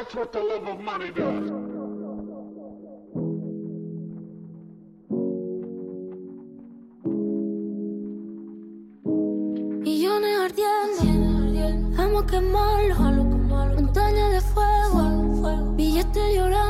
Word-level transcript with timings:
That's 0.00 0.14
what 0.14 0.32
the 0.32 0.40
love 0.40 0.66
of 0.66 0.80
money 0.80 1.10
does. 1.10 1.50
Millones 9.84 10.38
ardiendo, 10.40 11.02
vamos 11.98 12.22
a 12.22 12.26
quemarlo. 12.26 13.24
Montaña 13.76 14.30
de 14.30 14.40
fuego, 14.40 15.74
billetes 15.76 16.34
llorando. 16.34 16.69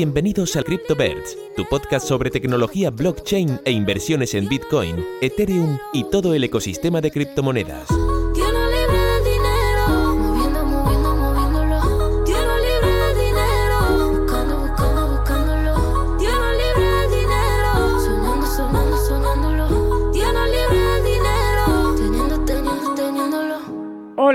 Bienvenidos 0.00 0.56
a 0.56 0.62
CryptoBirds, 0.62 1.36
tu 1.54 1.68
podcast 1.68 2.08
sobre 2.08 2.30
tecnología 2.30 2.88
blockchain 2.88 3.60
e 3.66 3.70
inversiones 3.70 4.32
en 4.32 4.48
Bitcoin, 4.48 5.04
Ethereum 5.20 5.76
y 5.92 6.04
todo 6.04 6.32
el 6.32 6.42
ecosistema 6.42 7.02
de 7.02 7.10
criptomonedas. 7.10 7.86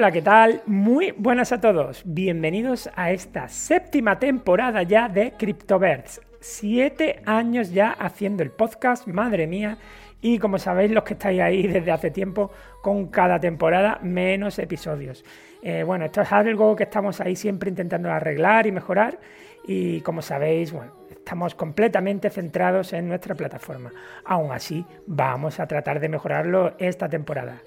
Hola, 0.06 0.14
¿qué 0.14 0.22
tal? 0.22 0.62
Muy 0.68 1.16
buenas 1.18 1.52
a 1.52 1.60
todos. 1.60 2.04
Bienvenidos 2.06 2.92
a 2.96 3.10
esta 3.10 3.48
séptima 3.48 4.20
temporada 4.20 4.84
ya 4.84 5.10
de 5.10 5.32
CryptoBirds. 5.32 6.22
Siete 6.40 7.24
años 7.26 7.72
ya 7.72 7.90
haciendo 7.90 8.44
el 8.44 8.52
podcast, 8.52 9.08
madre 9.08 9.48
mía. 9.48 9.80
Y 10.22 10.38
como 10.38 10.60
sabéis, 10.60 10.92
los 10.92 11.04
que 11.06 11.14
estáis 11.14 11.42
ahí 11.42 11.66
desde 11.66 11.92
hace 11.92 12.12
tiempo, 12.12 12.52
con 12.84 13.08
cada 13.08 13.40
temporada 13.40 13.98
menos 14.04 14.60
episodios. 14.60 15.26
Eh, 15.64 15.82
bueno, 15.82 16.06
esto 16.06 16.22
es 16.22 16.32
algo 16.32 16.76
que 16.76 16.84
estamos 16.84 17.20
ahí 17.20 17.36
siempre 17.36 17.72
intentando 17.72 18.12
arreglar 18.12 18.68
y 18.68 18.72
mejorar. 18.72 19.18
Y 19.66 20.02
como 20.02 20.22
sabéis, 20.22 20.72
bueno, 20.72 20.92
estamos 21.10 21.56
completamente 21.56 22.30
centrados 22.30 22.94
en 22.94 23.08
nuestra 23.08 23.34
plataforma. 23.34 23.92
Aún 24.24 24.52
así, 24.52 24.86
vamos 25.08 25.60
a 25.60 25.66
tratar 25.66 26.00
de 26.00 26.10
mejorarlo 26.10 26.76
esta 26.78 27.10
temporada. 27.10 27.64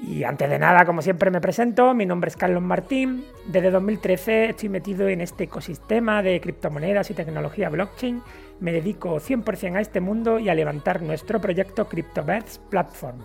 Y 0.00 0.24
antes 0.24 0.50
de 0.50 0.58
nada, 0.58 0.84
como 0.84 1.02
siempre, 1.02 1.30
me 1.30 1.40
presento. 1.40 1.94
Mi 1.94 2.04
nombre 2.04 2.28
es 2.28 2.36
Carlos 2.36 2.62
Martín. 2.62 3.24
Desde 3.46 3.70
2013 3.70 4.50
estoy 4.50 4.68
metido 4.68 5.08
en 5.08 5.20
este 5.20 5.44
ecosistema 5.44 6.22
de 6.22 6.40
criptomonedas 6.40 7.10
y 7.10 7.14
tecnología 7.14 7.68
blockchain. 7.68 8.20
Me 8.60 8.72
dedico 8.72 9.20
100% 9.20 9.76
a 9.76 9.80
este 9.80 10.00
mundo 10.00 10.38
y 10.38 10.48
a 10.48 10.54
levantar 10.54 11.02
nuestro 11.02 11.40
proyecto 11.40 11.88
CryptoBirds 11.88 12.58
Platform. 12.70 13.18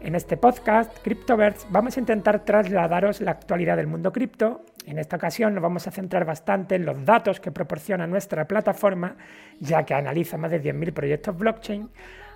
En 0.00 0.14
este 0.14 0.36
podcast, 0.36 0.96
CryptoBirds, 1.02 1.66
vamos 1.70 1.96
a 1.96 2.00
intentar 2.00 2.44
trasladaros 2.44 3.20
la 3.20 3.30
actualidad 3.30 3.76
del 3.76 3.86
mundo 3.86 4.12
cripto. 4.12 4.62
En 4.84 4.98
esta 4.98 5.16
ocasión 5.16 5.54
nos 5.54 5.62
vamos 5.62 5.86
a 5.86 5.90
centrar 5.90 6.24
bastante 6.24 6.74
en 6.74 6.84
los 6.84 7.04
datos 7.04 7.40
que 7.40 7.50
proporciona 7.50 8.06
nuestra 8.06 8.46
plataforma, 8.46 9.16
ya 9.58 9.84
que 9.84 9.94
analiza 9.94 10.36
más 10.36 10.50
de 10.50 10.62
10.000 10.62 10.92
proyectos 10.92 11.36
blockchain, 11.36 11.88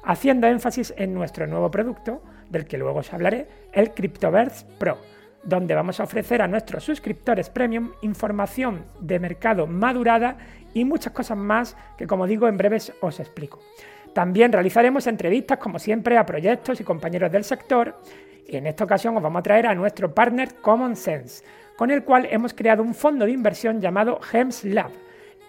haciendo 0.04 0.46
énfasis 0.46 0.94
en 0.96 1.14
nuestro 1.14 1.46
nuevo 1.46 1.70
producto, 1.70 2.22
del 2.48 2.66
que 2.66 2.78
luego 2.78 3.00
os 3.00 3.12
hablaré, 3.12 3.46
el 3.72 3.92
CryptoBirds 3.92 4.64
Pro, 4.78 4.98
donde 5.42 5.74
vamos 5.74 6.00
a 6.00 6.04
ofrecer 6.04 6.42
a 6.42 6.48
nuestros 6.48 6.84
suscriptores 6.84 7.48
premium 7.48 7.92
información 8.02 8.84
de 9.00 9.18
mercado 9.18 9.66
madurada 9.66 10.36
y 10.74 10.84
muchas 10.84 11.12
cosas 11.12 11.38
más 11.38 11.76
que, 11.96 12.06
como 12.06 12.26
digo, 12.26 12.48
en 12.48 12.56
breves 12.56 12.92
os 13.00 13.20
explico. 13.20 13.60
También 14.12 14.52
realizaremos 14.52 15.06
entrevistas, 15.06 15.58
como 15.58 15.78
siempre, 15.78 16.18
a 16.18 16.26
proyectos 16.26 16.80
y 16.80 16.84
compañeros 16.84 17.30
del 17.30 17.44
sector. 17.44 17.96
Y 18.46 18.56
en 18.56 18.66
esta 18.66 18.84
ocasión 18.84 19.16
os 19.16 19.22
vamos 19.22 19.40
a 19.40 19.44
traer 19.44 19.66
a 19.66 19.74
nuestro 19.74 20.12
partner 20.12 20.54
Common 20.60 20.96
Sense, 20.96 21.44
con 21.76 21.90
el 21.90 22.02
cual 22.02 22.26
hemos 22.30 22.52
creado 22.52 22.82
un 22.82 22.94
fondo 22.94 23.24
de 23.24 23.30
inversión 23.30 23.80
llamado 23.80 24.20
Gems 24.20 24.64
Lab, 24.64 24.90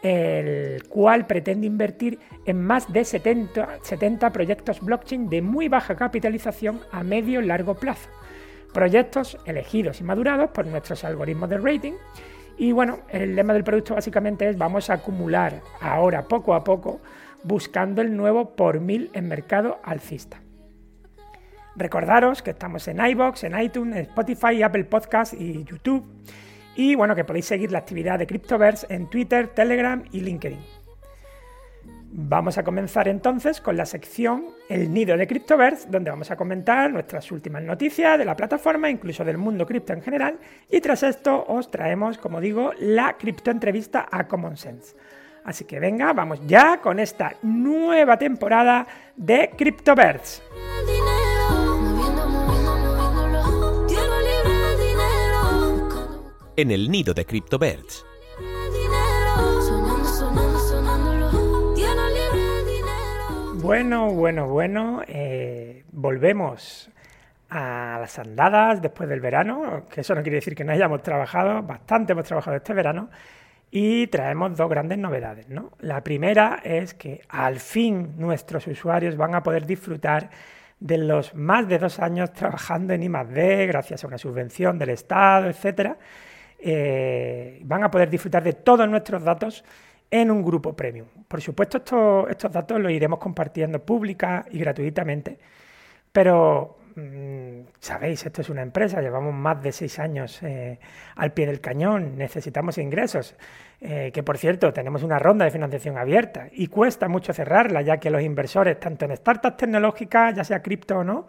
el 0.01 0.83
cual 0.89 1.27
pretende 1.27 1.67
invertir 1.67 2.19
en 2.45 2.61
más 2.61 2.91
de 2.91 3.05
70, 3.05 3.79
70 3.83 4.31
proyectos 4.31 4.81
blockchain 4.81 5.29
de 5.29 5.41
muy 5.41 5.67
baja 5.67 5.95
capitalización 5.95 6.81
a 6.91 7.03
medio 7.03 7.41
y 7.41 7.45
largo 7.45 7.75
plazo. 7.75 8.09
Proyectos 8.73 9.37
elegidos 9.45 10.01
y 10.01 10.03
madurados 10.03 10.51
por 10.51 10.65
nuestros 10.65 11.03
algoritmos 11.03 11.49
de 11.49 11.57
rating. 11.57 11.93
Y 12.57 12.71
bueno, 12.71 12.99
el 13.09 13.35
lema 13.35 13.53
del 13.53 13.63
producto 13.63 13.95
básicamente 13.95 14.47
es 14.47 14.57
vamos 14.57 14.89
a 14.89 14.93
acumular 14.95 15.61
ahora 15.81 16.27
poco 16.27 16.53
a 16.53 16.63
poco 16.63 17.01
buscando 17.43 18.01
el 18.01 18.15
nuevo 18.15 18.55
por 18.55 18.79
mil 18.79 19.09
en 19.13 19.27
mercado 19.27 19.79
alcista. 19.83 20.41
Recordaros 21.75 22.41
que 22.41 22.51
estamos 22.51 22.87
en 22.87 23.03
iBox, 23.03 23.45
en 23.45 23.59
iTunes, 23.59 24.07
Spotify, 24.07 24.61
Apple 24.61 24.83
Podcasts 24.85 25.35
y 25.39 25.63
YouTube. 25.63 26.05
Y 26.75 26.95
bueno, 26.95 27.15
que 27.15 27.25
podéis 27.25 27.45
seguir 27.45 27.71
la 27.71 27.79
actividad 27.79 28.19
de 28.19 28.27
Cryptoverse 28.27 28.87
en 28.89 29.07
Twitter, 29.09 29.47
Telegram 29.49 30.03
y 30.11 30.21
LinkedIn. 30.21 30.81
Vamos 32.13 32.57
a 32.57 32.63
comenzar 32.63 33.07
entonces 33.07 33.61
con 33.61 33.77
la 33.77 33.85
sección 33.85 34.47
El 34.67 34.93
Nido 34.93 35.15
de 35.15 35.27
Cryptoverse, 35.27 35.87
donde 35.89 36.11
vamos 36.11 36.29
a 36.29 36.35
comentar 36.35 36.91
nuestras 36.91 37.31
últimas 37.31 37.63
noticias 37.63 38.17
de 38.17 38.25
la 38.25 38.35
plataforma, 38.35 38.89
incluso 38.89 39.23
del 39.23 39.37
mundo 39.37 39.65
cripto 39.65 39.93
en 39.93 40.01
general. 40.01 40.37
Y 40.69 40.81
tras 40.81 41.03
esto 41.03 41.45
os 41.47 41.71
traemos, 41.71 42.17
como 42.17 42.41
digo, 42.41 42.73
la 42.79 43.15
criptoentrevista 43.17 44.09
a 44.11 44.27
Common 44.27 44.57
Sense. 44.57 44.95
Así 45.45 45.63
que 45.63 45.79
venga, 45.79 46.11
vamos 46.11 46.41
ya 46.45 46.81
con 46.81 46.99
esta 46.99 47.33
nueva 47.43 48.17
temporada 48.17 48.85
de 49.15 49.49
Cryptoverse. 49.57 50.41
En 56.61 56.69
el 56.69 56.91
nido 56.91 57.15
de 57.15 57.25
CryptoBirds. 57.25 58.05
Bueno, 63.63 64.11
bueno, 64.11 64.47
bueno, 64.47 65.01
eh, 65.07 65.85
volvemos 65.91 66.91
a 67.49 67.97
las 67.99 68.19
andadas 68.19 68.79
después 68.79 69.09
del 69.09 69.21
verano, 69.21 69.87
que 69.89 70.01
eso 70.01 70.13
no 70.13 70.21
quiere 70.21 70.35
decir 70.35 70.53
que 70.53 70.63
no 70.63 70.71
hayamos 70.71 71.01
trabajado, 71.01 71.63
bastante 71.63 72.11
hemos 72.11 72.25
trabajado 72.25 72.57
este 72.57 72.75
verano, 72.75 73.09
y 73.71 74.05
traemos 74.05 74.55
dos 74.55 74.69
grandes 74.69 74.99
novedades. 74.99 75.49
¿no? 75.49 75.71
La 75.79 76.03
primera 76.03 76.61
es 76.63 76.93
que 76.93 77.21
al 77.29 77.59
fin 77.59 78.13
nuestros 78.19 78.67
usuarios 78.67 79.17
van 79.17 79.33
a 79.33 79.41
poder 79.41 79.65
disfrutar 79.65 80.29
de 80.79 80.99
los 80.99 81.33
más 81.33 81.67
de 81.67 81.79
dos 81.79 81.97
años 81.97 82.31
trabajando 82.33 82.93
en 82.93 83.01
I+.D. 83.01 83.65
gracias 83.65 84.03
a 84.03 84.07
una 84.07 84.19
subvención 84.19 84.77
del 84.77 84.91
Estado, 84.91 85.47
etcétera. 85.49 85.97
Eh, 86.63 87.59
van 87.63 87.83
a 87.83 87.89
poder 87.91 88.09
disfrutar 88.09 88.43
de 88.43 88.53
todos 88.53 88.87
nuestros 88.87 89.23
datos 89.23 89.63
en 90.11 90.29
un 90.29 90.43
grupo 90.43 90.73
premium. 90.75 91.07
Por 91.27 91.41
supuesto, 91.41 91.77
esto- 91.77 92.27
estos 92.29 92.51
datos 92.51 92.79
los 92.79 92.91
iremos 92.91 93.17
compartiendo 93.19 93.79
pública 93.83 94.45
y 94.51 94.59
gratuitamente, 94.59 95.39
pero 96.11 96.77
mm, 96.95 97.61
sabéis, 97.79 98.25
esto 98.25 98.41
es 98.41 98.49
una 98.49 98.61
empresa, 98.61 99.01
llevamos 99.01 99.33
más 99.33 99.63
de 99.63 99.71
seis 99.71 99.97
años 99.97 100.43
eh, 100.43 100.77
al 101.15 101.31
pie 101.31 101.45
del 101.47 101.61
cañón, 101.61 102.17
necesitamos 102.17 102.77
ingresos, 102.77 103.35
eh, 103.79 104.11
que 104.13 104.21
por 104.23 104.37
cierto 104.37 104.73
tenemos 104.73 105.01
una 105.01 105.17
ronda 105.17 105.45
de 105.45 105.51
financiación 105.51 105.97
abierta 105.97 106.49
y 106.51 106.67
cuesta 106.67 107.07
mucho 107.07 107.31
cerrarla, 107.33 107.81
ya 107.81 107.97
que 107.97 108.09
los 108.09 108.21
inversores, 108.21 108.77
tanto 108.79 109.05
en 109.05 109.15
startups 109.15 109.55
tecnológicas, 109.57 110.35
ya 110.35 110.43
sea 110.43 110.61
cripto 110.61 110.97
o 110.97 111.03
no, 111.05 111.27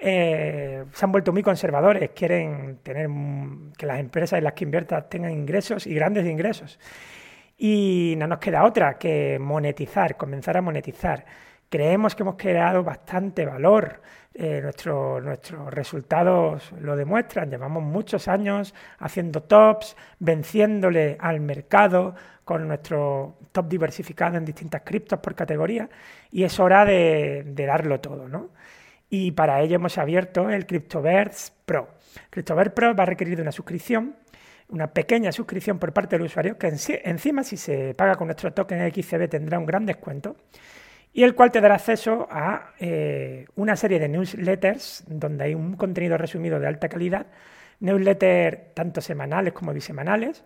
eh, 0.00 0.84
se 0.92 1.04
han 1.04 1.12
vuelto 1.12 1.32
muy 1.32 1.42
conservadores, 1.42 2.10
quieren 2.10 2.78
tener 2.82 3.08
que 3.76 3.86
las 3.86 4.00
empresas 4.00 4.38
en 4.38 4.44
las 4.44 4.54
que 4.54 4.64
inviertas 4.64 5.08
tengan 5.08 5.32
ingresos 5.32 5.86
y 5.86 5.94
grandes 5.94 6.26
ingresos. 6.26 6.78
Y 7.58 8.14
no 8.16 8.26
nos 8.26 8.38
queda 8.38 8.64
otra 8.64 8.96
que 8.98 9.38
monetizar, 9.38 10.16
comenzar 10.16 10.56
a 10.56 10.62
monetizar. 10.62 11.24
Creemos 11.68 12.14
que 12.14 12.22
hemos 12.22 12.36
creado 12.36 12.82
bastante 12.82 13.44
valor. 13.46 14.00
eh, 14.32 14.60
nuestro- 14.62 15.20
nuestros 15.20 15.74
resultados 15.74 16.70
lo 16.80 16.94
demuestran. 16.94 17.50
Llevamos 17.50 17.82
muchos 17.82 18.28
años 18.28 18.74
haciendo 19.00 19.42
tops, 19.42 19.96
venciéndole 20.20 21.16
al 21.18 21.40
mercado 21.40 22.14
con 22.44 22.68
nuestro 22.68 23.36
top 23.50 23.66
diversificado 23.68 24.36
en 24.36 24.44
distintas 24.44 24.82
criptos 24.84 25.18
por 25.18 25.34
categoría. 25.34 25.88
Y 26.30 26.44
es 26.44 26.60
hora 26.60 26.84
de, 26.84 27.42
de 27.44 27.66
darlo 27.66 27.98
todo, 28.00 28.28
¿no? 28.28 28.50
Y 29.10 29.32
para 29.32 29.60
ello 29.60 29.76
hemos 29.76 29.98
abierto 29.98 30.48
el 30.48 30.66
CryptoVerse 30.66 31.52
Pro. 31.66 31.88
CryptoVerse 32.30 32.70
Pro 32.70 32.94
va 32.94 33.02
a 33.02 33.06
requerir 33.06 33.36
de 33.36 33.42
una 33.42 33.52
suscripción, 33.52 34.16
una 34.68 34.86
pequeña 34.86 35.32
suscripción 35.32 35.78
por 35.78 35.92
parte 35.92 36.16
del 36.16 36.26
usuario, 36.26 36.56
que 36.56 36.68
encima 36.68 37.42
si 37.42 37.56
se 37.56 37.94
paga 37.94 38.14
con 38.14 38.28
nuestro 38.28 38.52
token 38.52 38.90
XCB 38.92 39.28
tendrá 39.28 39.58
un 39.58 39.66
gran 39.66 39.84
descuento, 39.84 40.36
y 41.12 41.24
el 41.24 41.34
cual 41.34 41.50
te 41.50 41.60
dará 41.60 41.74
acceso 41.74 42.28
a 42.30 42.72
eh, 42.78 43.46
una 43.56 43.74
serie 43.74 43.98
de 43.98 44.08
newsletters 44.08 45.04
donde 45.08 45.44
hay 45.44 45.54
un 45.56 45.74
contenido 45.74 46.16
resumido 46.16 46.60
de 46.60 46.68
alta 46.68 46.88
calidad 46.88 47.26
newsletters 47.80 48.74
tanto 48.74 49.00
semanales 49.00 49.52
como 49.52 49.72
bisemanales. 49.72 50.44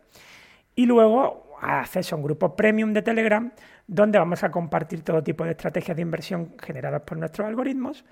Y 0.74 0.86
luego 0.86 1.56
acceso 1.60 2.14
a 2.14 2.18
un 2.18 2.24
grupo 2.24 2.56
premium 2.56 2.92
de 2.92 3.02
Telegram 3.02 3.52
donde 3.86 4.18
vamos 4.18 4.42
a 4.42 4.50
compartir 4.50 5.02
todo 5.02 5.22
tipo 5.22 5.44
de 5.44 5.52
estrategias 5.52 5.96
de 5.96 6.02
inversión 6.02 6.54
generadas 6.60 7.02
por 7.02 7.18
nuestros 7.18 7.46
algoritmos. 7.46 8.04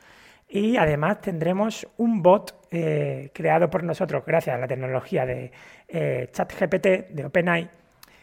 Y 0.55 0.77
además 0.77 1.23
tendremos 1.23 1.89
un 1.97 2.23
bot 2.23 2.67
eh, 2.71 3.31
creado 3.33 3.71
por 3.71 3.83
nosotros 3.85 4.23
gracias 4.27 4.55
a 4.55 4.59
la 4.59 4.69
tecnología 4.69 5.25
de 5.25 5.51
eh, 5.89 6.29
ChatGPT 6.31 7.09
de 7.09 7.25
OpenAI 7.25 7.71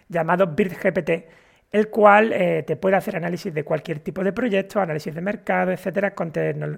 llamado 0.08 0.46
BirdGPT, 0.46 1.10
el 1.72 1.90
cual 1.90 2.31
eh, 2.31 2.62
te 2.68 2.76
puede 2.76 2.98
hacer 2.98 3.16
análisis 3.16 3.52
de 3.52 3.64
cualquier 3.64 4.02
tipo 4.02 4.24
de 4.24 4.31
proyecto, 4.31 4.80
análisis 4.80 5.16
de 5.16 5.22
mercado, 5.22 5.72
etcétera, 5.72 6.14
con, 6.14 6.31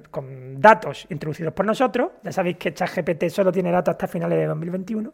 con, 0.09 0.61
datos 0.61 1.05
introducidos 1.09 1.53
por 1.53 1.65
nosotros. 1.65 2.11
Ya 2.23 2.31
sabéis 2.31 2.55
que 2.55 2.73
ChatGPT 2.73 3.27
solo 3.27 3.51
tiene 3.51 3.73
datos 3.73 3.91
hasta 3.91 4.07
finales 4.07 4.39
de 4.39 4.45
2021, 4.45 5.13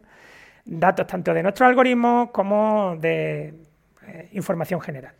datos 0.66 1.04
tanto 1.08 1.34
de 1.34 1.42
nuestros 1.42 1.68
algoritmos 1.68 2.30
como 2.30 2.94
de 3.00 3.54
información 4.34 4.80
general. 4.80 5.14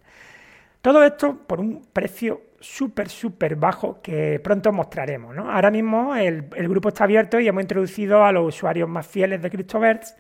Todo 0.81 1.03
esto 1.03 1.37
por 1.45 1.59
un 1.59 1.89
precio 1.93 2.48
súper, 2.61 3.09
súper 3.09 3.57
bajo 3.57 4.01
que 4.03 4.41
pronto 4.43 4.73
mostraremos. 4.73 5.35
¿no? 5.35 5.51
Ahora 5.51 5.71
mismo 5.71 6.15
el, 6.17 6.49
el, 6.57 6.69
grupo 6.69 6.89
está 6.89 7.05
abierto 7.05 7.39
y 7.41 7.49
hemos 7.49 7.63
introducido 7.63 8.25
a 8.25 8.33
los 8.33 8.55
usuarios 8.55 8.89
más 8.89 9.07
fieles 9.07 9.41
de 9.43 9.51
CryptoBerts 9.51 10.17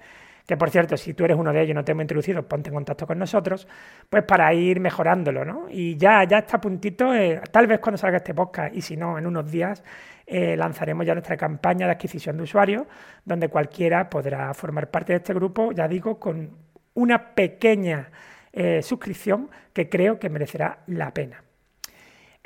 que 0.48 0.56
por 0.56 0.70
cierto, 0.70 0.96
si 0.96 1.12
tú 1.12 1.26
eres 1.26 1.36
uno 1.36 1.52
de 1.52 1.60
ellos 1.60 1.72
y 1.72 1.74
no 1.74 1.84
te 1.84 1.92
hemos 1.92 2.04
introducido, 2.04 2.42
ponte 2.48 2.70
en 2.70 2.74
contacto 2.74 3.06
con 3.06 3.18
nosotros, 3.18 3.68
pues 4.08 4.24
para 4.24 4.54
ir 4.54 4.80
mejorándolo, 4.80 5.44
¿no? 5.44 5.66
Y 5.68 5.98
ya, 5.98 6.24
ya 6.24 6.38
está 6.38 6.56
a 6.56 6.60
puntito, 6.62 7.14
eh, 7.14 7.42
tal 7.52 7.66
vez 7.66 7.80
cuando 7.80 7.98
salga 7.98 8.16
este 8.16 8.32
podcast, 8.32 8.74
y 8.74 8.80
si 8.80 8.96
no, 8.96 9.18
en 9.18 9.26
unos 9.26 9.50
días, 9.50 9.84
eh, 10.26 10.56
lanzaremos 10.56 11.04
ya 11.04 11.12
nuestra 11.12 11.36
campaña 11.36 11.84
de 11.84 11.92
adquisición 11.92 12.38
de 12.38 12.44
usuarios, 12.44 12.86
donde 13.26 13.50
cualquiera 13.50 14.08
podrá 14.08 14.54
formar 14.54 14.90
parte 14.90 15.12
de 15.12 15.18
este 15.18 15.34
grupo, 15.34 15.70
ya 15.72 15.86
digo, 15.86 16.18
con 16.18 16.48
una 16.94 17.34
pequeña 17.34 18.08
eh, 18.50 18.80
suscripción 18.80 19.50
que 19.74 19.90
creo 19.90 20.18
que 20.18 20.30
merecerá 20.30 20.78
la 20.86 21.12
pena. 21.12 21.44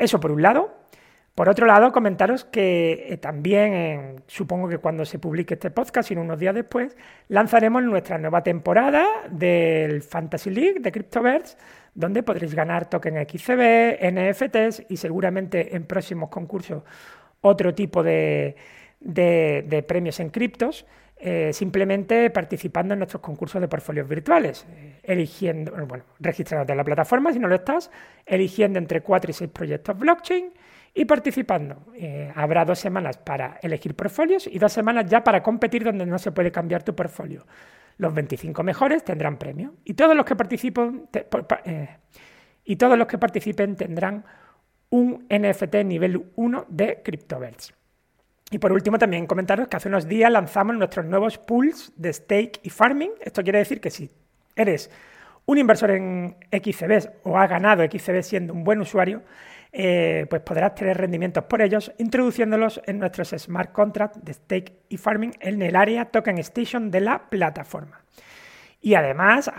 Eso 0.03 0.19
por 0.19 0.33
un 0.33 0.43
lado. 0.43 0.75
Por 1.37 1.49
otro 1.49 1.65
lado, 1.65 1.93
comentaros 1.93 2.45
que 2.45 3.07
eh, 3.09 3.17
también, 3.19 4.25
supongo 4.27 4.69
que 4.69 4.79
cuando 4.79 5.05
se 5.05 5.21
publique 5.21 5.55
este 5.55 5.71
podcast, 5.71 6.09
sino 6.09 6.23
unos 6.23 6.41
días 6.41 6.57
después, 6.57 6.97
lanzaremos 7.29 7.85
nuestra 7.85 8.19
nueva 8.19 8.43
temporada 8.43 9.07
del 9.31 10.03
Fantasy 10.03 10.51
League 10.51 10.81
de 10.81 10.91
CryptoBirds, 10.91 11.57
donde 11.95 12.25
podréis 12.25 12.53
ganar 12.53 12.91
tokens 12.91 13.29
XCB, 13.31 14.03
NFTs 14.13 14.87
y 14.89 14.97
seguramente 14.97 15.77
en 15.77 15.87
próximos 15.87 16.31
concursos 16.31 16.83
otro 17.41 17.73
tipo 17.73 18.03
de, 18.03 18.57
premios 19.87 20.19
en 20.19 20.31
criptos. 20.31 20.85
Eh, 21.25 21.53
simplemente 21.53 22.31
participando 22.31 22.95
en 22.95 22.99
nuestros 22.99 23.23
concursos 23.23 23.61
de 23.61 23.69
portfolios 23.69 24.09
virtuales, 24.09 24.67
eh, 24.69 24.99
eligiendo, 25.05 25.71
bueno, 25.87 26.03
registrándote 26.19 26.73
en 26.73 26.79
la 26.79 26.83
plataforma 26.83 27.33
si 27.33 27.39
no 27.39 27.47
lo 27.47 27.55
estás, 27.55 27.93
eligiendo 28.27 28.81
entre 28.81 29.03
4 29.03 29.31
y 29.31 29.35
6 29.35 29.51
proyectos 29.53 29.97
blockchain 29.97 30.53
y 30.93 31.05
participando. 31.05 31.87
Eh, 31.95 32.33
habrá 32.35 32.65
dos 32.65 32.81
semanas 32.81 33.19
para 33.19 33.61
elegir 33.63 33.95
portfolios 33.95 34.49
y 34.49 34.59
dos 34.59 34.73
semanas 34.73 35.07
ya 35.07 35.23
para 35.23 35.45
competir 35.45 35.85
donde 35.85 36.07
no 36.07 36.19
se 36.19 36.33
puede 36.33 36.51
cambiar 36.51 36.83
tu 36.83 36.93
portfolio. 36.97 37.47
Los 37.99 38.13
25 38.13 38.65
mejores 38.65 39.05
tendrán 39.05 39.37
premio 39.37 39.75
y 39.85 39.95
todos 39.95 40.17
los 40.17 40.27
que 40.27 40.35
participen, 40.35 41.09
y 42.65 42.75
todos 42.75 42.99
los 42.99 43.07
que 43.07 43.19
participen 43.19 43.77
tendrán 43.77 44.25
un 44.91 45.25
NFT 45.31 45.85
nivel 45.85 46.33
1 46.35 46.67
de 46.69 47.01
CryptoBelts. 47.01 47.75
Y 48.53 48.59
por 48.59 48.71
último, 48.71 48.99
también 48.99 49.27
comentaros 49.27 49.67
que 49.67 49.79
hace 49.79 49.89
unos 49.89 50.07
días 50.07 50.31
lanzamos 50.31 50.77
nuestros 50.77 51.07
nuevos 51.07 51.39
pools 51.39 51.91
de 51.97 52.13
stake 52.13 52.61
y 52.63 52.69
farming. 52.69 53.11
Esto 53.23 53.43
quiere 53.43 53.61
decir 53.61 53.81
que 53.81 53.91
si 53.91 54.11
eres 54.55 54.91
un 55.47 55.57
inversor 55.57 55.93
en 55.93 56.37
XCBs 56.53 57.09
o 57.25 57.39
has 57.39 57.49
ganado 57.49 57.83
XCB 57.83 58.23
siendo 58.23 58.53
un 58.53 58.63
buen 58.63 58.83
usuario, 58.83 59.23
eh, 59.73 60.27
pues 60.29 60.43
podrás 60.43 60.75
tener 60.75 60.99
rendimientos 60.99 61.45
por 61.45 61.63
ellos 61.63 61.93
introduciéndolos 61.97 62.83
en 62.85 62.99
nuestros 62.99 63.31
smart 63.31 63.73
contracts 63.73 64.23
de 64.23 64.35
stake 64.35 64.75
y 64.91 64.99
farming 64.99 65.33
en 65.41 65.63
el 65.63 65.75
área 65.75 66.05
token 66.05 66.37
station 66.37 66.91
de 66.91 67.01
la 67.01 67.31
plataforma. 67.31 68.03
Y 68.83 68.97
además, 68.97 69.51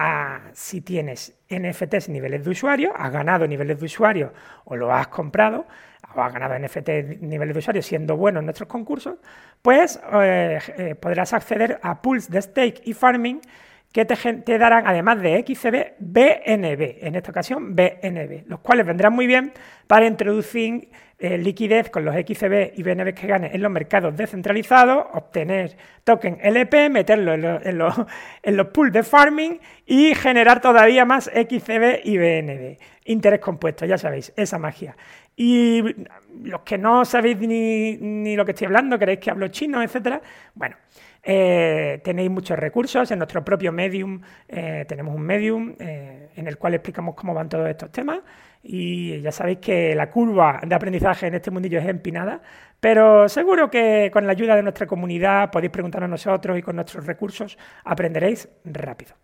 si 0.51 0.81
tienes 0.81 1.39
NFTs 1.49 2.09
niveles 2.09 2.43
de 2.43 2.51
usuario, 2.51 2.91
has 2.95 3.11
ganado 3.11 3.47
niveles 3.47 3.79
de 3.79 3.85
usuario 3.85 4.33
o 4.65 4.75
lo 4.75 4.93
has 4.93 5.07
comprado, 5.07 5.65
o 6.15 6.21
has 6.21 6.33
ganado 6.33 6.57
NFT 6.57 7.21
niveles 7.21 7.53
de 7.53 7.59
usuario 7.59 7.81
siendo 7.81 8.17
bueno 8.17 8.39
en 8.39 8.45
nuestros 8.45 8.69
concursos, 8.69 9.15
pues 9.61 9.99
eh, 10.13 10.59
eh, 10.77 10.95
podrás 10.95 11.33
acceder 11.33 11.79
a 11.81 12.01
pools 12.01 12.29
de 12.29 12.41
stake 12.41 12.81
y 12.85 12.93
farming 12.93 13.41
que 13.93 14.05
te, 14.05 14.57
darán, 14.57 14.87
además 14.87 15.21
de 15.21 15.45
XCB, 15.47 15.97
BNB, 15.99 17.05
en 17.05 17.15
esta 17.15 17.29
ocasión 17.29 17.75
BNB, 17.75 18.47
los 18.47 18.59
cuales 18.59 18.87
vendrán 18.87 19.13
muy 19.13 19.27
bien 19.27 19.53
para 19.85 20.07
introducir 20.07 20.89
eh, 21.19 21.37
liquidez 21.37 21.91
con 21.91 22.03
los 22.03 22.15
XCB 22.15 22.73
y 22.75 22.81
BNB 22.81 23.13
que 23.13 23.27
ganes 23.27 23.53
en 23.53 23.61
los 23.61 23.71
mercados 23.71 24.17
descentralizados, 24.17 25.05
obtener 25.13 25.77
token 26.03 26.39
LP, 26.41 26.89
meterlo 26.89 27.33
en, 27.63 28.57
los 28.57 28.67
pools 28.73 28.91
de 28.91 29.03
farming 29.03 29.59
y 29.85 30.15
generar 30.15 30.59
todavía 30.59 31.05
más 31.05 31.25
XCB 31.25 32.01
y 32.03 32.17
BNB. 32.17 32.77
Interés 33.05 33.41
compuesto, 33.41 33.85
ya 33.85 33.99
sabéis, 33.99 34.33
esa 34.35 34.57
magia. 34.57 34.97
Y 35.35 35.83
los 36.43 36.61
que 36.61 36.77
no 36.77 37.05
sabéis 37.05 37.39
ni, 37.39 37.97
ni 37.97 38.35
lo 38.35 38.45
que 38.45 38.51
estoy 38.51 38.65
hablando, 38.65 38.99
queréis 38.99 39.19
que 39.19 39.31
hablo 39.31 39.47
chino, 39.47 39.81
etcétera, 39.81 40.21
bueno, 40.53 40.75
eh, 41.25 42.01
tenéis 42.03 42.29
muchos 42.29 42.59
recursos 42.59 43.09
en 43.11 43.19
nuestro 43.19 43.43
propio 43.43 43.71
Medium. 43.71 44.21
Eh, 44.47 44.85
tenemos 44.87 45.15
un 45.15 45.21
Medium 45.21 45.73
eh, 45.79 46.29
en 46.35 46.47
el 46.47 46.57
cual 46.57 46.73
explicamos 46.73 47.15
cómo 47.15 47.33
van 47.33 47.47
todos 47.47 47.69
estos 47.69 47.91
temas. 47.91 48.19
Y 48.61 49.21
ya 49.21 49.31
sabéis 49.31 49.59
que 49.59 49.95
la 49.95 50.09
curva 50.09 50.59
de 50.65 50.75
aprendizaje 50.75 51.27
en 51.27 51.35
este 51.35 51.51
mundillo 51.51 51.79
es 51.79 51.87
empinada, 51.87 52.41
pero 52.79 53.27
seguro 53.27 53.69
que 53.69 54.09
con 54.11 54.25
la 54.25 54.31
ayuda 54.31 54.55
de 54.55 54.63
nuestra 54.63 54.87
comunidad 54.87 55.51
podéis 55.51 55.71
preguntar 55.71 56.03
a 56.03 56.07
nosotros 56.07 56.57
y 56.57 56.61
con 56.61 56.75
nuestros 56.75 57.05
recursos 57.05 57.57
aprenderéis 57.83 58.47
rápido. 58.65 59.15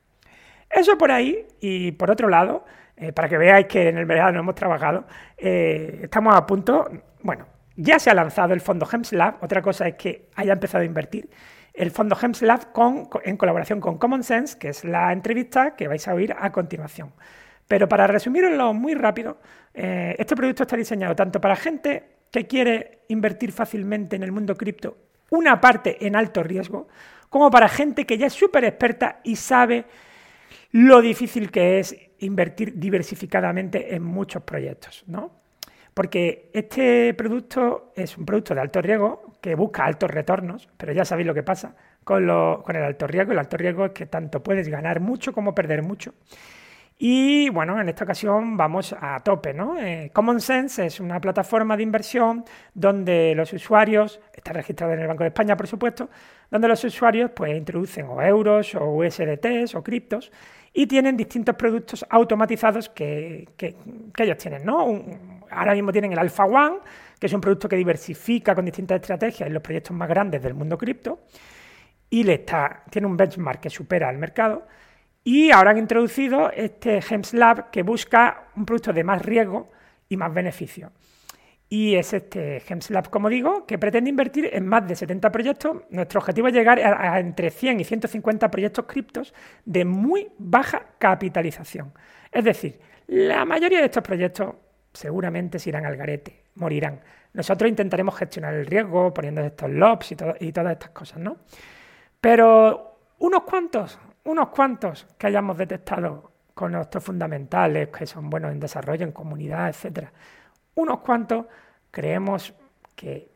Eso 0.70 0.98
por 0.98 1.12
ahí. 1.12 1.46
Y 1.60 1.92
por 1.94 2.12
otro 2.12 2.30
lado, 2.30 2.66
para 3.14 3.30
que 3.30 3.38
veáis 3.38 3.68
que 3.68 3.90
en 3.90 3.98
el 3.98 4.06
verano 4.06 4.40
hemos 4.40 4.56
trabajado, 4.56 5.06
estamos 5.38 6.36
a 6.36 6.46
punto. 6.46 6.90
Bueno, 7.22 7.46
ya 7.76 7.98
se 7.98 8.10
ha 8.10 8.14
lanzado 8.14 8.54
el 8.54 8.62
fondo 8.62 8.88
HEMSLab. 8.92 9.44
Otra 9.44 9.62
cosa 9.62 9.88
es 9.88 9.96
que 9.96 10.30
haya 10.36 10.54
empezado 10.54 10.82
a 10.82 10.86
invertir 10.86 11.30
el 11.74 11.92
fondo 11.92 12.18
HEMSLab 12.22 12.74
con, 12.74 13.08
en 13.24 13.38
colaboración 13.38 13.80
con 13.80 13.98
Common 13.98 14.24
Sense, 14.24 14.58
que 14.58 14.68
es 14.68 14.84
la 14.84 15.14
entrevista 15.14 15.78
que 15.78 15.88
vais 15.88 16.06
a 16.08 16.14
oír 16.14 16.36
a 16.38 16.52
continuación. 16.52 17.14
Pero 17.70 17.88
para 17.88 18.06
resumirlo 18.06 18.74
muy 18.74 18.96
rápido, 18.96 19.40
eh, 19.74 20.16
este 20.20 20.36
producto 20.36 20.64
está 20.64 20.76
diseñado 20.76 21.16
tanto 21.16 21.40
para 21.40 21.56
gente 21.56 22.18
que 22.32 22.48
quiere 22.48 23.04
invertir 23.08 23.54
fácilmente 23.54 24.18
en 24.18 24.24
el 24.24 24.32
mundo 24.34 24.56
cripto, 24.56 24.98
una 25.30 25.62
parte 25.62 26.06
en 26.06 26.18
alto 26.18 26.44
riesgo, 26.44 26.90
como 27.30 27.50
para 27.50 27.70
gente 27.70 28.06
que 28.06 28.18
ya 28.18 28.28
es 28.28 28.34
súper 28.34 28.66
experta 28.66 29.22
y 29.24 29.38
sabe 29.38 29.86
lo 30.72 31.00
difícil 31.00 31.50
que 31.52 31.80
es 31.80 31.96
invertir 32.20 32.80
diversificadamente 32.80 33.96
en 33.96 34.04
muchos 34.04 34.44
proyectos, 34.44 35.04
¿no? 35.08 35.32
Porque 35.94 36.50
este 36.54 37.14
producto 37.14 37.92
es 37.96 38.18
un 38.18 38.26
producto 38.26 38.56
de 38.56 38.62
alto 38.62 38.82
riesgo 38.82 39.36
que 39.42 39.56
busca 39.56 39.86
altos 39.86 40.10
retornos, 40.10 40.70
pero 40.78 40.94
ya 40.94 41.04
sabéis 41.04 41.28
lo 41.28 41.34
que 41.34 41.44
pasa 41.44 41.76
con, 42.04 42.26
con 42.64 42.76
el 42.76 42.84
alto 42.84 43.08
riesgo. 43.08 43.34
El 43.34 43.40
alto 43.40 43.58
riesgo 43.58 43.86
es 43.86 43.92
que 43.92 44.06
tanto 44.06 44.42
puedes 44.42 44.70
ganar 44.70 45.00
mucho 45.00 45.34
como 45.34 45.54
perder 45.54 45.82
mucho. 45.84 46.14
Y 47.02 47.50
bueno, 47.52 47.80
en 47.80 47.88
esta 47.88 48.04
ocasión 48.04 48.58
vamos 48.58 48.94
a 49.00 49.22
tope, 49.22 49.54
¿no? 49.54 49.80
Eh, 49.80 50.12
Common 50.14 50.42
Sense 50.42 50.86
es 50.86 51.00
una 51.00 51.22
plataforma 51.22 51.78
de 51.78 51.84
inversión 51.84 52.44
donde 52.74 53.34
los 53.36 53.54
usuarios, 53.54 54.20
está 54.34 54.52
registrado 54.52 54.92
en 54.92 55.00
el 55.00 55.08
Banco 55.08 55.24
de 55.24 55.30
España, 55.30 55.56
por 55.56 55.68
supuesto, 55.68 56.10
donde 56.52 56.68
los 56.68 56.84
usuarios 56.84 57.32
pues 57.34 57.56
introducen 57.56 58.06
o 58.10 58.22
euros 58.22 58.76
o 58.76 58.84
USDTs 58.96 59.76
o 59.76 59.82
criptos 59.82 60.30
y 60.80 60.88
tienen 60.88 61.18
distintos 61.18 61.58
productos 61.58 62.06
automatizados 62.10 62.88
que, 62.88 63.50
ellos 64.18 64.38
tienen, 64.38 64.64
¿no? 64.64 65.04
ahora 65.52 65.74
mismo 65.74 65.92
tienen 65.92 66.14
el 66.14 66.20
Alpha 66.20 66.46
One, 66.46 66.78
que 67.20 67.28
es 67.28 67.34
un 67.34 67.42
producto 67.42 67.68
que 67.68 67.76
diversifica 67.76 68.56
con 68.56 68.64
distintas 68.64 69.02
estrategias 69.02 69.48
en 69.48 69.54
los 69.54 69.62
proyectos 69.62 69.94
más 69.94 70.08
grandes 70.08 70.42
del 70.42 70.54
mundo 70.54 70.78
cripto 70.78 71.20
y 72.10 72.24
le 72.24 72.36
está, 72.36 72.86
tiene 72.90 73.08
un 73.08 73.18
benchmark 73.18 73.60
que 73.60 73.70
supera 73.70 74.08
al 74.08 74.18
mercado. 74.20 74.68
Y 75.22 75.52
ahora 75.52 75.72
han 75.72 75.80
introducido 75.80 76.50
este 76.50 77.02
Gems 77.02 77.34
Lab 77.34 77.72
que 77.72 77.84
busca 77.84 78.48
un 78.56 78.66
producto 78.66 78.94
de 78.94 79.04
más 79.04 79.22
riesgo 79.22 79.70
y 80.08 80.16
más 80.16 80.34
beneficio. 80.34 80.94
Y 81.72 81.96
es 81.96 82.14
este 82.14 82.62
GemsLab, 82.62 83.12
como 83.12 83.30
digo, 83.30 83.68
que 83.68 83.78
pretende 83.78 84.10
invertir 84.10 84.50
en 84.52 84.66
más 84.66 84.88
de 84.88 84.96
70 84.96 85.32
proyectos. 85.32 85.78
Nuestro 85.92 86.20
objetivo 86.20 86.48
es 86.48 86.54
llegar 86.56 86.80
a, 86.80 87.20
entre 87.20 87.52
100 87.52 87.82
y 87.82 87.84
150 87.84 88.50
proyectos 88.50 88.86
criptos 88.88 89.36
de 89.66 89.86
muy 89.86 90.32
baja 90.40 90.88
capitalización. 90.98 91.94
Es 92.32 92.44
decir, 92.44 92.80
la 93.06 93.46
mayoría 93.46 93.80
de 93.80 93.86
estos 93.86 94.02
proyectos 94.02 94.56
seguramente 94.92 95.60
se 95.60 95.70
irán 95.70 95.86
al 95.86 95.96
garete, 95.96 96.46
morirán. 96.56 97.02
Nosotros 97.34 97.70
intentaremos 97.70 98.16
gestionar 98.18 98.56
el 98.56 98.66
riesgo 98.66 99.14
poniendo 99.14 99.42
estos 99.42 99.70
lobs 99.70 100.12
y, 100.12 100.18
y 100.40 100.52
todas 100.52 100.74
estas 100.74 100.90
cosas, 100.90 101.20
¿no? 101.20 101.38
Pero 102.20 103.00
unos 103.20 103.44
cuantos, 103.44 104.00
unos 104.24 104.50
cuantos 104.50 105.06
que 105.20 105.28
hayamos 105.28 105.56
detectado 105.56 106.32
con 106.56 106.72
nuestros 106.72 107.04
fundamentales, 107.04 107.90
que 107.90 108.08
son 108.08 108.28
buenos 108.30 108.52
en 108.52 108.60
desarrollo, 108.60 109.06
en 109.06 109.12
comunidad, 109.12 109.70
etcétera. 109.70 110.12
Unos 110.80 111.00
cuantos 111.00 111.46
creemos 111.92 112.54
que 112.96 113.28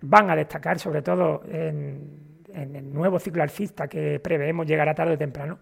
van 0.00 0.28
a 0.28 0.34
destacar, 0.34 0.80
sobre 0.80 1.02
todo 1.02 1.42
en, 1.48 2.30
el 2.52 2.92
nuevo 2.92 3.20
ciclo 3.20 3.44
alcista 3.44 3.86
que 3.86 4.18
preveemos 4.18 4.66
llegará 4.66 4.92
tarde 4.92 5.14
o 5.14 5.18
temprano. 5.18 5.60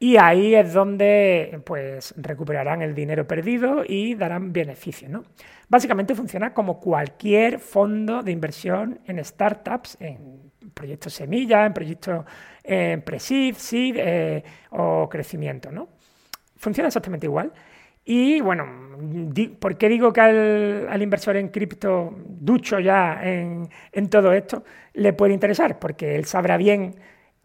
Y 0.00 0.16
ahí 0.16 0.52
es 0.56 0.72
donde 0.72 1.60
pues, 1.64 2.12
recuperarán 2.16 2.82
el 2.82 2.92
dinero 2.92 3.24
perdido 3.24 3.84
y 3.86 4.16
darán 4.16 4.52
beneficios. 4.52 5.08
¿no? 5.08 5.22
Básicamente 5.68 6.16
funciona 6.16 6.52
como 6.52 6.80
cualquier 6.80 7.60
fondo 7.60 8.24
de 8.24 8.32
inversión 8.32 8.98
en 9.06 9.24
startups, 9.24 9.96
en 10.00 10.50
proyectos 10.74 11.12
semilla, 11.12 11.66
en 11.66 11.72
proyectos 11.72 12.24
en 12.64 13.02
pre-seed, 13.02 13.54
seed 13.54 13.96
eh, 13.96 14.44
o 14.70 15.08
crecimiento. 15.08 15.70
¿no? 15.70 15.88
funciona 16.62 16.86
exactamente 16.86 17.26
igual. 17.26 17.52
Y 18.04 18.40
bueno, 18.40 18.66
¿por 19.58 19.76
qué 19.78 19.88
digo 19.88 20.12
que 20.12 20.20
al, 20.20 21.02
inversor 21.02 21.36
en 21.36 21.48
cripto, 21.48 22.14
ducho 22.26 22.80
ya 22.80 23.20
en, 23.22 24.08
todo 24.10 24.32
esto, 24.32 24.64
le 24.94 25.12
puede 25.12 25.34
interesar? 25.34 25.78
Porque 25.78 26.16
él 26.16 26.24
sabrá 26.24 26.56
bien 26.56 26.96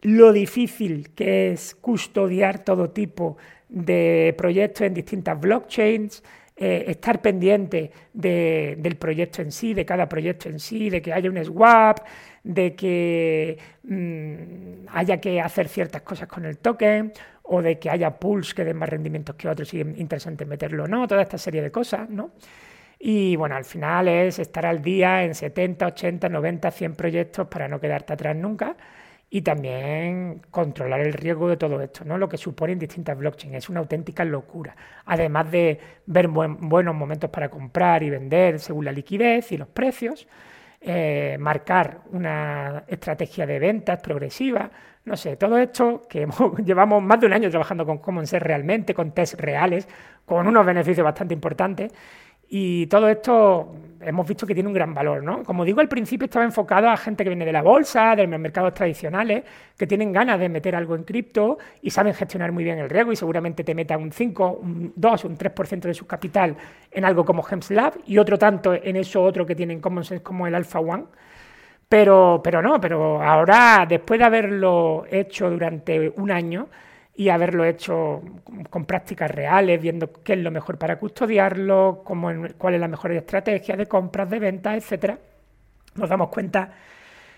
lo 0.02 0.32
difícil 0.32 1.10
que 1.14 1.52
es 1.52 1.74
custodiar 1.74 2.64
todo 2.64 2.90
tipo 2.90 3.36
de 3.68 4.34
proyectos 4.36 4.82
en 4.82 4.94
distintas 4.94 5.40
blockchains, 5.40 6.22
eh, 6.56 6.86
estar 6.88 7.22
pendiente 7.22 7.92
del 8.12 8.96
proyecto 8.96 9.42
en 9.42 9.52
sí, 9.52 9.74
de 9.74 9.84
cada 9.84 10.08
proyecto 10.08 10.48
en 10.48 10.58
sí, 10.58 10.90
de 10.90 11.00
que 11.00 11.12
haya 11.12 11.30
un 11.30 11.44
swap, 11.44 12.00
de 12.42 12.74
que 12.74 13.58
mm, 13.84 14.88
haya 14.88 15.20
que 15.20 15.40
hacer 15.40 15.68
ciertas 15.68 16.02
cosas 16.02 16.26
con 16.26 16.44
el 16.46 16.58
token 16.58 17.12
o 17.48 17.62
de 17.62 17.78
que 17.78 17.90
haya 17.90 18.18
pools 18.18 18.54
que 18.54 18.64
den 18.64 18.76
más 18.76 18.88
rendimientos 18.88 19.34
que 19.36 19.48
otros 19.48 19.72
y 19.74 19.80
es 19.80 19.86
interesante 19.98 20.44
meterlo 20.44 20.84
o 20.84 20.88
no, 20.88 21.06
toda 21.08 21.22
esta 21.22 21.38
serie 21.38 21.62
de 21.62 21.70
cosas, 21.70 22.08
¿no? 22.10 22.32
Y 22.98 23.36
bueno, 23.36 23.56
al 23.56 23.64
final 23.64 24.08
es 24.08 24.38
estar 24.38 24.66
al 24.66 24.82
día 24.82 25.24
en 25.24 25.34
70, 25.34 25.86
80, 25.86 26.28
90, 26.28 26.70
100 26.70 26.94
proyectos 26.94 27.48
para 27.48 27.68
no 27.68 27.80
quedarte 27.80 28.12
atrás 28.12 28.36
nunca 28.36 28.76
y 29.30 29.42
también 29.42 30.42
controlar 30.50 31.00
el 31.00 31.12
riesgo 31.12 31.48
de 31.48 31.56
todo 31.56 31.80
esto, 31.80 32.04
¿no? 32.04 32.18
Lo 32.18 32.28
que 32.28 32.38
supone 32.38 32.72
en 32.72 32.78
distintas 32.78 33.16
blockchains. 33.16 33.56
Es 33.56 33.68
una 33.68 33.80
auténtica 33.80 34.24
locura. 34.24 34.76
Además 35.06 35.50
de 35.50 35.78
ver 36.06 36.28
buenos 36.28 36.94
momentos 36.94 37.30
para 37.30 37.50
comprar 37.50 38.02
y 38.02 38.10
vender 38.10 38.58
según 38.58 38.84
la 38.86 38.92
liquidez 38.92 39.52
y 39.52 39.58
los 39.58 39.68
precios, 39.68 40.26
eh, 40.80 41.36
marcar 41.40 42.02
una 42.12 42.84
estrategia 42.86 43.46
de 43.46 43.58
ventas 43.58 44.00
progresiva, 44.00 44.70
no 45.04 45.16
sé, 45.16 45.36
todo 45.36 45.58
esto 45.58 46.02
que 46.08 46.28
llevamos 46.64 47.02
más 47.02 47.18
de 47.20 47.26
un 47.26 47.32
año 47.32 47.50
trabajando 47.50 47.84
con 47.86 47.98
Common 47.98 48.26
Sense 48.26 48.44
realmente, 48.44 48.94
con 48.94 49.12
tests 49.12 49.40
reales, 49.40 49.88
con 50.24 50.46
unos 50.46 50.64
beneficios 50.64 51.04
bastante 51.04 51.34
importantes. 51.34 51.92
Y 52.48 52.86
todo 52.86 53.08
esto 53.08 53.74
hemos 54.00 54.26
visto 54.26 54.46
que 54.46 54.54
tiene 54.54 54.68
un 54.68 54.74
gran 54.74 54.94
valor, 54.94 55.22
¿no? 55.22 55.42
Como 55.42 55.64
digo, 55.64 55.80
al 55.80 55.88
principio 55.88 56.26
estaba 56.26 56.44
enfocado 56.44 56.88
a 56.88 56.96
gente 56.96 57.24
que 57.24 57.30
viene 57.30 57.44
de 57.44 57.52
la 57.52 57.62
bolsa, 57.62 58.14
de 58.16 58.26
los 58.26 58.40
mercados 58.40 58.72
tradicionales, 58.74 59.44
que 59.76 59.86
tienen 59.86 60.12
ganas 60.12 60.38
de 60.38 60.48
meter 60.48 60.74
algo 60.74 60.94
en 60.94 61.04
cripto 61.04 61.58
y 61.82 61.90
saben 61.90 62.14
gestionar 62.14 62.52
muy 62.52 62.64
bien 62.64 62.78
el 62.78 62.88
riesgo 62.88 63.12
y 63.12 63.16
seguramente 63.16 63.64
te 63.64 63.74
metan 63.74 64.00
un 64.00 64.12
5, 64.12 64.60
un 64.62 64.92
2, 64.94 65.24
un 65.24 65.36
3% 65.36 65.80
de 65.80 65.94
su 65.94 66.06
capital 66.06 66.56
en 66.90 67.04
algo 67.04 67.24
como 67.24 67.42
HemsLab 67.42 67.94
y 68.06 68.18
otro 68.18 68.38
tanto 68.38 68.74
en 68.74 68.96
eso 68.96 69.22
otro 69.22 69.44
que 69.44 69.54
tienen 69.54 69.80
Common 69.80 70.04
Sense 70.04 70.22
como 70.22 70.46
el 70.46 70.54
Alpha 70.54 70.80
One. 70.80 71.04
Pero, 71.88 72.40
pero 72.44 72.60
no, 72.60 72.80
pero 72.80 73.22
ahora, 73.22 73.86
después 73.88 74.20
de 74.20 74.26
haberlo 74.26 75.06
hecho 75.10 75.50
durante 75.50 76.10
un 76.16 76.30
año, 76.30 76.68
y 77.18 77.30
haberlo 77.30 77.64
hecho 77.64 78.22
con 78.70 78.84
prácticas 78.84 79.28
reales, 79.28 79.82
viendo 79.82 80.12
qué 80.22 80.34
es 80.34 80.38
lo 80.38 80.52
mejor 80.52 80.78
para 80.78 81.00
custodiarlo, 81.00 82.02
cómo, 82.04 82.30
cuál 82.56 82.74
es 82.74 82.80
la 82.80 82.86
mejor 82.86 83.10
estrategia 83.10 83.76
de 83.76 83.86
compras, 83.86 84.30
de 84.30 84.38
ventas, 84.38 84.76
etcétera, 84.76 85.18
nos 85.96 86.08
damos 86.08 86.28
cuenta 86.28 86.70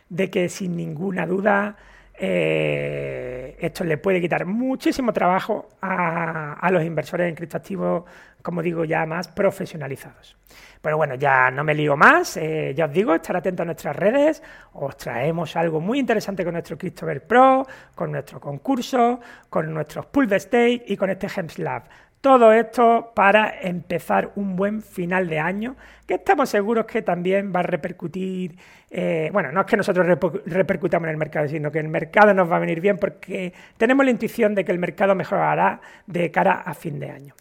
de 0.06 0.28
que 0.28 0.50
sin 0.50 0.76
ninguna 0.76 1.26
duda 1.26 1.78
eh, 2.20 3.56
esto 3.58 3.82
le 3.84 3.96
puede 3.96 4.20
quitar 4.20 4.44
muchísimo 4.44 5.12
trabajo 5.12 5.68
a, 5.80 6.54
a 6.54 6.70
los 6.70 6.84
inversores 6.84 7.28
en 7.28 7.34
criptoactivos, 7.34 8.04
como 8.42 8.62
digo, 8.62 8.84
ya 8.84 9.06
más 9.06 9.28
profesionalizados. 9.28 10.36
Pero 10.82 10.96
bueno, 10.96 11.14
ya 11.14 11.50
no 11.50 11.62
me 11.62 11.74
lío 11.74 11.96
más, 11.96 12.36
eh, 12.36 12.72
ya 12.74 12.86
os 12.86 12.92
digo, 12.92 13.14
estar 13.14 13.36
atento 13.36 13.62
a 13.62 13.66
nuestras 13.66 13.94
redes, 13.94 14.42
os 14.72 14.96
traemos 14.96 15.54
algo 15.56 15.80
muy 15.80 15.98
interesante 15.98 16.42
con 16.42 16.54
nuestro 16.54 16.78
CryptoVer 16.78 17.26
Pro, 17.26 17.66
con 17.94 18.12
nuestro 18.12 18.40
concurso, 18.40 19.20
con 19.50 19.72
nuestros 19.72 20.06
Pool 20.06 20.26
de 20.26 20.40
Stake 20.40 20.84
y 20.86 20.96
con 20.96 21.10
este 21.10 21.26
Hems 21.26 21.58
Lab. 21.58 21.82
Todo 22.20 22.52
esto 22.52 23.12
para 23.14 23.60
empezar 23.62 24.32
un 24.34 24.54
buen 24.54 24.82
final 24.82 25.26
de 25.26 25.38
año, 25.38 25.76
que 26.06 26.14
estamos 26.14 26.50
seguros 26.50 26.84
que 26.84 27.00
también 27.00 27.50
va 27.54 27.60
a 27.60 27.62
repercutir, 27.62 28.58
eh, 28.90 29.30
bueno, 29.32 29.50
no 29.52 29.60
es 29.60 29.66
que 29.66 29.78
nosotros 29.78 30.06
repercutamos 30.44 31.06
en 31.06 31.12
el 31.12 31.16
mercado, 31.16 31.48
sino 31.48 31.72
que 31.72 31.78
el 31.78 31.88
mercado 31.88 32.34
nos 32.34 32.50
va 32.50 32.56
a 32.56 32.58
venir 32.58 32.82
bien 32.82 32.98
porque 32.98 33.54
tenemos 33.78 34.04
la 34.04 34.10
intuición 34.10 34.54
de 34.54 34.66
que 34.66 34.72
el 34.72 34.78
mercado 34.78 35.14
mejorará 35.14 35.80
de 36.06 36.30
cara 36.30 36.60
a 36.60 36.74
fin 36.74 37.00
de 37.00 37.10
año. 37.10 37.34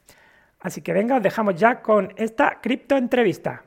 Así 0.62 0.82
que 0.82 0.94
venga, 0.94 1.18
os 1.18 1.24
dejamos 1.24 1.56
ya 1.56 1.82
con 1.82 2.14
esta 2.16 2.60
cripto 2.62 2.96
entrevista. 2.96 3.64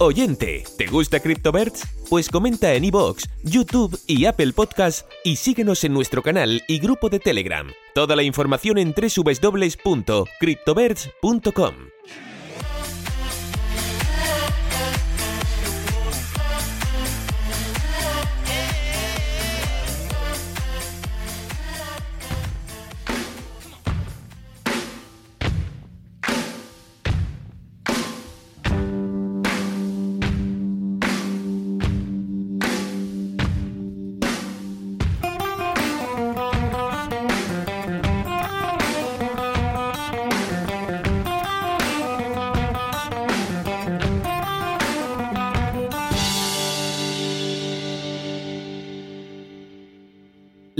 Oyente, 0.00 0.64
¿te 0.76 0.86
gusta 0.86 1.20
CryptoBirds? 1.20 1.84
Pues 2.10 2.28
comenta 2.28 2.74
en 2.74 2.84
iVoox, 2.84 3.26
YouTube 3.44 3.96
y 4.08 4.24
Apple 4.24 4.52
Podcast 4.52 5.08
y 5.22 5.36
síguenos 5.36 5.84
en 5.84 5.94
nuestro 5.94 6.20
canal 6.20 6.64
y 6.66 6.80
grupo 6.80 7.08
de 7.08 7.20
Telegram. 7.20 7.70
Toda 7.94 8.16
la 8.16 8.24
información 8.24 8.78
en 8.78 8.92
www.cryptobirds.com. 8.92 11.74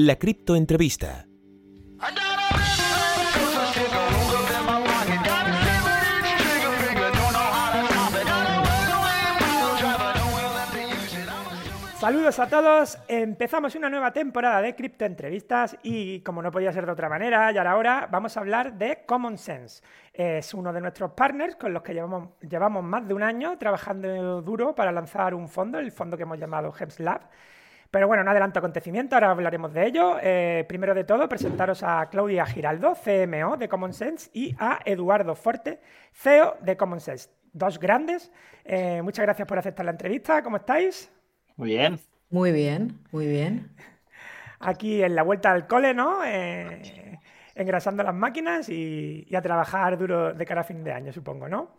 La 0.05 0.17
criptoentrevista. 0.17 1.27
Saludos 11.99 12.39
a 12.39 12.49
todos, 12.49 12.99
empezamos 13.09 13.75
una 13.77 13.89
nueva 13.89 14.13
temporada 14.13 14.61
de 14.61 14.75
criptoentrevistas 14.75 15.79
y 15.83 16.21
como 16.21 16.43
no 16.43 16.51
podía 16.51 16.71
ser 16.71 16.85
de 16.85 16.93
otra 16.93 17.09
manera, 17.09 17.51
ya 17.51 17.63
ahora 17.63 18.07
vamos 18.11 18.37
a 18.37 18.41
hablar 18.41 18.75
de 18.75 19.07
Common 19.07 19.39
Sense. 19.39 19.83
Es 20.13 20.53
uno 20.53 20.71
de 20.75 20.83
nuestros 20.83 21.13
partners 21.13 21.57
con 21.57 21.73
los 21.73 21.83
que 21.83 21.95
llevamos, 21.95 22.29
llevamos 22.47 22.85
más 22.85 23.09
de 23.09 23.15
un 23.15 23.23
año 23.23 23.57
trabajando 23.57 24.43
duro 24.43 24.75
para 24.75 24.93
lanzar 24.93 25.35
un 25.35 25.49
fondo, 25.49 25.79
el 25.79 25.93
fondo 25.93 26.19
que 26.19 26.25
hemos 26.25 26.39
llamado 26.39 26.75
Hems 26.79 27.01
Lab. 27.01 27.23
Pero 27.95 28.09
bueno, 28.09 28.25
no 28.25 28.33
adelanto 28.33 28.59
acontecimiento, 28.59 29.15
ahora 29.15 29.31
hablaremos 29.31 29.73
de 29.73 29.87
ello. 29.87 30.17
Eh, 30.21 30.65
primero 30.67 30.97
de 30.97 31.05
todo, 31.05 31.29
presentaros 31.29 31.85
a 31.85 32.09
Claudia 32.11 32.45
Giraldo, 32.45 32.97
CMO 32.97 33.57
de 33.57 33.69
Common 33.69 33.93
Sense, 33.93 34.31
y 34.33 34.53
a 34.59 34.81
Eduardo 34.85 35.37
Forte, 35.37 35.79
CEO 36.13 36.57
de 36.61 36.77
Common 36.77 36.99
Sense. 36.99 37.31
Dos 37.53 37.79
grandes. 37.79 38.33
Eh, 38.65 39.01
muchas 39.01 39.25
gracias 39.25 39.47
por 39.47 39.61
aceptar 39.61 39.85
la 39.85 39.93
entrevista. 39.93 40.43
¿Cómo 40.43 40.57
estáis? 40.57 41.09
Muy 41.55 41.69
bien. 41.69 42.01
Muy 42.31 42.51
bien, 42.51 42.99
muy 43.13 43.29
bien. 43.29 43.71
Aquí 44.59 45.01
en 45.01 45.15
la 45.15 45.23
vuelta 45.23 45.53
al 45.53 45.69
cole, 45.69 45.95
¿no? 45.95 46.25
Eh, 46.25 47.21
engrasando 47.55 48.03
las 48.03 48.15
máquinas 48.17 48.69
y, 48.71 49.25
a 49.33 49.41
trabajar 49.41 49.97
duro 49.97 50.35
de 50.35 50.45
cara 50.45 50.63
a 50.63 50.65
fin 50.65 50.83
de 50.83 50.91
año, 50.91 51.13
supongo, 51.13 51.49
¿no? 51.49 51.71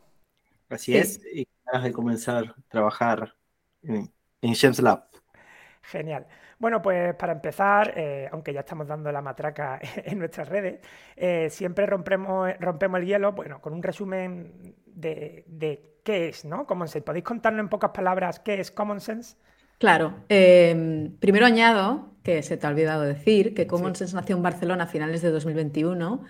Así 0.70 0.96
es, 0.96 1.20
y 1.26 1.46
ganas 1.66 1.84
de 1.84 1.92
comenzar 1.92 2.56
a 2.58 2.70
trabajar 2.70 3.36
en, 3.84 4.10
en 4.42 4.54
James 4.54 4.80
Lab. 4.80 5.10
Genial. 5.92 6.26
Bueno, 6.58 6.82
pues 6.82 7.14
para 7.16 7.34
empezar, 7.34 7.94
eh, 7.96 8.28
aunque 8.32 8.52
ya 8.52 8.62
estamos 8.62 8.88
dando 8.88 9.12
la 9.12 9.22
matraca 9.22 9.80
en 10.04 10.18
nuestras 10.18 10.50
redes, 10.50 10.80
eh, 11.16 11.50
siempre 11.50 11.86
rompemos, 11.86 12.52
rompemos 12.60 13.00
el 13.02 13.06
hielo, 13.06 13.34
bueno, 13.34 13.62
con 13.62 13.74
un 13.74 13.84
resumen 13.84 14.76
de, 14.88 15.46
qué 16.04 16.30
es, 16.30 16.46
¿no? 16.46 16.66
Common 16.66 16.88
Sense. 16.88 17.06
¿Podéis 17.06 17.24
contarnos 17.24 17.60
en 17.62 17.70
pocas 17.70 17.92
palabras 17.92 18.40
qué 18.40 18.60
es 18.60 18.72
Common 18.72 19.00
Sense? 19.00 19.38
Claro. 19.78 20.24
Em, 20.30 21.16
primero 21.18 21.46
añado, 21.46 22.14
que 22.24 22.42
se 22.42 22.58
te 22.58 22.66
ha 22.66 22.70
olvidado 22.70 23.04
decir, 23.04 23.54
que 23.54 23.68
Common 23.68 23.96
Sense 23.96 24.16
nació 24.16 24.38
en 24.38 24.44
Barcelona 24.44 24.86
a 24.86 24.88
finales 24.88 25.22
de 25.22 25.30
2021 25.30 26.24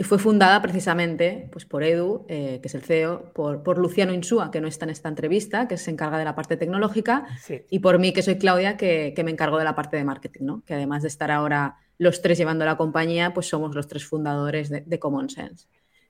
y 0.00 0.04
fue 0.04 0.20
fundada 0.20 0.62
precisamente 0.62 1.48
pues, 1.50 1.64
por 1.64 1.82
Edu, 1.82 2.24
eh, 2.28 2.60
que 2.62 2.68
es 2.68 2.74
el 2.76 2.82
CEO, 2.82 3.32
por, 3.32 3.78
Luciano 3.78 4.14
Insúa, 4.14 4.52
que 4.52 4.60
no 4.60 4.68
está 4.68 4.84
en 4.84 4.90
esta 4.90 5.08
entrevista, 5.08 5.66
que 5.66 5.76
se 5.76 5.90
encarga 5.90 6.18
de 6.18 6.24
la 6.24 6.36
parte 6.36 6.56
tecnológica, 6.56 7.26
y 7.68 7.80
por 7.80 7.98
mí, 7.98 8.12
que 8.12 8.22
soy 8.22 8.38
Claudia, 8.38 8.76
que, 8.76 9.12
me 9.24 9.32
encargo 9.32 9.58
de 9.58 9.64
la 9.64 9.74
parte 9.74 9.96
de 9.96 10.04
marketing, 10.04 10.44
¿no? 10.44 10.62
que 10.64 10.74
además 10.74 11.02
de 11.02 11.08
estar 11.08 11.32
ahora 11.32 11.78
los 11.98 12.22
tres 12.22 12.38
llevando 12.38 12.64
la 12.64 12.76
compañía, 12.76 13.34
pues 13.34 13.48
somos 13.48 13.74
los 13.74 13.88
tres 13.88 14.06
fundadores 14.06 14.70
de, 14.70 14.98
Common 15.00 15.30
Sense. 15.30 15.66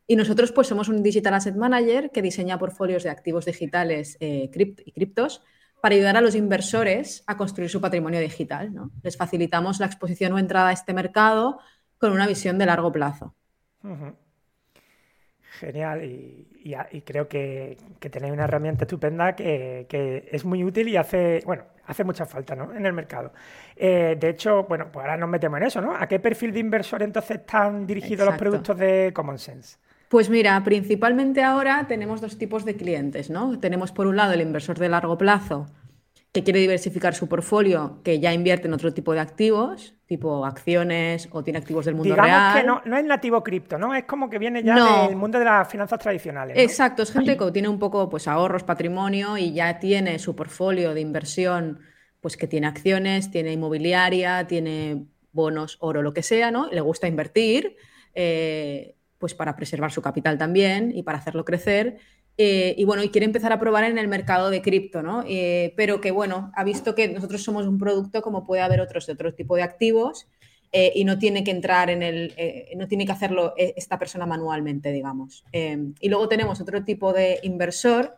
Y 0.07 0.17
nosotros 0.17 0.53
pues 0.53 0.67
somos 0.67 0.91
un 0.91 1.03
Digital 1.03 1.33
Asset 1.33 1.57
Manager 1.57 2.11
que 2.11 2.21
diseña 2.21 2.59
portfolios 2.59 3.05
de 3.05 3.09
activos 3.09 3.47
digitales 3.47 4.19
eh, 4.21 4.51
y 4.85 4.93
criptos 4.93 5.43
para 5.81 5.95
ayudar 5.95 6.19
a 6.19 6.21
los 6.21 6.35
inversores 6.35 7.25
a 7.27 7.39
construir 7.39 7.71
su 7.71 7.81
patrimonio 7.81 8.21
digital. 8.21 8.75
¿no? 8.75 8.91
Les 9.03 9.17
facilitamos 9.17 9.81
la 9.81 9.87
exposición 9.87 10.35
o 10.35 10.39
entrada 10.39 10.69
a 10.69 10.73
este 10.73 10.93
mercado 10.93 11.59
con 11.97 12.13
una 12.13 12.27
visión 12.27 12.59
de 12.59 12.67
largo 12.67 12.93
plazo. 12.93 13.35
Genial, 15.59 16.05
y, 16.05 17.03
creo 17.05 17.29
que, 17.29 17.77
tenéis 18.11 18.33
una 18.33 18.45
herramienta 18.45 18.85
estupenda 18.85 19.35
que, 19.35 20.29
es 20.31 20.45
muy 20.45 20.63
útil 20.63 20.89
y 20.89 20.97
hace, 20.97 21.43
bueno, 21.47 21.65
hace 21.87 22.05
mucha 22.05 22.27
falta 22.27 22.55
¿no? 22.55 22.75
en 22.75 22.87
el 22.87 22.93
mercado. 22.93 23.33
Eh, 23.75 24.17
de 24.19 24.29
hecho, 24.29 24.65
bueno, 24.65 24.89
pues 24.93 25.05
ahora 25.05 25.17
nos 25.17 25.29
metemos 25.29 25.59
en 25.59 25.67
eso, 25.67 25.81
¿no? 25.81 25.97
¿A 25.97 26.07
qué 26.07 26.21
perfil 26.21 26.53
de 26.53 26.61
inversor 26.61 27.03
entonces 27.03 27.39
están 27.39 27.87
dirigidos 27.87 28.27
los 28.27 28.37
productos 28.37 28.77
de 28.77 29.11
Common 29.15 29.39
Sense? 29.39 29.79
Pues 30.09 30.31
mira, 30.31 30.63
principalmente 30.65 31.43
ahora 31.43 31.87
tenemos 31.87 32.21
dos 32.21 32.39
tipos 32.39 32.65
de 32.65 32.77
clientes, 32.77 33.29
¿no? 33.29 33.59
Tenemos 33.59 33.93
por 33.93 34.07
un 34.07 34.17
lado 34.17 34.33
el 34.33 34.41
inversor 34.41 34.79
de 34.79 34.89
largo 34.89 35.19
plazo, 35.19 35.67
que 36.33 36.45
quiere 36.45 36.61
diversificar 36.61 37.15
su 37.15 37.27
portfolio, 37.27 38.01
que 38.05 38.21
ya 38.21 38.33
invierte 38.33 38.69
en 38.69 38.75
otro 38.75 38.93
tipo 38.93 39.15
de 39.15 39.21
activos, 39.21 39.95
tipo 40.07 40.45
acciones 40.45 41.29
o 41.33 41.43
tiene 41.43 41.59
activos 41.59 41.87
del 41.87 41.95
mundo 41.95 42.15
Digamos 42.15 42.31
real. 42.31 42.83
que 42.83 42.89
no, 42.91 42.97
es 42.97 43.05
nativo 43.05 43.43
cripto, 43.43 43.79
¿no? 43.79 43.95
Es 43.95 44.05
como 44.05 44.29
que 44.29 44.39
viene 44.39 44.63
ya 44.63 45.07
del 45.07 45.17
mundo 45.17 45.39
de 45.39 45.47
las 45.47 45.69
finanzas 45.69 45.99
tradicionales. 45.99 46.59
Exacto, 46.59 47.03
es 47.03 47.13
gente 47.13 47.37
que 47.37 47.51
tiene 47.51 47.69
un 47.69 47.79
poco 47.79 48.11
pues, 48.11 48.29
ahorros, 48.29 48.63
patrimonio 48.63 49.39
y 49.39 49.53
ya 49.53 49.79
tiene 49.79 50.19
su 50.19 50.37
portfolio 50.37 50.93
de 50.93 51.01
inversión, 51.01 51.81
pues 52.21 52.37
que 52.37 52.47
tiene 52.47 52.67
acciones, 52.67 53.31
tiene 53.31 53.53
inmobiliaria, 53.53 54.47
tiene 54.47 55.07
bonos, 55.33 55.79
oro, 55.81 56.03
lo 56.03 56.13
que 56.13 56.23
sea, 56.23 56.51
¿no? 56.51 56.69
Le 56.71 56.81
gusta 56.83 57.09
invertir, 57.09 57.77
eh, 58.15 58.97
pues 59.19 59.35
para 59.35 59.57
preservar 59.57 59.93
su 59.93 60.03
capital 60.03 60.37
también 60.37 60.93
y 60.95 61.03
para 61.03 61.19
hacerlo 61.19 61.45
crecer 61.45 61.99
eh, 62.41 62.77
y 62.79 62.85
bueno, 62.85 63.03
y 63.03 63.09
quiere 63.09 63.25
empezar 63.25 63.53
a 63.53 63.59
probar 63.59 63.83
en 63.83 63.99
el 63.99 64.07
mercado 64.07 64.49
de 64.49 64.63
cripto, 64.63 65.03
¿no? 65.03 65.25
Eh, 65.27 65.75
pero 65.77 66.01
que 66.01 66.13
bueno, 66.13 66.53
ha 66.55 66.63
visto 66.63 66.95
que 66.95 67.09
nosotros 67.09 67.43
somos 67.43 67.67
un 67.67 67.79
producto 67.79 68.23
como 68.23 68.47
puede 68.47 68.63
haber 68.63 68.81
otros 68.81 69.07
de 69.07 69.15
otro 69.15 69.35
tipo 69.35 69.57
de 69.57 69.63
activos 69.63 70.29
eh, 70.71 70.93
y 70.95 71.05
no 71.05 71.19
tiene 71.19 71.43
que 71.43 71.51
entrar 71.51 71.91
en 71.91 72.05
el, 72.05 72.33
no 72.77 72.87
tiene 72.87 73.07
que 73.07 73.11
hacerlo 73.11 73.55
esta 73.57 73.99
persona 73.99 74.25
manualmente, 74.25 74.93
digamos. 74.93 75.45
y 75.53 76.09
luego 76.09 76.29
tenemos 76.29 76.61
otro 76.61 76.85
tipo 76.85 77.13
de 77.13 77.41
inversor 77.43 78.17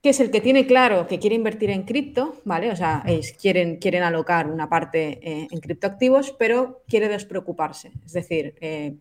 que 0.00 0.10
es 0.10 0.20
el 0.20 0.30
que 0.30 0.40
tiene 0.40 0.66
claro 0.66 1.06
que 1.06 1.18
quiere 1.18 1.36
invertir 1.36 1.70
en 1.70 1.82
cripto, 1.84 2.36
¿vale? 2.44 2.70
O 2.70 2.76
sea, 2.76 3.04
quieren, 3.40 3.76
quieren 3.76 4.02
alocar 4.02 4.50
una 4.50 4.68
parte 4.68 5.18
en 5.22 5.60
criptoactivos, 5.60 6.32
pero 6.38 6.82
quiere 6.86 7.08
despreocuparse. 7.08 7.92
Es 8.04 8.12
decir, 8.12 8.54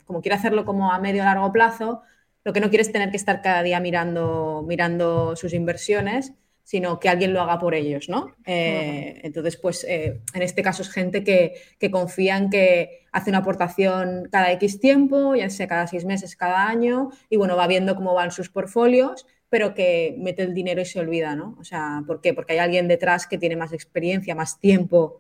como 0.06 0.22
quiere 0.22 0.36
hacerlo 0.36 0.66
como 0.66 0.92
a 0.92 1.00
medio 1.00 1.22
o 1.22 1.26
largo 1.26 1.52
plazo, 1.52 2.04
lo 2.44 2.54
que 2.54 2.60
no 2.60 2.70
quiere 2.70 2.82
es 2.82 2.92
tener 2.92 3.12
que 3.12 3.18
estar 3.18 3.42
cada 3.42 3.64
día 3.64 3.80
mirando, 3.80 4.64
mirando 4.68 5.36
sus 5.36 5.54
inversiones, 5.54 6.34
sino 6.64 7.00
que 7.00 7.10
alguien 7.10 7.34
lo 7.34 7.42
haga 7.42 7.60
por 7.60 7.76
ellos, 7.76 8.08
¿no? 8.08 8.36
Eh, 8.46 9.20
entonces, 9.24 9.58
pues 9.58 9.84
eh, 9.84 10.22
en 10.34 10.42
este 10.42 10.64
caso 10.64 10.82
es 10.82 10.90
gente 10.90 11.24
que, 11.24 11.54
confía 11.92 12.38
en 12.38 12.50
que 12.50 13.06
hace 13.12 13.30
una 13.30 13.40
aportación 13.40 14.30
cada 14.32 14.52
X 14.54 14.80
tiempo, 14.80 15.36
ya 15.36 15.50
sea 15.50 15.68
cada 15.68 15.88
seis 15.88 16.06
meses, 16.06 16.36
cada 16.36 16.68
año, 16.68 17.10
y 17.30 17.36
bueno, 17.36 17.58
va 17.58 17.68
viendo 17.68 17.96
cómo 17.96 18.14
van 18.14 18.32
sus 18.32 18.50
portfolios, 18.50 19.28
pero 19.50 19.74
que 19.74 20.16
mete 20.18 20.44
el 20.44 20.54
dinero 20.54 20.82
y 20.82 20.86
se 20.86 21.00
olvida, 21.00 21.36
¿no? 21.36 21.56
O 21.60 21.64
sea, 21.64 22.02
¿por 22.08 22.22
qué? 22.22 22.34
Porque 22.34 22.54
hay 22.54 22.60
alguien 22.60 22.88
detrás 22.88 23.28
que 23.28 23.38
tiene 23.38 23.56
más 23.56 23.74
experiencia, 23.74 24.34
más 24.34 24.60
tiempo 24.60 25.20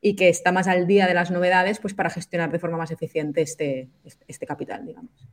y 0.00 0.16
que 0.16 0.28
está 0.28 0.52
más 0.52 0.68
al 0.68 0.86
día 0.86 1.06
de 1.06 1.14
las 1.14 1.30
novedades, 1.30 1.80
pues 1.80 1.92
para 1.92 2.10
gestionar 2.10 2.50
de 2.50 2.58
forma 2.58 2.78
más 2.78 2.90
eficiente 2.90 3.42
este, 3.42 3.88
este 4.26 4.46
capital, 4.46 4.86
digamos. 4.86 5.28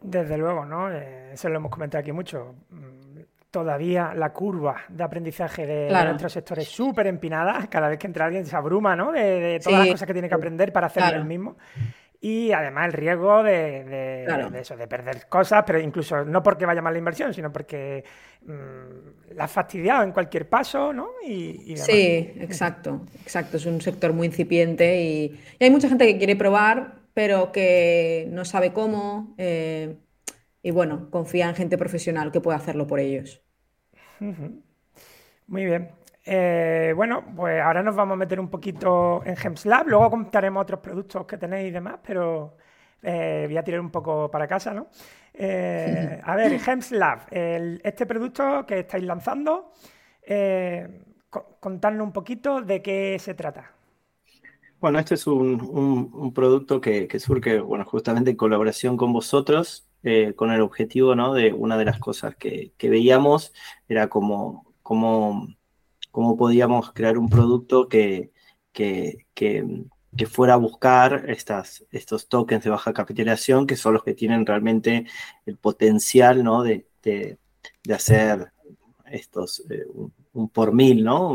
Desde 0.00 0.38
luego, 0.38 0.64
¿no? 0.64 0.92
Eh, 0.92 1.32
eso 1.32 1.48
lo 1.48 1.56
hemos 1.56 1.70
comentado 1.70 2.00
aquí 2.00 2.12
mucho. 2.12 2.54
Mm, 2.70 3.20
todavía 3.50 4.12
la 4.14 4.32
curva 4.32 4.82
de 4.88 5.02
aprendizaje 5.02 5.66
de, 5.66 5.90
nuestro 5.90 6.28
sector 6.28 6.58
es 6.58 6.68
súper 6.68 7.06
empinada. 7.06 7.66
Cada 7.68 7.88
vez 7.88 7.98
que 7.98 8.06
entra 8.06 8.26
alguien 8.26 8.46
se 8.46 8.54
abruma, 8.54 8.94
¿no? 8.94 9.12
De, 9.12 9.60
todas 9.62 9.80
las 9.80 9.88
cosas 9.88 10.06
que 10.06 10.12
tiene 10.12 10.28
que 10.28 10.34
aprender 10.34 10.72
para 10.72 10.86
hacer 10.86 11.14
el 11.14 11.24
mismo. 11.24 11.56
Y 12.20 12.50
además 12.50 12.86
el 12.86 12.92
riesgo 12.94 13.44
de, 13.44 14.26
eso, 14.60 14.76
de 14.76 14.88
perder 14.88 15.28
cosas, 15.28 15.62
pero 15.64 15.78
incluso 15.78 16.24
no 16.24 16.42
porque 16.42 16.66
vaya 16.66 16.82
mal 16.82 16.92
la 16.92 16.98
inversión, 16.98 17.32
sino 17.32 17.52
porque 17.52 18.02
mm, 18.44 19.34
la 19.36 19.44
ha 19.44 19.48
fastidiado 19.48 20.02
en 20.02 20.10
cualquier 20.10 20.48
paso, 20.48 20.92
¿no? 20.92 21.10
Y, 21.24 21.76
sí, 21.76 22.32
exacto, 22.40 23.02
exacto. 23.22 23.56
Es 23.56 23.66
un 23.66 23.80
sector 23.80 24.12
muy 24.12 24.26
incipiente 24.26 25.00
y 25.00 25.40
hay 25.60 25.70
mucha 25.70 25.88
gente 25.88 26.08
que 26.08 26.18
quiere 26.18 26.34
probar, 26.34 26.97
pero 27.18 27.50
que 27.50 28.28
no 28.30 28.44
sabe 28.44 28.72
cómo 28.72 29.34
eh, 29.38 29.98
y 30.62 30.70
bueno, 30.70 31.10
confía 31.10 31.48
en 31.48 31.56
gente 31.56 31.76
profesional 31.76 32.30
que 32.30 32.40
pueda 32.40 32.56
hacerlo 32.56 32.86
por 32.86 33.00
ellos. 33.00 33.42
Muy 35.48 35.64
bien. 35.64 35.90
Eh, 36.24 36.92
bueno, 36.94 37.24
pues 37.34 37.60
ahora 37.60 37.82
nos 37.82 37.96
vamos 37.96 38.14
a 38.14 38.18
meter 38.18 38.38
un 38.38 38.48
poquito 38.48 39.20
en 39.24 39.34
GemsLab, 39.34 39.88
luego 39.88 40.10
contaremos 40.10 40.62
otros 40.62 40.78
productos 40.78 41.26
que 41.26 41.38
tenéis 41.38 41.70
y 41.70 41.72
demás, 41.72 41.96
pero 42.06 42.56
eh, 43.02 43.46
voy 43.48 43.56
a 43.56 43.64
tirar 43.64 43.80
un 43.80 43.90
poco 43.90 44.30
para 44.30 44.46
casa, 44.46 44.72
¿no? 44.72 44.86
a 45.34 46.36
ver, 46.36 46.60
GemsLab, 46.60 47.26
este 47.32 48.06
producto 48.06 48.64
que 48.64 48.78
estáis 48.78 49.02
lanzando, 49.02 49.72
contadnos 51.58 52.06
un 52.06 52.12
poquito 52.12 52.62
de 52.62 52.80
qué 52.80 53.16
se 53.18 53.34
trata. 53.34 53.77
Bueno, 54.80 55.00
este 55.00 55.16
es 55.16 55.26
un, 55.26 56.32
producto 56.34 56.80
que, 56.80 57.08
surge, 57.18 57.58
bueno, 57.60 57.84
justamente 57.84 58.30
en 58.30 58.36
colaboración 58.36 58.96
con 58.96 59.12
vosotros, 59.12 59.88
eh, 60.04 60.34
con 60.36 60.52
el 60.52 60.60
objetivo, 60.60 61.16
¿no? 61.16 61.34
De 61.34 61.52
una 61.52 61.76
de 61.76 61.84
las 61.84 61.98
cosas 61.98 62.36
que, 62.36 62.72
veíamos 62.80 63.52
era 63.88 64.08
cómo, 64.08 64.72
cómo, 64.82 65.48
podíamos 66.12 66.92
crear 66.92 67.18
un 67.18 67.28
producto 67.28 67.88
que, 67.88 68.30
que, 68.72 69.26
fuera 70.28 70.54
a 70.54 70.56
buscar 70.56 71.24
estas, 71.28 71.84
estos 71.90 72.28
tokens 72.28 72.62
de 72.62 72.70
baja 72.70 72.92
capitalización, 72.92 73.66
que 73.66 73.76
son 73.76 73.94
los 73.94 74.04
que 74.04 74.14
tienen 74.14 74.46
realmente 74.46 75.06
el 75.46 75.56
potencial, 75.56 76.44
¿no? 76.44 76.62
De, 76.62 76.86
hacer 77.92 78.52
estos, 79.06 79.64
eh, 79.70 79.86
un, 80.34 80.48
por 80.50 80.72
mil, 80.72 81.02
¿no? 81.02 81.32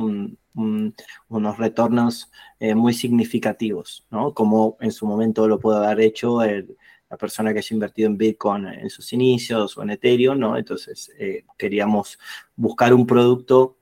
Unos 0.55 1.57
retornos 1.57 2.31
eh, 2.59 2.75
muy 2.75 2.93
significativos, 2.93 4.05
¿no? 4.11 4.33
Como 4.33 4.77
en 4.79 4.91
su 4.91 5.05
momento 5.05 5.47
lo 5.47 5.59
puede 5.59 5.85
haber 5.85 6.01
hecho 6.01 6.39
la 6.41 7.17
persona 7.17 7.53
que 7.53 7.59
haya 7.59 7.73
invertido 7.73 8.07
en 8.07 8.17
Bitcoin 8.17 8.67
en 8.67 8.89
sus 8.89 9.13
inicios 9.13 9.77
o 9.77 9.83
en 9.83 9.91
Ethereum, 9.91 10.39
¿no? 10.39 10.57
Entonces 10.57 11.11
eh, 11.17 11.45
queríamos 11.57 12.19
buscar 12.55 12.93
un 12.93 13.05
producto 13.05 13.77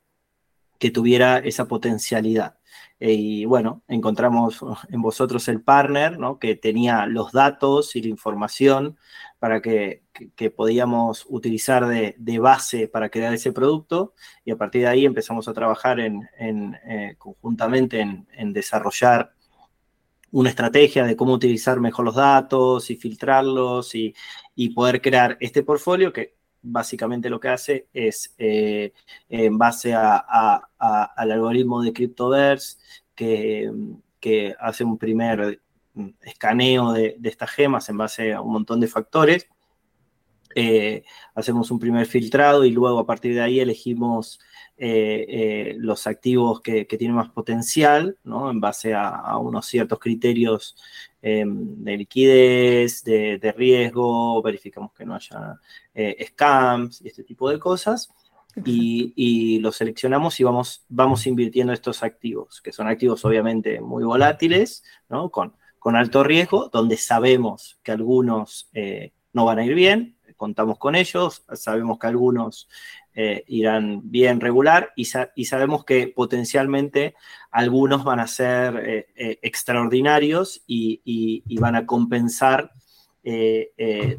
que 0.79 0.91
tuviera 0.91 1.38
esa 1.38 1.67
potencialidad. 1.67 2.57
Y 3.04 3.46
bueno, 3.46 3.82
encontramos 3.88 4.64
en 4.90 5.02
vosotros 5.02 5.48
el 5.48 5.62
partner, 5.64 6.20
¿no? 6.20 6.38
Que 6.38 6.56
tenía 6.56 7.08
los 7.08 7.32
datos 7.32 7.96
y 7.96 8.02
la 8.04 8.10
información 8.10 8.96
para 9.40 9.60
que, 9.60 10.04
podíamos 10.56 11.26
utilizar 11.28 11.88
de, 11.88 12.40
base 12.40 12.88
para 12.88 13.10
crear 13.10 13.34
ese 13.34 13.52
producto 13.52 14.14
y 14.46 14.52
a 14.52 14.56
partir 14.56 14.84
de 14.84 14.88
ahí 14.88 15.06
empezamos 15.06 15.48
a 15.48 15.54
trabajar 15.54 16.00
en, 16.00 16.30
eh, 16.38 17.16
conjuntamente 17.18 18.02
en, 18.02 18.54
desarrollar 18.54 19.34
una 20.30 20.50
estrategia 20.50 21.04
de 21.04 21.16
cómo 21.16 21.34
utilizar 21.34 21.80
mejor 21.80 22.06
los 22.06 22.16
datos 22.16 22.92
y 22.92 22.98
filtrarlos 22.98 23.96
y, 23.96 24.14
poder 24.76 25.02
crear 25.02 25.38
este 25.40 25.64
portfolio 25.64 26.14
que 26.14 26.36
básicamente 26.62 27.30
lo 27.30 27.39
que 27.39 27.50
hace 27.50 27.88
es, 27.93 28.34
eh, 28.38 28.93
en 29.30 29.58
base 29.58 29.93
al 29.93 30.62
algoritmo 31.32 31.82
de 31.82 31.93
CryptoVerse, 31.93 32.78
que, 33.15 33.71
que 34.19 34.56
hace 34.60 34.84
un 34.84 34.97
primer 34.97 35.60
escaneo 36.21 36.93
de, 36.93 37.17
estas 37.24 37.52
gemas 37.52 37.89
en 37.89 37.97
base 37.97 38.34
a 38.34 38.41
un 38.41 38.54
montón 38.54 38.80
de 38.80 38.88
factores, 38.88 39.47
eh, 40.56 41.04
hacemos 41.36 41.72
un 41.72 41.80
primer 41.80 42.06
filtrado 42.06 42.66
y 42.66 42.72
luego 42.72 43.00
a 43.00 43.06
partir 43.06 43.34
de 43.34 43.42
ahí 43.42 43.60
elegimos 43.60 44.40
eh, 44.78 45.26
eh, 45.30 45.76
los 45.78 46.08
activos 46.08 46.62
que, 46.62 46.86
tienen 46.86 47.16
más 47.16 47.30
potencial. 47.30 48.18
En 48.26 48.60
base 48.60 48.94
a, 48.94 49.38
unos 49.38 49.66
ciertos 49.66 50.00
criterios 50.00 50.76
de 51.22 51.98
liquidez, 51.98 53.04
de, 53.04 53.54
riesgo, 53.56 54.42
verificamos 54.42 54.92
que 54.94 55.06
no 55.06 55.16
haya 55.16 55.60
scams 56.26 57.02
y 57.02 57.08
este 57.10 57.24
tipo 57.24 57.50
de 57.50 57.60
cosas. 57.60 58.10
Y, 58.66 59.60
los 59.60 59.78
seleccionamos 59.78 60.40
y 60.40 60.44
vamos, 60.44 60.84
vamos 60.90 61.26
invirtiendo 61.28 61.74
estos 61.74 62.04
activos, 62.04 62.62
que 62.62 62.74
son 62.74 62.88
activos 62.88 63.24
obviamente 63.24 63.80
muy 63.82 64.04
volátiles, 64.04 64.84
con 65.80 65.96
alto 65.96 66.24
riesgo, 66.24 66.70
donde 66.70 66.98
sabemos 66.98 67.80
que 67.84 67.92
algunos 67.92 68.70
no 69.34 69.46
van 69.46 69.60
a 69.60 69.66
ir 69.66 69.76
bien, 69.76 70.18
contamos 70.41 70.80
con 70.80 70.95
ellos, 70.95 71.45
sabemos 71.54 71.99
que 71.99 72.08
algunos 72.08 72.67
eh, 73.13 73.43
irán 73.45 74.01
bien 74.10 74.39
regular 74.39 74.91
y, 74.95 75.06
sabemos 75.06 75.86
que 75.86 76.08
potencialmente 76.08 77.13
algunos 77.51 78.04
van 78.04 78.19
a 78.19 78.25
ser 78.25 78.75
eh, 78.77 79.08
eh, 79.15 79.38
extraordinarios 79.43 80.63
y, 80.65 81.43
van 81.60 81.75
a 81.75 81.86
compensar 81.86 82.71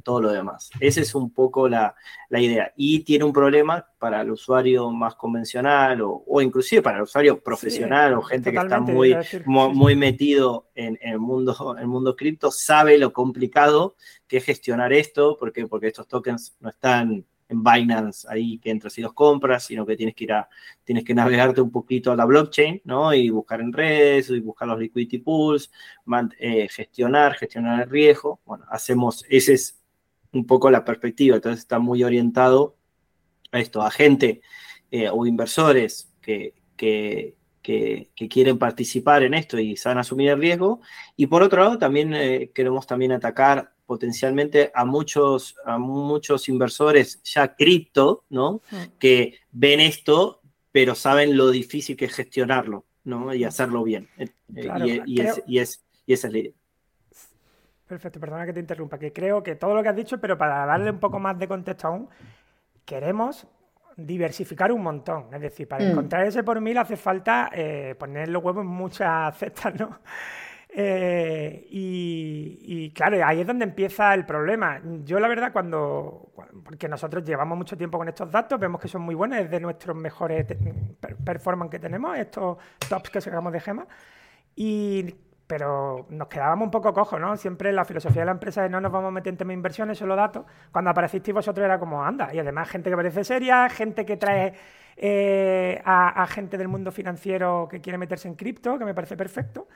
todo 0.05 0.21
lo 0.21 0.33
demás. 0.33 0.71
Esa 0.81 1.01
es 1.01 1.15
un 1.15 1.33
poco 1.33 1.69
la, 1.69 1.95
idea. 2.31 2.73
Y 2.77 3.01
tiene 3.01 3.25
un 3.25 3.33
problema 3.33 3.87
para 3.99 4.23
el 4.23 4.31
usuario 4.31 4.91
más 4.91 5.15
convencional 5.15 6.01
o, 6.03 6.41
inclusive 6.41 6.83
para 6.83 6.99
el 6.99 7.03
usuario 7.05 7.41
profesional 7.41 8.15
o 8.15 8.23
gente 8.23 8.51
que 8.53 8.59
está 8.59 8.81
muy, 8.81 9.17
muy, 9.47 9.97
metido 9.97 10.69
en, 10.75 10.99
el 11.03 11.19
mundo, 11.19 11.77
el 11.79 11.87
mundo 11.87 12.17
cripto, 12.17 12.51
sabe 12.51 12.99
lo 12.99 13.13
complicado 13.13 13.97
que 14.27 14.39
es 14.39 14.45
gestionar 14.45 14.93
esto, 14.93 15.37
porque, 15.39 15.67
porque 15.67 15.89
estos 15.89 16.09
tokens 16.09 16.57
no 16.61 16.71
están 16.71 17.27
en 17.49 17.63
Binance 17.63 18.27
ahí 18.31 18.59
que 18.59 18.71
entras 18.71 18.97
y 18.99 19.03
los 19.03 19.13
compras, 19.13 19.65
sino 19.65 19.85
que 19.85 19.97
tienes 19.97 20.15
que 20.15 20.25
ir 20.25 20.33
a, 20.33 20.49
tienes 20.85 21.05
que 21.05 21.15
navegarte 21.15 21.61
un 21.61 21.71
poquito 21.71 22.11
a 22.13 22.17
la 22.17 22.25
blockchain, 22.25 22.83
¿no? 22.85 23.13
Y 23.15 23.31
buscar 23.31 23.61
en 23.61 23.73
redes, 23.73 24.31
y 24.31 24.41
buscar 24.41 24.69
los 24.69 24.79
liquidity 24.79 25.19
pools, 25.19 25.71
eh, 26.39 26.69
gestionar, 26.69 27.35
gestionar 27.35 27.83
el 27.83 27.91
riesgo. 27.91 28.41
Bueno, 28.45 28.65
hacemos, 28.71 29.25
esa 29.29 29.53
es 29.53 29.79
un 30.33 30.47
poco 30.47 30.71
la 30.71 30.85
perspectiva, 30.85 31.37
entonces 31.37 31.61
está 31.61 31.79
muy 31.79 32.03
orientado 32.03 32.77
a 33.51 33.61
esto, 33.61 33.83
a 33.83 33.91
gente 33.91 34.41
eh, 34.91 35.09
o 35.11 35.27
inversores 35.27 36.13
que, 36.21 36.55
que, 36.77 37.37
que, 37.63 38.11
quieren 38.31 38.59
participar 38.59 39.23
en 39.23 39.35
esto 39.35 39.59
y 39.59 39.77
saben 39.77 39.99
asumir 39.99 40.31
el 40.31 40.41
riesgo. 40.41 40.81
Y 41.17 41.27
por 41.27 41.43
otro 41.43 41.63
lado, 41.63 41.79
también 41.79 42.15
eh, 42.15 42.51
queremos 42.55 42.87
también 42.87 43.13
atacar 43.13 43.72
potencialmente 43.93 44.73
a 44.75 44.87
muchos, 44.87 45.55
a 45.67 45.77
muchos 45.77 46.49
inversores 46.49 47.23
ya 47.25 47.55
cripto, 47.55 48.25
¿no? 48.31 48.63
Mm. 48.71 48.77
Que 48.99 49.35
ven 49.51 49.81
esto, 49.81 50.41
pero 50.73 50.95
saben 50.95 51.37
lo 51.37 51.51
difícil 51.51 51.95
que 51.95 52.07
es 52.07 52.15
gestionarlo, 52.15 52.87
¿no? 53.05 53.35
Y 53.35 53.45
hacerlo 53.45 53.85
bien. 53.85 54.09
Eh, 54.17 54.29
y, 55.05 55.21
es, 55.21 55.43
y, 55.47 55.59
es, 55.59 55.85
y 56.07 56.13
esa 56.15 56.29
es 56.29 56.33
la 56.33 56.39
idea. 56.39 56.53
Perfecto, 57.87 58.19
perdona 58.19 58.47
que 58.47 58.55
te 58.55 58.61
interrumpa, 58.61 58.99
que 58.99 59.13
creo 59.13 59.43
que 59.43 59.57
todo 59.57 59.75
lo 59.75 59.83
que 59.83 59.91
has 59.91 59.97
dicho, 59.97 60.19
pero 60.19 60.39
para 60.39 60.65
darle 60.65 60.91
un 60.91 60.99
poco 60.99 61.19
más 61.19 61.39
de 61.39 61.47
contexto 61.47 61.89
aún, 61.89 62.09
queremos 62.87 63.47
diversificar 63.95 64.73
un 64.73 64.83
montón. 64.83 65.27
Es 65.35 65.41
decir, 65.43 65.69
para 65.69 65.85
mm. 65.85 65.91
encontrar 65.91 66.27
ese 66.27 66.43
por 66.43 66.63
mil 66.63 66.79
hace 66.79 66.97
falta 66.97 67.51
eh, 67.53 67.95
poner 67.99 68.31
los 68.31 68.43
huevos 68.43 68.63
en 68.63 68.71
muchas 68.71 69.37
cestas, 69.39 69.79
¿no? 69.79 69.99
Eh, 70.75 71.67
y, 71.71 72.91
claro, 72.95 73.19
ahí 73.25 73.41
es 73.41 73.47
donde 73.47 73.65
empieza 73.65 74.15
el 74.15 74.25
problema. 74.25 74.81
Yo 75.05 75.21
la 75.21 75.29
verdad 75.29 75.53
cuando, 75.53 76.33
porque 76.65 76.89
nosotros 76.89 77.25
llevamos 77.25 77.59
mucho 77.59 77.77
tiempo 77.77 77.99
con 77.99 78.09
estos 78.09 78.31
datos, 78.31 78.59
vemos 78.59 78.81
que 78.81 78.89
son 78.89 79.03
muy 79.03 79.15
buenos, 79.15 79.39
es 79.39 79.51
de 79.51 79.61
nuestros 79.61 79.95
mejores 79.97 80.47
performance 81.25 81.71
que 81.71 81.79
tenemos, 81.79 82.17
estos 82.19 82.57
tops 82.89 83.11
que 83.11 83.21
sacamos 83.21 83.53
de 83.53 83.61
Gema, 83.61 83.87
y, 84.57 85.15
pero 85.47 86.07
nos 86.09 86.29
quedábamos 86.29 86.65
un 86.67 86.71
poco 86.71 86.95
cojos, 86.95 87.21
¿no? 87.21 87.37
Siempre 87.37 87.71
la 87.73 87.85
filosofía 87.85 88.23
de 88.23 88.27
la 88.27 88.33
empresa 88.33 88.65
es 88.65 88.71
no 88.71 88.81
nos 88.81 88.91
vamos 88.93 89.09
a 89.09 89.13
meter 89.13 89.33
en 89.33 89.37
temas 89.37 89.51
de 89.51 89.55
inversiones, 89.55 89.99
solo 89.99 90.17
datos. 90.17 90.47
Cuando 90.71 90.91
aparecisteis 90.91 91.35
vosotros 91.35 91.65
era 91.65 91.79
como, 91.79 92.03
anda, 92.03 92.33
y 92.33 92.39
además 92.39 92.71
gente 92.71 92.89
que 92.89 92.97
parece 92.97 93.25
seria, 93.25 93.69
gente 93.69 94.07
que 94.07 94.17
trae 94.17 94.55
eh, 94.97 95.83
a 95.85 96.27
gente 96.29 96.57
del 96.57 96.69
mundo 96.69 96.91
financiero 96.91 97.69
que 97.71 97.83
quiere 97.83 97.99
meterse 97.99 98.29
en 98.29 98.37
cripto, 98.37 98.79
que 98.79 98.87
me 98.87 98.95
parece 98.95 99.17
perfecto. 99.19 99.69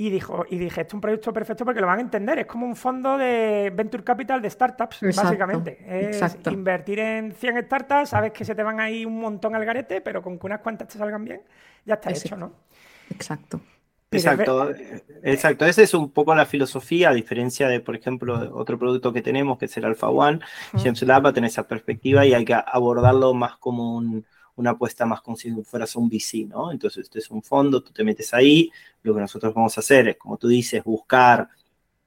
Y, 0.00 0.10
dijo, 0.10 0.46
y 0.48 0.58
dije, 0.58 0.82
esto 0.82 0.92
es 0.92 0.94
un 0.94 1.00
proyecto 1.00 1.32
perfecto 1.32 1.64
porque 1.64 1.80
lo 1.80 1.88
van 1.88 1.98
a 1.98 2.02
entender. 2.02 2.38
Es 2.38 2.46
como 2.46 2.64
un 2.64 2.76
fondo 2.76 3.18
de 3.18 3.72
venture 3.74 4.04
capital 4.04 4.40
de 4.40 4.48
startups, 4.48 5.00
básicamente. 5.02 5.84
Es 5.88 6.38
invertir 6.48 7.00
en 7.00 7.32
100 7.32 7.64
startups, 7.64 8.10
sabes 8.10 8.30
que 8.30 8.44
se 8.44 8.54
te 8.54 8.62
van 8.62 8.78
ahí 8.78 9.04
un 9.04 9.18
montón 9.18 9.56
al 9.56 9.64
garete, 9.64 10.00
pero 10.00 10.22
con 10.22 10.38
que 10.38 10.46
unas 10.46 10.60
cuantas 10.60 10.86
te 10.86 10.98
salgan 10.98 11.24
bien, 11.24 11.42
ya 11.84 11.94
está 11.94 12.10
hecho, 12.10 12.36
¿no? 12.36 12.52
Exacto. 13.10 13.60
Exacto, 14.10 14.70
exacto. 15.22 15.66
Esa 15.66 15.82
es 15.82 15.92
un 15.92 16.12
poco 16.12 16.34
la 16.34 16.46
filosofía, 16.46 17.10
a 17.10 17.14
diferencia 17.14 17.68
de, 17.68 17.80
por 17.80 17.96
ejemplo, 17.96 18.56
otro 18.56 18.78
producto 18.78 19.12
que 19.12 19.20
tenemos, 19.20 19.58
que 19.58 19.64
es 19.64 19.76
el 19.76 19.84
Alpha 19.84 20.08
One. 20.08 20.38
James 20.74 21.02
Lab 21.02 21.26
va 21.26 21.30
a 21.30 21.32
tener 21.32 21.48
esa 21.48 21.66
perspectiva 21.66 22.24
y 22.24 22.34
hay 22.34 22.44
que 22.44 22.54
abordarlo 22.54 23.34
más 23.34 23.56
como 23.56 23.96
un, 23.96 24.24
una 24.58 24.70
apuesta 24.70 25.06
más 25.06 25.20
como 25.22 25.36
si 25.36 25.50
fueras 25.62 25.94
un 25.96 26.08
VC, 26.08 26.46
¿no? 26.46 26.72
Entonces, 26.72 27.04
este 27.04 27.20
es 27.20 27.30
un 27.30 27.42
fondo, 27.42 27.82
tú 27.82 27.92
te 27.92 28.04
metes 28.04 28.34
ahí, 28.34 28.70
lo 29.02 29.14
que 29.14 29.20
nosotros 29.20 29.54
vamos 29.54 29.76
a 29.78 29.80
hacer 29.80 30.08
es, 30.08 30.16
como 30.16 30.36
tú 30.36 30.48
dices, 30.48 30.82
buscar 30.84 31.48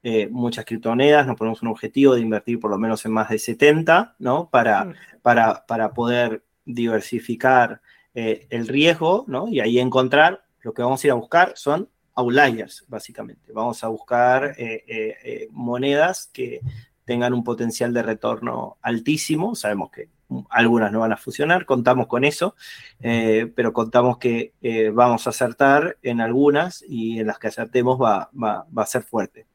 eh, 0.04 0.28
muchas 0.30 0.66
criptomonedas, 0.66 1.26
nos 1.28 1.38
ponemos 1.38 1.62
un 1.62 1.70
objetivo 1.70 2.16
de 2.16 2.22
invertir 2.22 2.60
por 2.60 2.72
lo 2.72 2.78
menos 2.78 3.06
en 3.06 3.14
más 3.14 3.30
de 3.30 3.40
70, 3.40 4.16
¿no? 4.20 4.50
Para, 4.50 4.94
para, 5.22 5.66
para 5.66 5.94
poder 5.94 6.44
diversificar 6.66 7.82
eh, 8.14 8.48
el 8.50 8.68
riesgo, 8.68 9.26
¿no? 9.28 9.48
Y 9.48 9.60
ahí 9.60 9.80
encontrar, 9.80 10.44
lo 10.62 10.74
que 10.74 10.82
vamos 10.82 11.04
a 11.04 11.08
ir 11.08 11.12
a 11.12 11.16
buscar 11.16 11.54
son 11.56 11.90
outliers, 12.16 12.84
básicamente. 12.88 13.54
Vamos 13.54 13.84
a 13.84 13.88
buscar 13.88 14.56
eh, 14.58 15.48
monedas 15.52 16.30
que 16.34 16.60
tengan 17.06 17.34
un 17.34 17.44
potencial 17.44 17.94
de 17.94 18.04
retorno 18.04 18.78
altísimo. 18.82 19.56
Sabemos 19.56 19.92
que 19.92 20.10
algunas 20.50 20.92
no 20.92 21.00
van 21.00 21.14
a 21.14 21.18
funcionar, 21.18 21.66
contamos 21.66 22.08
con 22.08 22.24
eso, 22.24 22.56
eh, 23.02 23.52
pero 23.56 23.74
contamos 23.74 24.18
que 24.18 24.54
eh, 24.62 24.90
vamos 24.90 25.28
a 25.28 25.32
acertar 25.32 25.98
en 26.02 26.22
algunas 26.22 26.84
y 26.88 27.20
en 27.20 27.28
las 27.28 27.40
que 27.40 27.48
acertemos 27.48 28.02
va, 28.02 28.30
va, 28.34 28.66
a 28.76 28.86
ser 28.86 29.04
fuerte. 29.04 29.46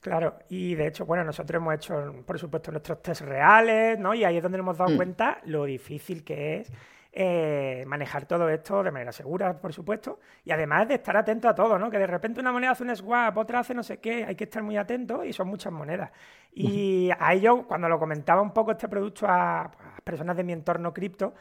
Claro, 0.00 0.38
y 0.48 0.74
de 0.74 0.86
hecho, 0.86 1.04
bueno, 1.04 1.24
nosotros 1.24 1.60
hemos 1.60 1.74
hecho, 1.74 2.14
por 2.24 2.38
supuesto, 2.38 2.70
nuestros 2.70 3.02
test 3.02 3.22
reales, 3.22 3.98
¿no? 3.98 4.14
Y 4.14 4.24
ahí 4.24 4.36
es 4.36 4.42
donde 4.42 4.58
nos 4.58 4.64
hemos 4.64 4.78
dado 4.78 4.90
mm. 4.92 4.96
cuenta 4.96 5.40
lo 5.44 5.64
difícil 5.64 6.24
que 6.24 6.60
es 6.60 6.72
eh, 7.10 7.84
manejar 7.86 8.26
todo 8.26 8.48
esto 8.50 8.82
de 8.82 8.90
manera 8.90 9.12
segura, 9.12 9.58
por 9.58 9.72
supuesto, 9.72 10.20
y 10.44 10.50
además 10.50 10.86
de 10.88 10.94
estar 10.94 11.16
atento 11.16 11.48
a 11.48 11.54
todo, 11.54 11.78
¿no? 11.78 11.90
Que 11.90 11.98
de 11.98 12.06
repente 12.06 12.38
una 12.40 12.52
moneda 12.52 12.72
hace 12.72 12.84
un 12.84 12.94
swap, 12.94 13.36
otra 13.38 13.60
hace 13.60 13.74
no 13.74 13.82
sé 13.82 13.98
qué, 13.98 14.24
hay 14.24 14.34
que 14.34 14.44
estar 14.44 14.62
muy 14.62 14.76
atento 14.76 15.24
y 15.24 15.32
son 15.32 15.48
muchas 15.48 15.72
monedas. 15.72 16.10
Y 16.52 17.10
a 17.18 17.32
ello, 17.32 17.66
cuando 17.66 17.88
lo 17.88 17.98
comentaba 17.98 18.42
un 18.42 18.52
poco 18.52 18.72
este 18.72 18.88
producto 18.88 19.26
a, 19.26 19.70
personas 20.04 20.36
de 20.36 20.44
mi 20.44 20.52
entorno 20.52 20.92
cripto, 20.92 21.34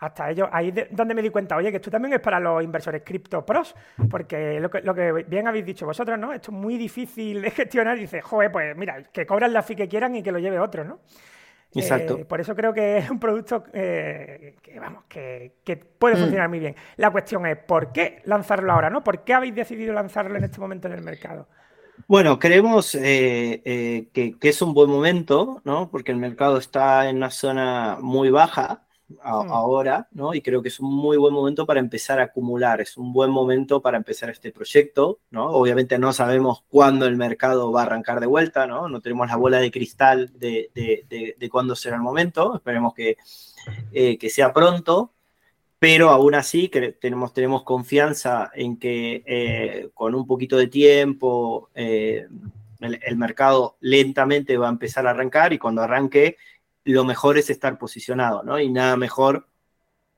hasta 0.00 0.30
ellos, 0.30 0.48
ahí 0.52 0.72
es 0.74 0.86
donde 0.90 1.14
me 1.14 1.22
di 1.22 1.30
cuenta, 1.30 1.56
oye, 1.56 1.72
que 1.72 1.78
esto 1.78 1.90
también 1.90 2.14
es 2.14 2.20
para 2.20 2.38
los 2.38 2.62
inversores 2.62 3.02
cripto 3.04 3.44
pros, 3.44 3.74
porque 4.08 4.60
lo 4.60 4.70
que, 4.70 4.80
lo 4.82 4.94
que 4.94 5.24
bien 5.26 5.48
habéis 5.48 5.66
dicho 5.66 5.84
vosotros, 5.84 6.16
¿no? 6.16 6.32
Esto 6.32 6.52
es 6.52 6.56
muy 6.56 6.78
difícil 6.78 7.42
de 7.42 7.50
gestionar 7.52 7.98
y 7.98 8.02
dices, 8.02 8.22
joder, 8.24 8.52
pues 8.52 8.76
mira, 8.76 9.02
que 9.12 9.26
cobran 9.26 9.52
la 9.52 9.62
fi 9.62 9.74
que 9.74 9.88
quieran 9.88 10.14
y 10.14 10.22
que 10.22 10.30
lo 10.30 10.38
lleve 10.38 10.60
otro, 10.60 10.84
¿no? 10.84 11.00
Exacto. 11.74 12.18
Eh, 12.18 12.24
por 12.24 12.40
eso 12.40 12.54
creo 12.54 12.72
que 12.72 12.98
es 12.98 13.10
un 13.10 13.18
producto 13.20 13.64
eh, 13.72 14.56
que, 14.62 14.80
vamos, 14.80 15.04
que, 15.08 15.52
puede 15.98 16.16
mm. 16.16 16.18
funcionar 16.18 16.48
muy 16.48 16.58
bien. 16.58 16.74
La 16.96 17.10
cuestión 17.10 17.46
es, 17.46 17.58
¿por 17.58 17.92
qué 17.92 18.22
lanzarlo 18.24 18.72
ahora? 18.72 18.90
¿no? 18.90 19.04
¿Por 19.04 19.24
qué 19.24 19.34
habéis 19.34 19.54
decidido 19.54 19.92
lanzarlo 19.92 20.36
en 20.36 20.44
este 20.44 20.60
momento 20.60 20.88
en 20.88 20.94
el 20.94 21.02
mercado? 21.02 21.48
Bueno, 22.06 22.38
creemos 22.38 22.94
eh, 22.94 24.08
que, 24.12 24.38
que, 24.38 24.48
es 24.48 24.62
un 24.62 24.72
buen 24.72 24.88
momento, 24.88 25.60
¿no? 25.64 25.90
Porque 25.90 26.12
el 26.12 26.18
mercado 26.18 26.56
está 26.58 27.08
en 27.08 27.16
una 27.16 27.30
zona 27.30 27.98
muy 28.00 28.30
baja 28.30 28.87
Hmm. 29.08 29.20
ahora, 29.24 30.06
¿no? 30.12 30.34
Y 30.34 30.42
creo 30.42 30.60
que 30.60 30.68
es 30.68 30.80
un 30.80 30.94
muy 30.94 31.16
buen 31.16 31.32
momento 31.32 31.64
para 31.64 31.80
empezar 31.80 32.20
a 32.20 32.24
acumular, 32.24 32.82
es 32.82 32.98
un 32.98 33.10
buen 33.14 33.30
momento 33.30 33.80
para 33.80 33.96
empezar 33.96 34.28
este 34.28 34.52
proyecto, 34.52 35.20
¿no? 35.30 35.46
Obviamente 35.46 35.98
no 35.98 36.12
sabemos 36.12 36.62
cuándo 36.68 37.06
el 37.06 37.16
mercado 37.16 37.72
va 37.72 37.80
a 37.80 37.84
arrancar 37.84 38.20
de 38.20 38.26
vuelta, 38.26 38.66
¿no? 38.66 38.86
No 38.86 39.00
tenemos 39.00 39.28
la 39.28 39.36
bola 39.36 39.60
de 39.60 39.70
cristal 39.70 40.30
de, 40.38 40.70
de, 40.74 41.48
cuándo 41.50 41.74
será 41.74 41.96
el 41.96 42.02
momento, 42.02 42.56
esperemos 42.56 42.92
que, 42.92 43.16
eh, 43.92 44.18
que 44.18 44.28
sea 44.28 44.52
pronto, 44.52 45.14
pero 45.78 46.10
aún 46.10 46.34
así 46.34 46.68
que 46.68 46.92
tenemos, 46.92 47.32
tenemos 47.32 47.62
confianza 47.62 48.50
en 48.54 48.76
que 48.78 49.22
eh, 49.26 49.88
con 49.94 50.14
un 50.14 50.26
poquito 50.26 50.58
de 50.58 50.66
tiempo 50.66 51.70
eh, 51.74 52.26
el, 52.80 53.00
el 53.02 53.16
mercado 53.16 53.78
lentamente 53.80 54.58
va 54.58 54.66
a 54.66 54.70
empezar 54.70 55.06
a 55.06 55.10
arrancar 55.10 55.54
y 55.54 55.58
cuando 55.58 55.80
arranque 55.82 56.36
lo 56.92 57.04
mejor 57.04 57.36
es 57.36 57.50
estar 57.50 57.78
posicionado, 57.78 58.42
¿no? 58.42 58.58
Y 58.58 58.70
nada 58.70 58.96
mejor 58.96 59.46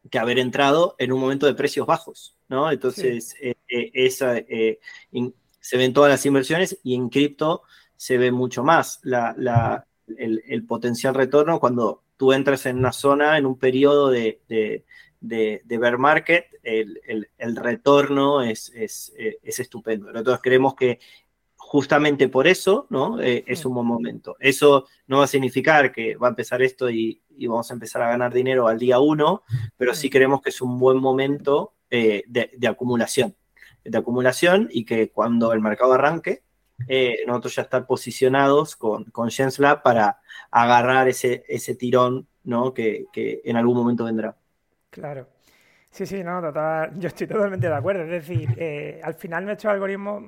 que 0.09 0.19
haber 0.19 0.39
entrado 0.39 0.95
en 0.99 1.13
un 1.13 1.21
momento 1.21 1.47
de 1.47 1.55
precios 1.55 1.87
bajos, 1.87 2.37
¿no? 2.49 2.71
Entonces, 2.71 3.35
eh, 3.41 3.57
eh, 3.69 3.91
eh, 3.95 5.31
se 5.61 5.77
ven 5.77 5.93
todas 5.93 6.11
las 6.11 6.25
inversiones 6.25 6.79
y 6.83 6.95
en 6.95 7.09
cripto 7.09 7.63
se 7.97 8.19
ve 8.19 8.31
mucho 8.31 8.63
más. 8.63 9.01
La, 9.03 9.85
el, 10.17 10.43
el, 10.47 10.65
potencial 10.65 11.15
retorno 11.15 11.61
cuando 11.61 12.03
tú 12.17 12.33
entras 12.33 12.65
en 12.67 12.79
una 12.79 12.93
zona, 12.93 13.37
en 13.37 13.47
un 13.47 13.59
periodo 13.59 14.09
de, 14.09 14.41
de, 14.49 14.85
de, 15.21 15.63
de 15.65 15.79
bear 15.79 15.99
market, 15.99 16.47
el, 16.63 17.29
el 17.37 17.57
retorno 17.57 18.43
es, 18.43 18.71
es, 18.75 19.13
es, 19.17 19.59
estupendo. 19.59 20.13
Nosotros 20.13 20.41
creemos 20.41 20.75
que 20.75 21.01
justamente 21.71 22.29
por 22.29 22.49
eso, 22.49 22.89
¿no? 22.91 23.21
Eh, 23.21 23.45
es 23.47 23.65
un 23.65 23.75
buen 23.75 23.87
momento. 23.87 24.35
Eso 24.41 24.89
no 25.07 25.19
va 25.19 25.25
a 25.25 25.29
significar 25.29 25.93
que 25.93 26.17
va 26.17 26.27
a 26.27 26.31
empezar 26.31 26.61
esto 26.63 26.91
y, 26.91 27.23
y 27.29 27.47
vamos 27.47 27.71
a 27.71 27.75
empezar 27.75 28.03
a 28.03 28.09
ganar 28.09 28.35
dinero 28.35 28.67
al 28.67 28.77
día 28.77 28.99
uno, 28.99 29.45
pero 29.77 29.95
sí 29.95 30.11
creemos 30.11 30.43
que 30.43 30.49
es 30.49 30.61
un 30.61 30.81
buen 30.81 30.99
momento 30.99 31.75
eh, 31.89 32.25
de, 32.27 32.51
de, 32.57 32.67
acumulación, 32.67 33.37
de 33.85 33.97
acumulación 33.97 34.69
y 34.73 34.85
que 34.85 35.11
cuando 35.13 35.53
el 35.53 35.61
mercado 35.61 35.93
arranque, 35.93 36.43
eh, 36.89 37.19
nosotros 37.25 37.55
ya 37.55 37.63
estar 37.63 37.87
posicionados 37.87 38.75
con, 38.75 39.05
con 39.05 39.29
Lab 39.59 39.85
para 39.85 40.19
agarrar 40.51 41.07
ese, 41.07 41.45
ese 41.47 41.77
tirón, 41.77 42.27
¿no? 42.43 42.75
Que, 42.75 43.07
que 43.13 43.43
en 43.45 43.57
algún 43.57 43.77
momento 43.77 44.07
vendrá. 44.07 44.37
Claro. 44.91 45.29
Sí, 45.89 46.05
sí, 46.05 46.25
no, 46.25 46.41
total, 46.41 46.99
yo 46.99 47.07
estoy 47.07 47.29
totalmente 47.29 47.69
de 47.69 47.75
acuerdo. 47.77 48.03
Es 48.03 48.27
decir, 48.27 49.01
al 49.05 49.15
final 49.15 49.45
nuestro 49.45 49.71
algoritmo 49.71 50.21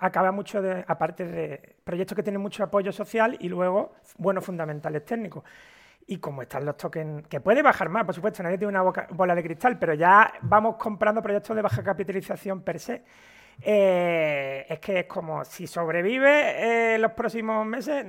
acaba 0.00 0.32
mucho 0.32 0.60
de, 0.62 0.84
aparte 0.86 1.24
de 1.24 1.76
proyectos 1.84 2.16
que 2.16 2.22
tienen 2.22 2.40
mucho 2.40 2.64
apoyo 2.64 2.92
social 2.92 3.36
y 3.40 3.48
luego 3.48 3.94
buenos 4.18 4.44
fundamentales 4.44 5.04
técnicos. 5.04 5.44
Y 6.06 6.18
como 6.18 6.42
están 6.42 6.64
los 6.64 6.76
tokens, 6.76 7.26
que 7.26 7.40
puede 7.40 7.62
bajar 7.62 7.88
más, 7.88 8.04
por 8.04 8.14
supuesto, 8.14 8.42
nadie 8.42 8.58
tiene 8.58 8.70
una 8.70 8.82
boca, 8.82 9.08
bola 9.10 9.34
de 9.34 9.42
cristal, 9.42 9.78
pero 9.78 9.94
ya 9.94 10.32
vamos 10.42 10.76
comprando 10.76 11.20
proyectos 11.20 11.56
de 11.56 11.62
baja 11.62 11.82
capitalización 11.82 12.62
per 12.62 12.78
se. 12.78 13.02
Eh, 13.60 14.66
es 14.68 14.78
que 14.78 15.00
es 15.00 15.06
como 15.06 15.44
si 15.44 15.66
sobrevive 15.66 16.94
eh, 16.94 16.98
los 16.98 17.12
próximos 17.12 17.66
meses, 17.66 18.04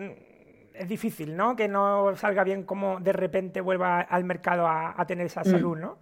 es 0.74 0.88
difícil, 0.88 1.36
¿no? 1.36 1.56
Que 1.56 1.68
no 1.68 2.16
salga 2.16 2.44
bien 2.44 2.64
como 2.64 3.00
de 3.00 3.14
repente 3.14 3.62
vuelva 3.62 4.02
al 4.02 4.24
mercado 4.26 4.68
a, 4.68 4.94
a 5.00 5.08
tener 5.08 5.26
esa 5.26 5.44
salud, 5.44 5.78
¿no? 5.78 5.98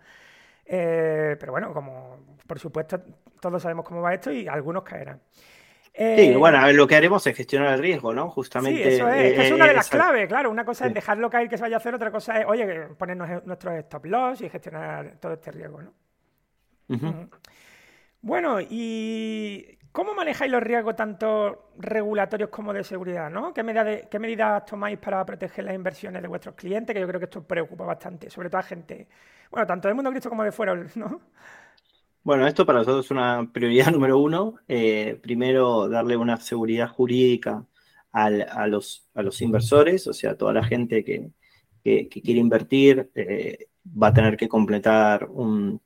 Eh, 0.66 1.38
pero 1.40 1.52
bueno, 1.52 1.74
como 1.74 2.18
por 2.46 2.60
supuesto 2.60 3.00
todos 3.40 3.62
sabemos 3.62 3.86
cómo 3.86 4.02
va 4.02 4.14
esto 4.14 4.32
y 4.32 4.48
algunos 4.48 4.84
caerán. 4.84 5.22
Eh, 5.98 6.16
sí, 6.20 6.36
bueno, 6.36 6.58
a 6.58 6.66
ver, 6.66 6.76
lo 6.76 6.88
que 6.88 6.96
haremos 6.96 7.26
es 7.26 7.36
gestionar 7.36 7.74
el 7.74 7.80
riesgo, 7.80 8.14
¿no? 8.14 8.30
Justamente. 8.30 8.84
Sí, 8.84 8.96
eso 8.96 9.08
es, 9.10 9.40
es 9.40 9.52
una 9.52 9.68
de 9.68 9.74
las 9.74 9.90
claves, 9.90 10.28
claro. 10.28 10.52
Una 10.52 10.66
cosa 10.66 10.88
es 10.88 10.94
dejarlo 10.94 11.30
caer 11.30 11.48
que 11.48 11.58
se 11.58 11.64
vaya 11.64 11.78
a 11.78 11.80
hacer, 11.80 11.96
otra 11.96 12.12
cosa 12.12 12.42
es, 12.42 12.46
oye, 12.46 12.88
ponernos 12.98 13.46
nuestros 13.46 13.76
stop 13.76 14.06
loss 14.06 14.42
y 14.42 14.50
gestionar 14.50 15.16
todo 15.22 15.34
este 15.34 15.52
riesgo, 15.52 15.82
¿no? 15.82 15.94
Uh 16.90 16.96
-huh. 16.96 17.10
Uh 17.10 17.14
-huh. 17.14 17.30
Bueno, 18.22 18.58
¿y 18.60 19.78
cómo 19.92 20.14
manejáis 20.14 20.52
los 20.52 20.62
riesgos 20.62 20.96
tanto 20.96 21.70
regulatorios 21.78 22.50
como 22.50 22.74
de 22.74 22.84
seguridad, 22.84 23.30
¿no? 23.30 23.54
¿Qué, 23.54 23.64
medida 23.64 23.84
de, 23.84 24.08
¿Qué 24.10 24.20
medidas 24.20 24.66
tomáis 24.66 24.98
para 24.98 25.24
proteger 25.26 25.64
las 25.64 25.76
inversiones 25.76 26.22
de 26.22 26.28
vuestros 26.28 26.56
clientes? 26.56 26.94
Que 26.94 27.00
yo 27.00 27.08
creo 27.08 27.20
que 27.20 27.26
esto 27.26 27.44
preocupa 27.48 27.86
bastante, 27.86 28.30
sobre 28.30 28.50
todo 28.50 28.60
a 28.60 28.64
gente, 28.64 29.08
bueno, 29.50 29.66
tanto 29.66 29.88
del 29.88 29.96
mundo 29.96 30.10
cristo 30.10 30.30
como 30.30 30.44
de 30.44 30.52
fuera, 30.52 30.74
¿no? 30.96 31.22
Bueno, 32.26 32.48
esto 32.48 32.66
para 32.66 32.80
nosotros 32.80 33.06
es 33.06 33.12
una 33.12 33.48
prioridad 33.54 33.92
número 33.92 34.18
uno. 34.18 34.56
Eh, 34.68 35.20
primero, 35.22 35.88
darle 35.88 36.18
una 36.18 36.38
seguridad 36.38 36.90
jurídica 36.90 37.64
al, 38.12 38.42
a, 38.42 38.66
los, 38.66 39.08
a, 39.14 39.22
los, 39.22 39.42
inversores, 39.44 40.08
o 40.08 40.14
sea, 40.14 40.36
toda 40.36 40.52
la 40.52 40.64
gente 40.64 41.04
que, 41.04 41.30
que, 41.84 42.10
que 42.10 42.22
quiere 42.24 42.40
invertir 42.40 43.12
eh, 43.14 43.68
va 43.86 44.08
a 44.08 44.14
tener 44.14 44.38
que 44.38 44.50
completar 44.50 45.28
un, 45.30 45.80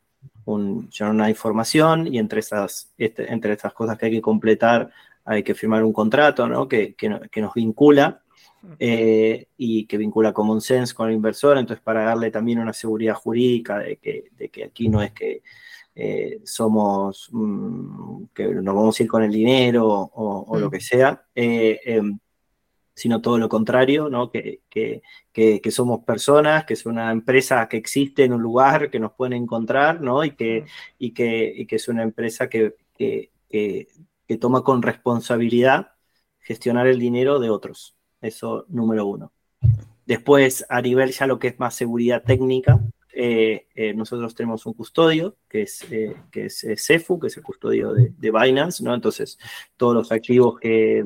un, 0.46 0.90
una 1.02 1.30
información 1.30 2.08
y 2.08 2.20
entre 2.20 2.40
esas, 2.40 2.94
este, 2.98 3.34
entre 3.34 3.52
estas 3.52 3.74
cosas 3.74 3.98
que 3.98 4.06
hay 4.06 4.12
que 4.14 4.22
completar 4.22 4.92
hay 5.26 5.44
que 5.44 5.54
firmar 5.54 5.84
un 5.84 5.92
contrato 5.92 6.48
¿no? 6.48 6.68
que, 6.70 6.96
que, 6.96 7.10
nos 7.10 7.54
vincula 7.54 8.24
eh, 8.80 9.48
y 9.58 9.86
que 9.86 9.98
vincula 9.98 10.32
Common 10.32 10.62
Sense 10.62 10.94
con 10.94 11.10
el 11.10 11.16
inversor, 11.16 11.58
entonces 11.58 11.84
para 11.84 12.06
darle 12.06 12.32
también 12.32 12.60
una 12.60 12.74
seguridad 12.74 13.16
jurídica 13.16 13.80
de 13.80 13.98
que, 13.98 14.30
de 14.38 14.50
que 14.50 14.64
aquí 14.64 14.88
no 14.88 15.02
es 15.02 15.12
que 15.12 15.44
eh, 16.02 16.40
somos, 16.46 17.28
mmm, 17.34 18.28
que 18.34 18.48
nos 18.48 18.74
vamos 18.74 18.98
a 18.98 19.04
ir 19.04 19.10
con 19.10 19.22
el 19.22 19.34
dinero 19.34 19.86
o, 19.86 20.46
o 20.48 20.58
lo 20.58 20.72
que 20.72 20.80
sea, 20.80 21.26
eh, 21.36 21.78
eh, 21.86 22.02
sino 22.94 23.22
todo 23.22 23.38
lo 23.38 23.50
contrario, 23.50 24.10
¿no? 24.10 24.32
Que, 24.32 24.62
que, 24.70 25.02
que, 25.34 25.60
que, 25.60 25.72
somos 25.72 26.06
personas, 26.06 26.64
que 26.64 26.76
es 26.76 26.86
una 26.86 27.12
empresa 27.12 27.68
que 27.68 27.76
existe 27.76 28.24
en 28.24 28.32
un 28.32 28.42
lugar, 28.42 28.90
que 28.90 28.98
nos 28.98 29.12
pueden 29.12 29.34
encontrar, 29.34 30.00
¿no? 30.00 30.24
Y 30.24 30.32
que, 30.32 30.66
y 30.98 31.12
que, 31.12 31.54
y 31.54 31.66
que 31.66 31.76
es 31.76 31.90
una 31.90 32.04
empresa 32.04 32.48
que, 32.48 32.76
que, 32.98 33.32
que 33.50 34.38
toma 34.38 34.64
con 34.64 34.82
responsabilidad 34.82 35.92
gestionar 36.40 36.88
el 36.88 36.98
dinero 36.98 37.40
de 37.40 37.50
otros. 37.50 37.98
Eso 38.22 38.66
número 38.70 39.06
uno. 39.06 39.34
Después, 40.06 40.66
a 40.70 40.82
nivel 40.82 41.12
ya 41.12 41.28
lo 41.28 41.40
que 41.40 41.50
es 41.50 41.60
más 41.60 41.76
seguridad 41.76 42.24
técnica, 42.24 42.80
eh, 43.22 43.68
eh, 43.76 43.94
nosotros 43.94 44.34
tenemos 44.34 44.66
un 44.66 44.74
custodio 44.74 45.36
que 45.50 45.64
es, 45.64 45.86
eh, 45.92 46.16
que 46.32 46.46
es 46.46 46.66
CEFU, 46.78 47.20
que 47.20 47.28
es 47.28 47.36
el 47.36 47.44
custodio 47.44 47.92
de, 47.92 48.14
de, 48.18 48.32
Binance, 48.32 48.82
¿no? 48.82 48.94
Entonces, 48.94 49.38
todos 49.76 49.94
los 49.94 50.10
activos 50.14 50.58
que, 50.58 51.04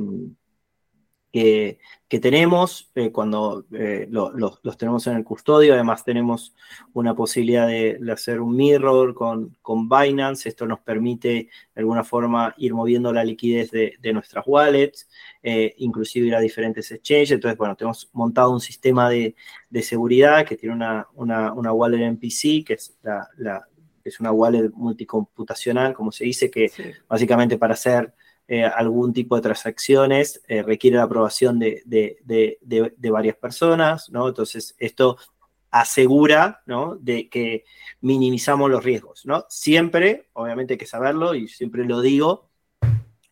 que, 1.34 1.80
que 2.08 2.20
tenemos, 2.20 2.92
eh, 2.94 3.12
cuando 3.12 3.66
eh, 3.74 4.06
lo, 4.12 4.32
lo, 4.34 4.60
los 4.62 4.78
tenemos 4.78 5.08
en 5.08 5.18
el 5.18 5.24
custodio, 5.24 5.74
además 5.74 6.06
tenemos 6.06 6.54
una 6.94 7.16
posibilidad 7.16 7.68
de, 7.68 7.98
de, 8.00 8.12
hacer 8.12 8.40
un 8.40 8.56
mirror 8.56 9.16
con, 9.16 9.58
con 9.64 9.90
Binance, 9.90 10.48
esto 10.48 10.68
nos 10.68 10.82
permite 10.82 11.28
de 11.28 11.50
alguna 11.82 12.04
forma 12.04 12.54
ir 12.58 12.76
moviendo 12.76 13.12
la 13.12 13.24
liquidez 13.24 13.72
de, 13.72 13.96
de 14.00 14.14
nuestras 14.14 14.44
wallets, 14.46 15.10
eh, 15.42 15.74
inclusive 15.80 16.28
ir 16.28 16.36
a 16.36 16.40
diferentes 16.40 16.92
exchanges, 16.92 17.32
entonces 17.32 17.58
bueno, 17.58 17.76
tenemos 17.76 18.12
montado 18.14 18.52
un 18.52 18.62
sistema 18.62 19.10
de, 19.10 19.36
de 19.72 19.82
seguridad 19.82 20.46
que 20.46 20.56
tiene 20.56 20.76
una, 20.76 21.08
una, 21.16 21.52
una 21.52 21.74
wallet 21.74 22.12
MPC, 22.12 22.64
que 22.64 22.74
es 22.76 22.96
la, 23.02 23.28
la 23.38 23.68
es 24.04 24.20
una 24.20 24.32
wallet 24.32 24.70
multicomputacional, 24.76 25.96
como 25.96 26.12
se 26.12 26.26
dice, 26.26 26.52
que 26.52 26.70
sí. 26.70 26.84
básicamente 27.08 27.58
para 27.58 27.74
hacer 27.74 28.14
eh, 28.54 28.66
algún 28.66 29.14
tipo 29.14 29.36
de 29.36 29.42
transacciones 29.42 30.44
eh, 30.48 30.62
requiere 30.62 30.98
la 30.98 31.04
aprobación 31.06 31.58
de, 31.58 32.60
varias 33.10 33.36
personas, 33.38 34.12
¿no? 34.12 34.28
Entonces, 34.28 34.76
esto 34.78 35.18
asegura. 35.72 36.62
De 37.00 37.30
que 37.30 37.64
minimizamos 38.02 38.70
los 38.70 38.84
riesgos. 38.84 39.26
Siempre, 39.50 40.30
obviamente 40.34 40.76
hay 40.76 40.78
que 40.78 40.86
saberlo 40.86 41.34
y 41.34 41.48
siempre 41.48 41.84
lo 41.84 42.00
digo, 42.00 42.52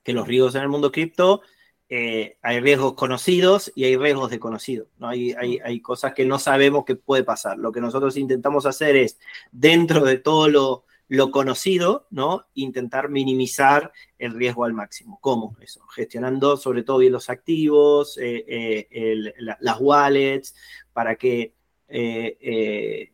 que 0.01 0.13
los 0.13 0.27
riesgos 0.27 0.55
en 0.55 0.63
el 0.63 0.69
mundo 0.69 0.91
cripto, 0.91 1.41
eh, 1.87 2.39
hay 2.41 2.59
riesgos 2.59 2.93
conocidos 2.93 3.71
y 3.75 3.83
hay 3.83 3.97
riesgos 3.97 4.31
desconocidos, 4.31 4.87
¿no? 4.97 5.07
Hay, 5.07 5.33
hay, 5.33 5.59
hay 5.63 5.81
cosas 5.81 6.15
que 6.15 6.25
no 6.25 6.39
sabemos 6.39 6.83
que 6.83 6.95
puede 6.95 7.23
pasar. 7.23 7.59
Lo 7.59 7.71
que 7.71 7.79
nosotros 7.79 8.17
intentamos 8.17 8.65
hacer 8.65 8.95
es, 8.95 9.19
dentro 9.51 10.03
de 10.03 10.17
todo 10.17 10.49
lo 10.49 10.85
lo 11.11 11.29
conocido, 11.29 12.07
¿no? 12.09 12.45
Intentar 12.53 13.09
minimizar 13.09 13.91
el 14.17 14.33
riesgo 14.33 14.63
al 14.63 14.71
máximo. 14.71 15.19
¿Cómo? 15.19 15.57
Eso, 15.59 15.85
gestionando 15.87 16.55
sobre 16.55 16.83
todo 16.83 16.99
bien 16.99 17.11
los 17.11 17.29
activos, 17.29 18.17
eh, 18.17 18.87
eh, 18.89 19.33
las 19.59 19.77
wallets, 19.81 20.55
para 20.93 21.17
que, 21.17 21.53
eh, 21.89 23.11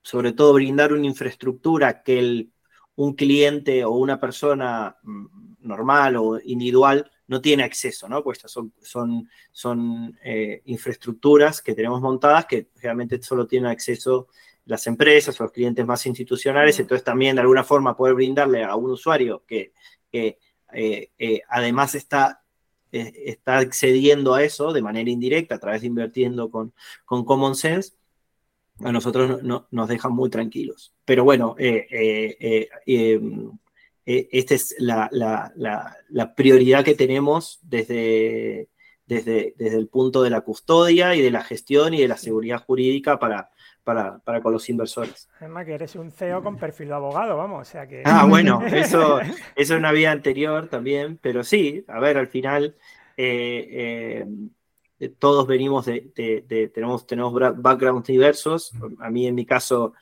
sobre 0.00 0.32
todo, 0.32 0.54
brindar 0.54 0.94
una 0.94 1.04
infraestructura 1.04 2.02
que 2.02 2.48
un 2.94 3.12
cliente 3.12 3.84
o 3.84 3.90
una 3.90 4.18
persona 4.18 4.96
mm, 5.02 5.26
normal 5.60 6.16
o 6.16 6.40
individual 6.42 7.10
no 7.26 7.42
tiene 7.42 7.62
acceso, 7.62 8.08
¿no? 8.08 8.24
Pues 8.24 8.38
estas 8.38 8.52
son, 8.52 8.72
son, 8.80 9.28
son 9.52 10.18
infraestructuras 10.64 11.60
que 11.60 11.74
tenemos 11.74 12.00
montadas 12.00 12.46
que 12.46 12.70
realmente 12.80 13.20
solo 13.20 13.46
tienen 13.46 13.70
acceso 13.70 14.28
las 14.68 14.86
empresas 14.86 15.40
o 15.40 15.44
los 15.44 15.52
clientes 15.52 15.84
más 15.86 16.04
institucionales, 16.06 16.78
entonces 16.78 17.02
también 17.02 17.36
de 17.36 17.40
alguna 17.40 17.64
forma 17.64 17.96
poder 17.96 18.14
brindarle 18.14 18.62
a 18.62 18.76
un 18.76 18.90
usuario 18.90 19.42
que, 19.46 19.72
que 20.12 20.38
eh, 20.74 21.10
eh, 21.18 21.40
además 21.48 21.94
está, 21.94 22.42
eh, 22.92 23.14
está 23.24 23.58
accediendo 23.58 24.34
a 24.34 24.44
eso 24.44 24.74
de 24.74 24.82
manera 24.82 25.08
indirecta 25.08 25.54
a 25.54 25.58
través 25.58 25.80
de 25.80 25.86
invirtiendo 25.86 26.50
con, 26.50 26.74
con 27.06 27.24
Common 27.24 27.54
Sense, 27.54 27.94
a 28.80 28.92
nosotros 28.92 29.30
no, 29.30 29.38
no, 29.42 29.68
nos 29.70 29.88
dejan 29.88 30.12
muy 30.12 30.28
tranquilos. 30.28 30.92
Pero 31.06 31.24
bueno, 31.24 31.56
esta 34.04 34.54
es 34.54 34.76
la, 34.78 35.08
la, 35.10 35.50
la, 35.56 35.96
la, 36.10 36.34
prioridad 36.34 36.84
que 36.84 36.94
tenemos 36.94 37.58
desde, 37.62 38.68
desde, 39.06 39.54
desde 39.56 39.78
el 39.78 39.88
punto 39.88 40.22
de 40.22 40.30
la 40.30 40.42
custodia 40.42 41.16
y 41.16 41.22
de 41.22 41.30
la 41.30 41.42
gestión 41.42 41.94
y 41.94 42.02
de 42.02 42.08
la 42.08 42.18
seguridad 42.18 42.62
jurídica 42.62 43.18
para, 43.18 43.50
para, 43.88 44.18
para, 44.18 44.42
con 44.42 44.52
los 44.52 44.68
inversores. 44.68 45.30
Además 45.40 45.64
que 45.64 45.72
eres 45.72 45.96
un 45.96 46.10
CEO 46.10 46.42
con 46.42 46.58
perfil 46.58 46.88
de 46.88 46.94
abogado, 46.94 47.38
vamos, 47.38 47.62
o 47.66 47.70
sea 47.70 47.88
que... 47.88 48.02
Ah, 48.04 48.26
bueno, 48.26 48.60
eso, 48.66 49.18
eso 49.22 49.34
es 49.56 49.70
una 49.70 49.92
vida 49.92 50.10
anterior 50.10 50.68
también, 50.68 51.18
pero 51.22 51.42
sí, 51.42 51.86
a 51.88 51.98
ver, 51.98 52.18
al 52.18 52.26
final 52.26 52.76
eh, 53.16 54.26
eh, 55.00 55.08
todos 55.18 55.46
venimos 55.46 55.86
de, 55.86 56.12
de, 56.14 56.44
de, 56.46 56.68
tenemos, 56.68 57.06
tenemos 57.06 57.32
backgrounds 57.32 58.06
diversos, 58.06 58.72
a 58.98 59.08
mí 59.08 59.26
en 59.26 59.34
mi 59.34 59.46
caso, 59.46 59.94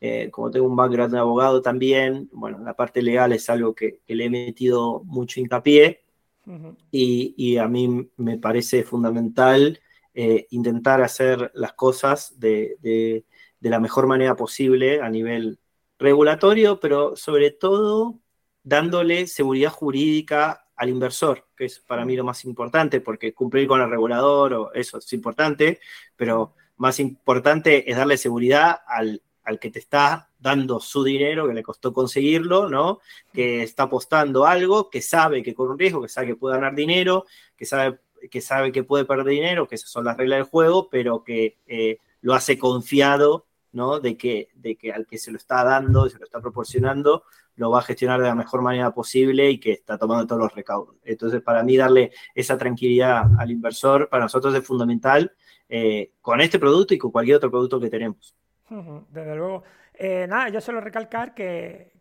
eh, 0.00 0.28
como 0.30 0.48
tengo 0.52 0.68
un 0.68 0.76
background 0.76 1.12
de 1.12 1.18
abogado 1.18 1.60
también, 1.62 2.30
bueno, 2.32 2.60
la 2.60 2.74
parte 2.74 3.02
legal 3.02 3.32
es 3.32 3.50
algo 3.50 3.74
que, 3.74 4.02
que 4.06 4.14
le 4.14 4.26
he 4.26 4.30
metido 4.30 5.02
mucho 5.04 5.40
hincapié 5.40 6.02
uh 6.46 6.50
-huh. 6.52 6.76
y, 6.92 7.34
y, 7.36 7.56
a 7.56 7.66
mí 7.66 8.08
me 8.16 8.38
parece 8.38 8.84
fundamental 8.84 9.80
eh, 10.14 10.46
intentar 10.50 11.00
hacer 11.00 11.50
las 11.54 11.72
cosas 11.72 12.38
de, 12.38 12.76
de, 12.82 13.24
la 13.70 13.80
mejor 13.80 14.06
manera 14.06 14.36
posible 14.36 15.00
a 15.00 15.08
nivel 15.08 15.58
regulatorio, 15.98 16.80
pero 16.80 17.16
sobre 17.16 17.50
todo 17.50 18.20
dándole 18.62 19.26
seguridad 19.26 19.70
jurídica 19.70 20.68
al 20.76 20.88
inversor, 20.88 21.46
que 21.56 21.66
es 21.66 21.78
para 21.80 22.04
mí 22.04 22.16
lo 22.16 22.24
más 22.24 22.44
importante, 22.44 23.00
porque 23.00 23.34
cumplir 23.34 23.68
con 23.68 23.80
el 23.80 23.90
regulador, 23.90 24.54
o 24.54 24.72
eso 24.72 24.98
es 24.98 25.12
importante, 25.12 25.80
pero 26.16 26.54
más 26.76 26.98
importante 26.98 27.88
es 27.90 27.96
darle 27.96 28.16
seguridad 28.16 28.80
al, 28.86 29.22
al 29.44 29.58
que 29.58 29.70
te 29.70 29.78
está 29.78 30.30
dando 30.38 30.80
su 30.80 31.04
dinero, 31.04 31.46
que 31.46 31.54
le 31.54 31.62
costó 31.62 31.92
conseguirlo, 31.92 32.68
¿no? 32.68 33.00
Que 33.32 33.62
está 33.62 33.84
apostando 33.84 34.44
algo, 34.44 34.90
que 34.90 35.02
sabe 35.02 35.42
que 35.42 35.54
corre 35.54 35.72
un 35.72 35.78
riesgo, 35.78 36.02
que 36.02 36.08
sabe 36.08 36.28
que 36.28 36.36
puede 36.36 36.56
ganar 36.56 36.74
dinero, 36.74 37.26
que 37.56 37.64
sabe 37.64 38.00
que, 38.30 38.40
sabe 38.40 38.72
que 38.72 38.84
puede 38.84 39.04
perder 39.04 39.26
dinero, 39.26 39.68
que 39.68 39.76
esas 39.76 39.90
son 39.90 40.04
las 40.04 40.16
reglas 40.16 40.38
del 40.38 40.46
juego, 40.46 40.88
pero 40.90 41.22
que 41.24 41.58
eh, 41.66 41.98
lo 42.20 42.34
hace 42.34 42.58
confiado, 42.58 43.46
De 43.72 44.18
que, 44.18 44.50
de 44.54 44.76
que 44.76 44.92
al 44.92 45.06
que 45.06 45.16
se 45.16 45.30
lo 45.30 45.38
está 45.38 45.64
dando, 45.64 46.06
se 46.08 46.18
lo 46.18 46.24
está 46.24 46.42
proporcionando, 46.42 47.24
lo 47.56 47.70
va 47.70 47.78
a 47.78 47.82
gestionar 47.82 48.20
de 48.20 48.28
la 48.28 48.34
mejor 48.34 48.60
manera 48.60 48.92
posible 48.92 49.50
y 49.50 49.58
que 49.58 49.72
está 49.72 49.96
tomando 49.96 50.26
todos 50.26 50.42
los 50.42 50.54
recaudos. 50.54 50.96
Entonces, 51.04 51.40
para 51.40 51.62
mí, 51.62 51.78
darle 51.78 52.12
esa 52.34 52.58
tranquilidad 52.58 53.30
al 53.38 53.50
inversor, 53.50 54.10
para 54.10 54.24
nosotros 54.24 54.54
es 54.54 54.66
fundamental 54.66 55.32
eh, 55.70 56.12
con 56.20 56.42
este 56.42 56.58
producto 56.58 56.92
y 56.92 56.98
con 56.98 57.10
cualquier 57.10 57.38
otro 57.38 57.50
producto 57.50 57.80
que 57.80 57.88
tenemos. 57.88 58.36
Desde 58.68 59.36
luego. 59.36 59.62
Eh, 59.94 60.26
nada, 60.28 60.50
yo 60.50 60.60
suelo 60.60 60.80
recalcar 60.80 61.34
que, 61.34 61.92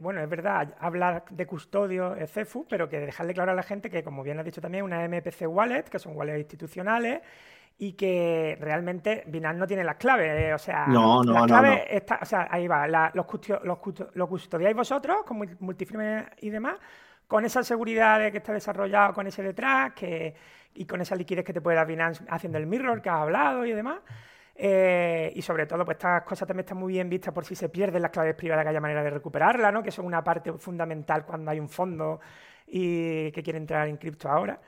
bueno, 0.00 0.20
es 0.20 0.28
verdad, 0.28 0.76
hablar 0.78 1.24
de 1.30 1.46
custodio 1.46 2.14
es 2.14 2.30
CEFU, 2.30 2.66
pero 2.68 2.88
que 2.88 3.00
dejarle 3.00 3.34
claro 3.34 3.50
a 3.50 3.54
la 3.54 3.62
gente 3.62 3.90
que, 3.90 4.04
como 4.04 4.22
bien 4.22 4.38
has 4.38 4.44
dicho 4.44 4.60
también, 4.60 4.84
una 4.84 5.04
MPC 5.08 5.48
Wallet, 5.48 5.84
que 5.84 5.98
son 5.98 6.16
wallets 6.16 6.38
institucionales, 6.38 7.20
y 7.78 7.92
que 7.92 8.56
realmente 8.60 9.24
Binance 9.26 9.58
no 9.58 9.66
tiene 9.66 9.84
las 9.84 9.96
claves. 9.96 10.32
Eh, 10.40 10.54
o 10.54 10.58
sea, 10.58 10.86
no, 10.86 11.22
no, 11.22 11.32
las 11.32 11.46
claves 11.46 11.82
Está, 11.88 12.18
o 12.22 12.24
sea, 12.24 12.48
ahí 12.50 12.66
va, 12.66 12.86
los, 13.12 13.26
los, 14.14 14.28
custodiáis 14.28 14.76
vosotros 14.76 15.18
con 15.26 15.56
multifirme 15.60 16.26
y 16.40 16.50
demás, 16.50 16.76
con 17.26 17.44
esa 17.44 17.62
seguridad 17.62 18.18
de 18.20 18.32
que 18.32 18.38
está 18.38 18.52
desarrollado 18.52 19.12
con 19.12 19.26
ese 19.26 19.42
detrás, 19.42 19.92
que, 19.92 20.34
y 20.74 20.86
con 20.86 21.00
esa 21.00 21.14
liquidez 21.16 21.44
que 21.44 21.52
te 21.52 21.60
puede 21.60 21.76
dar 21.76 21.86
Binance 21.86 22.24
haciendo 22.28 22.58
el 22.58 22.66
mirror 22.66 23.02
que 23.02 23.10
has 23.10 23.20
hablado 23.20 23.66
y 23.66 23.72
demás. 23.72 23.98
Eh, 24.58 25.32
y 25.34 25.42
sobre 25.42 25.66
todo, 25.66 25.84
pues 25.84 25.96
estas 25.96 26.22
cosas 26.22 26.48
también 26.48 26.64
están 26.64 26.78
muy 26.78 26.94
bien 26.94 27.10
vistas 27.10 27.34
por 27.34 27.44
si 27.44 27.54
se 27.54 27.68
pierden 27.68 28.00
las 28.00 28.10
claves 28.10 28.34
privadas, 28.34 28.64
que 28.64 28.70
haya 28.70 28.80
manera 28.80 29.02
de 29.02 29.10
recuperarlas, 29.10 29.70
¿no? 29.70 29.82
que 29.82 29.90
son 29.90 30.06
una 30.06 30.24
parte 30.24 30.50
fundamental 30.54 31.26
cuando 31.26 31.50
hay 31.50 31.60
un 31.60 31.68
fondo 31.68 32.20
y 32.66 33.30
que 33.32 33.42
quiere 33.42 33.58
entrar 33.58 33.86
en 33.86 33.98
cripto 33.98 34.30
ahora. 34.30 34.58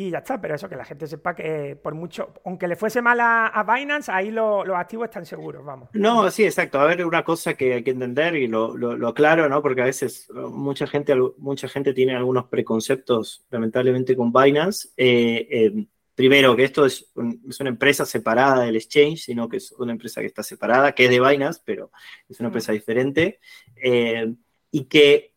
Y 0.00 0.10
ya 0.10 0.18
está, 0.18 0.40
pero 0.40 0.54
eso, 0.54 0.68
que 0.68 0.76
la 0.76 0.84
gente 0.84 1.08
sepa 1.08 1.34
que 1.34 1.74
por 1.74 1.92
mucho, 1.92 2.32
aunque 2.44 2.68
le 2.68 2.76
fuese 2.76 3.02
mal 3.02 3.18
a, 3.20 3.66
Binance, 3.66 4.12
ahí 4.12 4.30
los 4.30 4.68
activos 4.68 5.06
están 5.06 5.26
seguros, 5.26 5.64
vamos. 5.64 5.88
No, 5.92 6.30
sí, 6.30 6.44
exacto. 6.44 6.78
A 6.78 6.84
ver, 6.84 7.04
una 7.04 7.24
cosa 7.24 7.54
que 7.54 7.74
hay 7.74 7.82
que 7.82 7.90
entender 7.90 8.36
y 8.36 8.46
lo, 8.46 8.76
lo, 8.76 9.08
aclaro, 9.08 9.48
¿no? 9.48 9.60
Porque 9.60 9.82
a 9.82 9.86
veces 9.86 10.30
mucha 10.32 10.86
gente, 10.86 11.16
mucha 11.38 11.68
gente 11.68 11.92
tiene 11.94 12.14
algunos 12.14 12.46
preconceptos, 12.46 13.44
lamentablemente, 13.50 14.14
con 14.14 14.32
Binance. 14.32 14.90
Eh, 14.96 15.48
eh, 15.50 15.86
primero, 16.14 16.54
que 16.54 16.62
esto 16.62 16.86
es, 16.86 17.10
una 17.16 17.68
empresa 17.68 18.06
separada 18.06 18.66
del 18.66 18.76
exchange, 18.76 19.24
sino 19.24 19.48
que 19.48 19.56
es 19.56 19.72
una 19.72 19.90
empresa 19.90 20.20
que 20.20 20.28
está 20.28 20.44
separada, 20.44 20.92
que 20.92 21.06
es 21.06 21.10
de 21.10 21.18
Binance, 21.18 21.60
pero 21.64 21.90
es 22.28 22.38
una 22.38 22.50
empresa 22.50 22.70
diferente, 22.70 23.40
eh, 23.74 24.32
y 24.70 24.84
que 24.84 25.32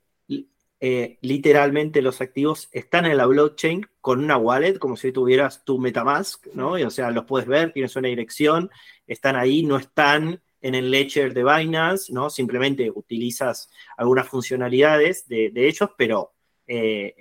eh, 0.84 1.20
literalmente 1.22 2.02
los 2.02 2.22
activos 2.22 2.68
están 2.72 3.06
en 3.06 3.16
la 3.16 3.28
blockchain 3.28 3.86
con 4.02 4.24
una 4.24 4.36
wallet, 4.36 4.80
como 4.80 4.98
si 4.98 5.12
tuvieras 5.12 5.64
tu 5.64 5.78
Metamask, 5.78 6.48
¿no? 6.56 6.72
o 6.72 6.90
sea, 6.90 7.12
los 7.12 7.26
puedes 7.26 7.48
ver, 7.48 7.72
tienes 7.72 7.96
una 7.96 8.08
dirección, 8.08 8.72
están 9.06 9.36
ahí, 9.36 9.62
no 9.62 9.78
están 9.78 10.42
en 10.60 10.74
el 10.74 10.90
ledger 10.90 11.36
de 11.36 11.44
Binance, 11.44 12.12
¿no? 12.12 12.32
Simplemente 12.32 12.92
utilizas 12.92 13.70
algunas 13.96 14.28
funcionalidades 14.28 15.28
de, 15.28 15.52
de 15.52 15.68
ellos, 15.68 15.92
pero 15.96 16.34
eh, 16.66 17.14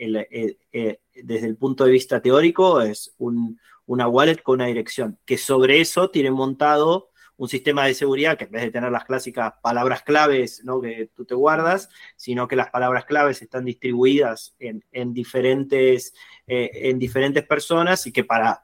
eh, 0.72 1.00
desde 1.14 1.46
el 1.46 1.56
punto 1.56 1.84
de 1.84 1.90
vista 1.90 2.22
teórico 2.22 2.80
es 2.80 3.14
una 3.18 4.08
wallet 4.08 4.42
con 4.42 4.54
una 4.54 4.66
dirección, 4.66 5.18
que 5.26 5.36
sobre 5.36 5.82
eso 5.82 6.08
tiene 6.08 6.30
montado 6.30 7.09
un 7.40 7.48
sistema 7.48 7.86
de 7.86 7.94
seguridad 7.94 8.36
que 8.36 8.44
en 8.44 8.50
vez 8.50 8.62
de 8.64 8.70
tener 8.70 8.92
las 8.92 9.06
clásicas 9.06 9.54
palabras 9.62 10.02
claves 10.02 10.62
¿no? 10.62 10.78
que 10.78 11.08
tú 11.14 11.24
te 11.24 11.34
guardas, 11.34 11.88
sino 12.14 12.46
que 12.46 12.54
las 12.54 12.68
palabras 12.68 13.06
claves 13.06 13.40
están 13.40 13.64
distribuidas 13.64 14.54
en, 14.58 15.14
diferentes, 15.14 16.12
eh, 16.46 16.70
en 16.74 16.98
diferentes 16.98 17.42
personas 17.46 18.06
y 18.06 18.12
que 18.12 18.24
para 18.24 18.62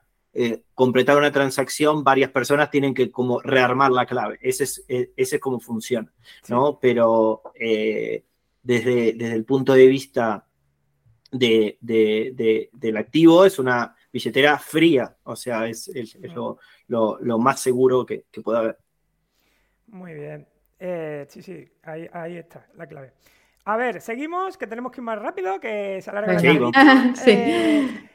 completar 0.75 1.17
una 1.17 1.33
transacción 1.33 2.05
varias 2.05 2.31
personas 2.31 2.71
tienen 2.71 2.93
que 2.93 3.11
como 3.11 3.41
rearmar 3.41 3.91
la 3.91 4.05
clave. 4.05 4.39
Ese 4.43 4.65
es, 4.65 4.85
ese 4.87 5.37
es 5.37 5.41
como 5.41 5.59
funciona, 5.59 6.13
¿no? 6.49 6.79
Pero 6.79 7.41
desde, 7.55 9.15
desde 9.15 9.33
el 9.33 9.47
punto 9.47 9.73
de 9.73 9.87
vista 9.87 10.47
de, 11.33 11.79
del 11.81 12.97
activo 12.99 13.47
es 13.47 13.59
una 13.59 13.96
billetera 14.17 14.59
fría, 14.59 15.15
o 15.25 15.37
sea, 15.37 15.67
es, 15.67 15.91
lo, 16.89 17.39
más 17.39 17.61
seguro 17.61 18.07
que, 18.07 18.25
que 18.31 18.41
pueda 18.41 18.61
haber. 18.61 18.79
Muy 19.89 20.15
bien. 20.15 20.49
Eh, 20.79 21.27
sí, 21.29 21.43
sí, 21.43 21.69
ahí, 21.83 22.37
está 22.37 22.67
la 22.77 22.87
clave. 22.87 23.13
A 23.67 23.77
ver, 23.77 24.01
seguimos, 24.01 24.57
que 24.57 24.67
tenemos 24.67 24.91
que 24.91 25.01
ir 25.01 25.05
más 25.05 25.21
rápido, 25.21 25.61
que 25.61 26.01
se 26.01 26.11
alarga 26.11 26.33
la 26.33 27.15
eh, 27.27 28.09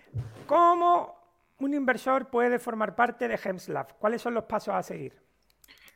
¿Cómo 0.48 1.16
un 1.60 1.74
inversor 1.74 2.30
puede 2.30 2.58
formar 2.58 2.96
parte 2.96 3.28
de 3.28 3.40
Hemslab? 3.44 3.98
¿Cuáles 4.00 4.22
son 4.22 4.34
los 4.34 4.46
pasos 4.46 4.74
a 4.74 4.82
seguir? 4.82 5.14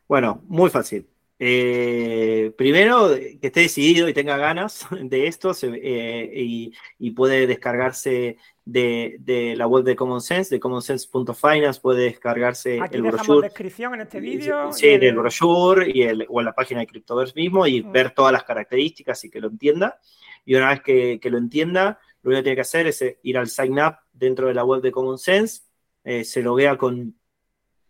Bueno, 0.08 0.42
muy 0.46 0.70
fácil. 0.70 1.10
Eh, 1.38 2.54
primero, 2.58 3.10
que 3.14 3.40
esté 3.42 3.60
decidido 3.62 4.08
y 4.08 4.14
tenga 4.14 4.38
ganas 4.38 4.88
de 5.02 5.28
esto 5.28 5.52
eh, 5.64 6.32
y, 6.34 7.12
puede 7.12 7.46
descargarse 7.46 8.38
de, 8.64 9.54
la 9.58 9.68
web 9.68 9.84
de 9.84 9.96
Common 9.96 10.22
Sense, 10.22 10.56
de 10.56 10.60
commonsense.finance, 10.60 11.82
puede 11.82 12.06
descargarse 12.06 12.80
el 12.92 13.02
brochure. 13.02 13.48
descripción 13.48 13.96
en 13.96 14.02
este 14.02 14.20
vídeo. 14.20 14.72
Sí, 14.72 14.88
el, 14.88 15.04
el 15.04 15.16
brochure 15.16 15.90
y 15.94 16.04
el, 16.04 16.26
o 16.30 16.40
en 16.40 16.46
la 16.46 16.54
página 16.54 16.80
de 16.80 16.88
Cryptoverse 16.88 17.34
mismo 17.36 17.68
y 17.68 17.82
ver 17.82 18.12
todas 18.12 18.32
las 18.32 18.44
características 18.44 19.24
y 19.26 19.30
que 19.30 19.42
lo 19.42 19.50
entienda. 19.50 20.00
Y 20.46 20.56
una 20.56 20.70
vez 20.70 20.82
que, 20.82 21.20
lo 21.24 21.38
entienda, 21.38 22.00
lo 22.22 22.30
único 22.30 22.40
que 22.40 22.44
tiene 22.44 22.56
que 22.56 22.62
hacer 22.62 22.88
es 22.88 23.02
eh, 23.02 23.20
ir 23.24 23.38
al 23.38 23.48
sign 23.48 23.80
up 23.80 23.98
dentro 24.14 24.48
de 24.48 24.54
la 24.54 24.64
web 24.64 24.82
de 24.82 24.92
Common 24.92 25.18
Sense, 25.18 25.64
se 26.24 26.44
loguea 26.44 26.78
con, 26.78 27.16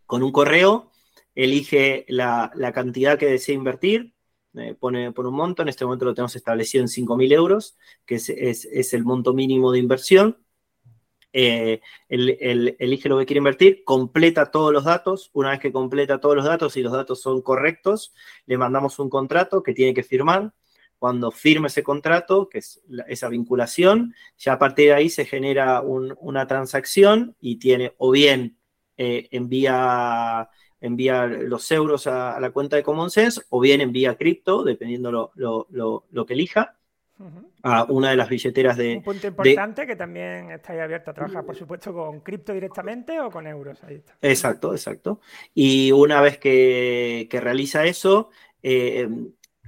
con 0.06 0.22
un 0.22 0.32
correo 0.32 0.90
elige 1.36 2.06
la, 2.08 2.50
cantidad 2.74 3.18
que 3.18 3.26
desea 3.26 3.54
invertir, 3.54 4.14
eh, 4.54 4.74
pone, 4.74 5.12
por 5.12 5.26
un 5.26 5.34
monto, 5.34 5.62
en 5.62 5.68
este 5.68 5.84
momento 5.84 6.06
lo 6.06 6.14
tenemos 6.14 6.34
establecido 6.34 6.82
en 6.82 6.88
5.000 6.88 7.32
euros, 7.32 7.76
que 8.06 8.16
es, 8.16 8.94
el 8.94 9.04
monto 9.04 9.34
mínimo 9.34 9.70
de 9.70 9.78
inversión. 9.78 10.38
Eh, 11.38 11.82
elige 12.08 13.10
lo 13.10 13.18
que 13.18 13.26
quiere 13.26 13.38
invertir, 13.38 13.84
completa 13.84 14.50
todos 14.50 14.72
los 14.72 14.84
datos. 14.84 15.30
Una 15.34 15.50
vez 15.50 15.60
que 15.60 15.70
completa 15.70 16.18
todos 16.18 16.34
los 16.34 16.46
datos 16.46 16.76
y 16.78 16.82
los 16.82 16.92
datos 16.92 17.20
son 17.20 17.42
correctos, 17.42 18.14
le 18.46 18.56
mandamos 18.56 18.98
un 18.98 19.10
contrato 19.10 19.62
que 19.62 19.74
tiene 19.74 19.92
que 19.92 20.02
firmar. 20.02 20.54
Cuando 20.98 21.30
firme 21.30 21.68
ese 21.68 21.82
contrato, 21.82 22.48
que 22.48 22.58
es 22.58 22.80
esa 23.08 23.28
vinculación, 23.28 24.14
ya 24.38 24.54
a 24.54 24.58
partir 24.58 24.86
de 24.86 24.94
ahí 24.94 25.10
se 25.10 25.26
genera 25.26 25.82
una 25.82 26.46
transacción 26.46 27.36
y 27.38 27.56
tiene 27.58 27.92
o 27.98 28.10
bien 28.10 28.56
eh, 28.96 29.28
envía 29.30 30.48
envía 30.80 31.26
los 31.26 31.70
euros 31.70 32.06
a, 32.06 32.38
la 32.40 32.50
cuenta 32.50 32.76
de 32.76 32.82
Common 32.82 33.10
Sense 33.10 33.42
o 33.50 33.60
bien 33.60 33.80
envía 33.80 34.16
cripto, 34.16 34.62
dependiendo 34.62 35.32
lo, 35.34 36.26
que 36.26 36.34
elija, 36.34 36.76
a 37.62 37.84
una 37.84 38.10
de 38.10 38.16
las 38.16 38.28
billeteras 38.28 38.76
de... 38.76 38.96
Un 38.98 39.02
punto 39.02 39.26
importante 39.26 39.86
que 39.86 39.96
también 39.96 40.50
está 40.50 40.74
ahí 40.74 40.80
abierto 40.80 41.10
a 41.10 41.14
trabajar, 41.14 41.44
por 41.44 41.56
supuesto, 41.56 41.92
con 41.92 42.20
cripto 42.20 42.52
directamente 42.52 43.18
o 43.20 43.30
con 43.30 43.46
euros. 43.46 43.82
Ahí 43.84 43.96
está. 43.96 44.16
Exacto, 44.20 44.72
exacto. 44.72 45.20
Y 45.54 45.92
una 45.92 46.20
vez 46.20 46.38
que, 46.38 47.28
realiza 47.32 47.84
eso, 47.84 48.30
eh, 48.62 49.08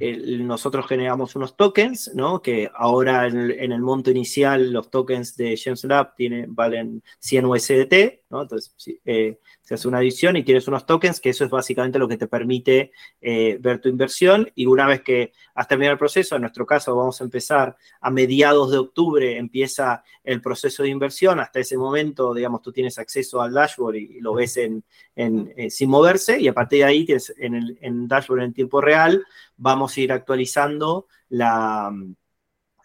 nosotros 0.01 0.87
generamos 0.87 1.35
unos 1.35 1.57
tokens, 1.57 2.13
¿no? 2.15 2.41
Que 2.41 2.71
ahora 2.73 3.27
en, 3.27 3.73
el 3.73 3.81
monto 3.81 4.11
inicial 4.11 4.73
los 4.73 4.91
tokens 4.91 5.37
de 5.37 5.57
James 5.57 5.83
Lab 5.85 6.15
tienen, 6.15 6.55
valen 6.55 7.03
100 7.19 7.45
USDT, 7.47 7.95
¿no? 8.31 8.43
Entonces, 8.43 8.75
eh, 9.05 9.39
se 9.69 9.75
hace 9.75 9.87
una 9.87 9.99
adición 9.99 10.35
y 10.35 10.45
tienes 10.45 10.67
unos 10.67 10.87
tokens, 10.87 11.21
que 11.21 11.29
eso 11.29 11.45
es 11.45 11.51
básicamente 11.51 11.99
lo 11.99 12.09
que 12.09 12.17
te 12.17 12.27
permite 12.27 12.91
eh, 13.21 13.59
ver 13.61 13.83
tu 13.83 13.91
inversión. 13.91 14.51
Y 14.55 14.65
una 14.65 14.87
vez 14.87 15.03
que 15.03 15.35
has 15.55 15.69
terminado 15.69 15.93
el 15.93 15.99
proceso, 15.99 16.37
en 16.37 16.41
nuestro 16.41 16.65
caso 16.65 16.97
vamos 16.97 17.21
a 17.21 17.25
empezar 17.25 17.77
a 18.01 18.11
mediados 18.11 18.71
de 18.71 18.79
octubre, 18.79 19.37
empieza 19.37 20.03
el 20.25 20.41
proceso 20.41 20.83
de 20.83 20.89
inversión. 20.89 21.39
Hasta 21.39 21.61
ese 21.61 21.77
momento, 21.77 22.33
digamos, 22.33 22.63
tú 22.63 22.73
tienes 22.73 22.99
acceso 22.99 23.43
al 23.43 23.53
dashboard 23.53 23.97
y, 23.97 24.21
lo 24.23 24.33
ves 24.33 24.57
en, 24.57 24.83
eh, 25.15 25.69
sin 25.69 25.91
moverse. 25.91 26.41
Y 26.41 26.49
a 26.49 26.55
partir 26.55 26.79
de 26.79 26.85
ahí, 26.87 27.05
tienes 27.05 27.35
en 27.37 27.55
el 27.55 27.79
en 27.83 28.09
dashboard 28.09 28.45
en 28.45 28.55
tiempo 28.55 28.81
real, 28.81 29.23
vamos 29.59 29.95
a 29.95 30.01
ir 30.01 30.13
actualizando 30.13 31.09
la, 31.29 31.93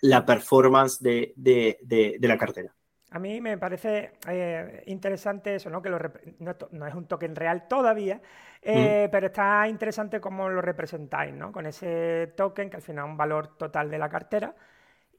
la 0.02 0.26
performance 0.26 1.00
de, 1.02 1.32
de 1.38 2.28
la 2.28 2.38
cartera. 2.38 2.76
A 3.14 3.20
mí 3.20 3.40
me 3.42 3.60
parece 3.60 4.14
eh, 4.28 4.82
interesante 4.88 5.54
eso, 5.54 5.70
¿no? 5.70 5.84
Que 5.84 5.90
lo 5.90 6.00
no, 6.40 6.88
es 6.88 6.96
un 6.96 7.06
token 7.06 7.36
real 7.36 7.68
todavía, 7.68 8.20
eh, 8.60 9.08
pero 9.12 9.28
está 9.28 9.68
interesante 9.68 10.20
cómo 10.20 10.50
lo 10.50 10.64
representáis, 10.64 11.32
¿no? 11.32 11.52
Con 11.52 11.68
ese 11.68 12.34
token 12.36 12.72
que 12.72 12.78
al 12.78 12.82
final 12.82 13.06
es 13.06 13.12
un 13.12 13.18
valor 13.18 13.56
total 13.56 13.92
de 13.92 14.00
la 14.00 14.10
cartera 14.10 14.56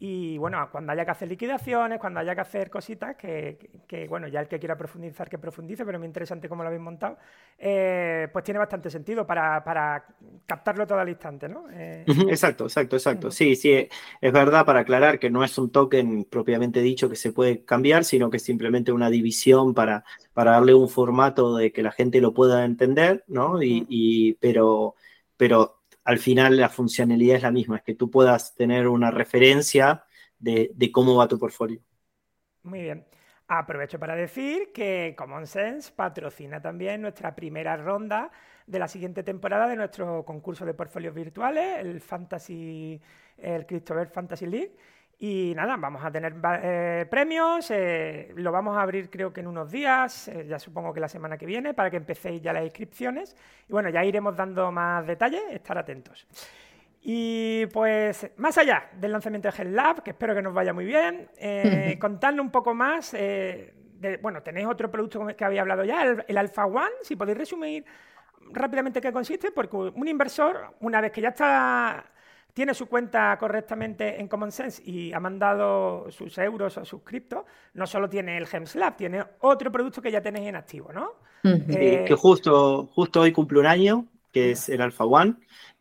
y 0.06 0.36
bueno, 0.36 0.68
cuando 0.70 0.92
haya 0.92 1.06
que 1.06 1.12
hacer 1.12 1.28
liquidaciones, 1.28 1.98
cuando 1.98 2.20
haya 2.20 2.34
que 2.34 2.42
hacer 2.42 2.68
cositas, 2.68 3.16
que, 3.16 4.06
bueno, 4.06 4.28
ya 4.28 4.40
el 4.40 4.48
que 4.48 4.58
quiera 4.58 4.76
profundizar, 4.76 5.30
que 5.30 5.38
profundice, 5.38 5.82
pero 5.82 5.98
muy 5.98 6.06
interesante 6.06 6.46
cómo 6.46 6.62
lo 6.62 6.66
habéis 6.66 6.82
montado, 6.82 7.16
eh, 7.56 8.28
pues 8.30 8.44
tiene 8.44 8.58
bastante 8.58 8.90
sentido 8.90 9.26
para, 9.26 10.04
captarlo 10.44 10.86
todo 10.86 10.98
al 10.98 11.08
instante, 11.08 11.48
¿no? 11.48 11.64
Eh, 11.72 12.04
exacto, 12.28 12.64
exacto, 12.64 12.96
exacto. 12.96 13.30
Sí, 13.30 13.56
sí, 13.56 13.88
es 14.20 14.32
verdad 14.32 14.66
para 14.66 14.80
aclarar 14.80 15.18
que 15.18 15.30
no 15.30 15.42
es 15.42 15.56
un 15.56 15.70
token 15.70 16.24
propiamente 16.24 16.82
dicho 16.82 17.08
que 17.08 17.16
se 17.16 17.32
puede 17.32 17.64
cambiar, 17.64 18.04
sino 18.04 18.28
que 18.28 18.36
es 18.36 18.42
simplemente 18.42 18.92
una 18.92 19.08
división 19.08 19.72
para, 19.72 20.04
para 20.34 20.50
darle 20.50 20.74
un 20.74 20.90
formato 20.90 21.56
de 21.56 21.72
que 21.72 21.82
la 21.82 21.92
gente 21.92 22.20
lo 22.20 22.34
pueda 22.34 22.66
entender, 22.66 23.24
¿no? 23.26 23.62
Y, 23.62 24.36
pero, 24.38 24.96
pero 25.38 25.80
al 26.04 26.18
final 26.18 26.56
la 26.56 26.68
funcionalidad 26.68 27.36
es 27.36 27.42
la 27.42 27.50
misma, 27.50 27.78
es 27.78 27.82
que 27.82 27.94
tú 27.94 28.10
puedas 28.10 28.54
tener 28.54 28.88
una 28.88 29.10
referencia 29.10 30.04
de, 30.38 30.90
cómo 30.92 31.16
va 31.16 31.28
tu 31.28 31.38
portfolio. 31.38 31.80
Muy 32.62 32.82
bien. 32.82 33.06
Aprovecho 33.46 33.98
para 33.98 34.14
decir 34.14 34.72
que 34.72 35.14
Common 35.16 35.46
Sense 35.46 35.92
patrocina 35.94 36.62
también 36.62 37.02
nuestra 37.02 37.34
primera 37.34 37.76
ronda 37.76 38.30
de 38.66 38.78
la 38.78 38.88
siguiente 38.88 39.22
temporada 39.22 39.68
de 39.68 39.76
nuestro 39.76 40.24
concurso 40.24 40.64
de 40.64 40.72
portfolios 40.72 41.14
virtuales, 41.14 41.78
el 41.78 42.00
Fantasy, 42.00 43.00
el 43.36 43.66
Christopher 43.66 44.08
Fantasy 44.08 44.46
League. 44.46 44.76
Y 45.18 45.52
nada, 45.54 45.76
vamos 45.76 46.04
a 46.04 46.10
tener 46.10 46.34
eh, 46.62 47.06
premios, 47.08 47.70
eh, 47.70 48.32
lo 48.36 48.50
vamos 48.50 48.76
a 48.76 48.82
abrir 48.82 49.08
creo 49.08 49.32
que 49.32 49.40
en 49.40 49.46
unos 49.46 49.70
días, 49.70 50.28
eh, 50.28 50.46
ya 50.48 50.58
supongo 50.58 50.92
que 50.92 51.00
la 51.00 51.08
semana 51.08 51.38
que 51.38 51.46
viene, 51.46 51.72
para 51.72 51.90
que 51.90 51.96
empecéis 51.96 52.42
ya 52.42 52.52
las 52.52 52.64
inscripciones. 52.64 53.36
Y 53.68 53.72
bueno, 53.72 53.90
ya 53.90 54.04
iremos 54.04 54.36
dando 54.36 54.70
más 54.72 55.06
detalles, 55.06 55.42
estar 55.50 55.78
atentos. 55.78 56.26
Y 57.00 57.66
pues, 57.66 58.30
más 58.38 58.58
allá 58.58 58.90
del 58.94 59.12
lanzamiento 59.12 59.48
de 59.50 59.62
Hell 59.62 59.74
Lab, 59.74 60.02
que 60.02 60.10
espero 60.10 60.34
que 60.34 60.42
nos 60.42 60.54
vaya 60.54 60.72
muy 60.72 60.84
bien, 60.84 61.28
contadnos 62.00 62.44
un 62.44 62.50
poco 62.50 62.74
más. 62.74 63.12
De, 63.12 64.18
bueno, 64.20 64.42
tenéis 64.42 64.66
otro 64.66 64.90
producto 64.90 65.24
que 65.26 65.44
había 65.44 65.62
hablado 65.62 65.84
ya, 65.84 66.02
el, 66.02 66.24
el 66.26 66.38
Alpha 66.38 66.66
One, 66.66 66.90
si 67.02 67.16
podéis 67.16 67.38
resumir 67.38 67.84
rápidamente 68.52 69.00
qué 69.00 69.12
consiste, 69.12 69.52
porque 69.52 69.76
un 69.76 70.08
inversor, 70.08 70.74
una 70.80 71.00
vez 71.00 71.12
que 71.12 71.20
ya 71.20 71.28
está 71.28 72.04
tiene 72.54 72.72
su 72.72 72.86
cuenta 72.86 73.36
correctamente 73.38 74.20
en 74.20 74.28
Common 74.28 74.52
Sense 74.52 74.80
y 74.86 75.12
ha 75.12 75.18
mandado 75.18 76.10
sus 76.10 76.38
euros 76.38 76.78
o 76.78 76.84
sus 76.84 77.02
criptos, 77.02 77.44
no 77.74 77.86
solo 77.86 78.08
tiene 78.08 78.38
el 78.38 78.46
GemsLab, 78.46 78.96
tiene 78.96 79.24
otro 79.40 79.72
producto 79.72 80.00
que 80.00 80.12
ya 80.12 80.22
tenéis 80.22 80.48
en 80.48 80.56
activo, 80.56 80.92
¿no? 80.92 81.14
Eh, 81.42 82.04
que 82.06 82.14
justo, 82.14 82.86
justo 82.94 83.20
hoy 83.20 83.32
cumple 83.32 83.58
un 83.58 83.66
año, 83.66 84.06
que 84.32 84.52
es 84.52 84.68
el 84.68 84.80
Alpha 84.80 85.04
One, 85.04 85.34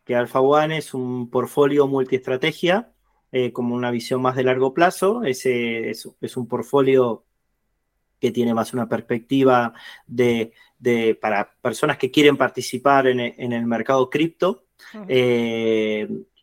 que 0.04 0.16
Alpha 0.16 0.40
One 0.40 0.76
es 0.76 0.92
un 0.92 1.30
portfolio 1.30 1.86
multiestrategia, 1.86 2.90
eh, 3.30 3.52
como 3.52 3.74
una 3.74 3.92
visión 3.92 4.20
más 4.20 4.34
de 4.34 4.44
largo 4.44 4.74
plazo, 4.74 5.22
ese 5.22 5.90
es, 5.90 6.36
un 6.36 6.48
portfolio 6.48 7.24
que 8.20 8.32
tiene 8.32 8.52
más 8.52 8.74
una 8.74 8.88
perspectiva 8.88 9.72
de, 10.06 10.52
para 11.20 11.54
personas 11.62 11.98
que 11.98 12.10
quieren 12.10 12.36
participar 12.36 13.06
en, 13.06 13.20
el 13.20 13.66
mercado 13.66 14.10
cripto. 14.10 14.64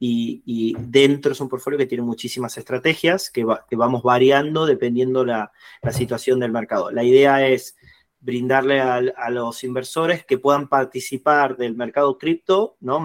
Y, 0.03 0.75
dentro 0.79 1.31
es 1.31 1.39
un 1.41 1.47
portfolio 1.47 1.77
que 1.77 1.85
tiene 1.85 2.03
muchísimas 2.03 2.57
estrategias 2.57 3.29
que, 3.29 3.45
vamos 3.45 4.01
variando 4.01 4.65
dependiendo 4.65 5.23
la, 5.23 5.51
la, 5.83 5.91
situación 5.91 6.39
del 6.39 6.51
mercado. 6.51 6.89
La 6.89 7.03
idea 7.03 7.47
es 7.47 7.75
brindarle 8.19 8.79
a, 8.79 9.29
los 9.29 9.63
inversores 9.63 10.25
que 10.25 10.39
puedan 10.39 10.67
participar 10.67 11.55
del 11.55 11.75
mercado 11.75 12.17
cripto, 12.17 12.77
¿no? 12.79 13.03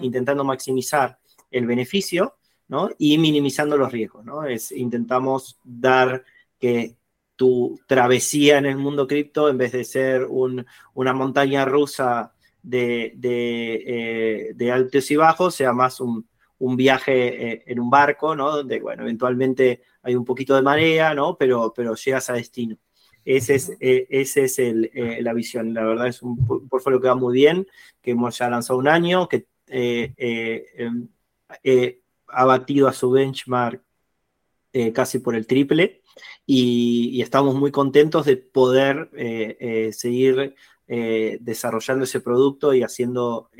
intentando 0.00 0.44
maximizar 0.44 1.18
el 1.50 1.66
beneficio 1.66 2.36
¿no? 2.68 2.90
y 2.96 3.18
minimizando 3.18 3.76
los 3.76 3.90
riesgos. 3.90 4.24
¿no? 4.24 4.44
Es, 4.44 4.70
intentamos 4.70 5.58
dar 5.64 6.24
que 6.60 6.96
tu 7.34 7.80
travesía 7.88 8.58
en 8.58 8.66
el 8.66 8.76
mundo 8.76 9.08
cripto, 9.08 9.48
en 9.48 9.58
vez 9.58 9.72
de 9.72 9.84
ser 9.84 10.28
una 10.28 11.12
montaña 11.12 11.64
rusa 11.64 12.32
de, 12.62 13.14
de, 13.16 13.82
eh, 13.84 14.52
de 14.54 14.72
altos 14.72 15.10
y 15.10 15.16
bajos, 15.16 15.56
sea 15.56 15.72
más 15.72 16.00
un, 16.00 16.26
un 16.58 16.76
viaje 16.76 17.52
eh, 17.52 17.64
en 17.66 17.80
un 17.80 17.90
barco, 17.90 18.34
¿no? 18.34 18.56
Donde, 18.56 18.80
bueno, 18.80 19.02
eventualmente 19.02 19.82
hay 20.02 20.14
un 20.14 20.24
poquito 20.24 20.54
de 20.54 20.62
marea, 20.62 21.14
¿no? 21.14 21.36
Pero, 21.36 21.72
pero 21.74 21.94
llegas 21.94 22.30
a 22.30 22.34
destino. 22.34 22.76
Ese 23.24 23.56
es, 23.56 23.72
eh, 23.80 24.06
ese 24.08 24.44
es 24.44 24.58
el, 24.58 24.90
eh, 24.94 25.18
la 25.20 25.32
visión. 25.32 25.74
La 25.74 25.84
verdad 25.84 26.06
es 26.06 26.22
un 26.22 26.36
portfolio 26.68 27.00
que 27.00 27.08
va 27.08 27.14
muy 27.16 27.34
bien, 27.34 27.66
que 28.00 28.12
hemos 28.12 28.38
ya 28.38 28.48
lanzado 28.48 28.78
un 28.78 28.88
año, 28.88 29.28
que 29.28 29.46
em, 29.68 31.08
ha 32.28 32.44
batido 32.44 32.88
a 32.88 32.92
su 32.92 33.10
benchmark 33.10 33.82
casi 34.92 35.20
por 35.20 35.34
el 35.34 35.46
triple 35.46 36.02
y, 36.44 37.20
estamos 37.22 37.54
muy 37.54 37.72
contentos 37.72 38.26
de 38.26 38.36
poder 38.36 39.10
seguir 39.92 40.54
desarrollando 40.86 42.04
ese 42.04 42.20
producto 42.20 42.74
y 42.74 42.82
haciendo 42.82 43.50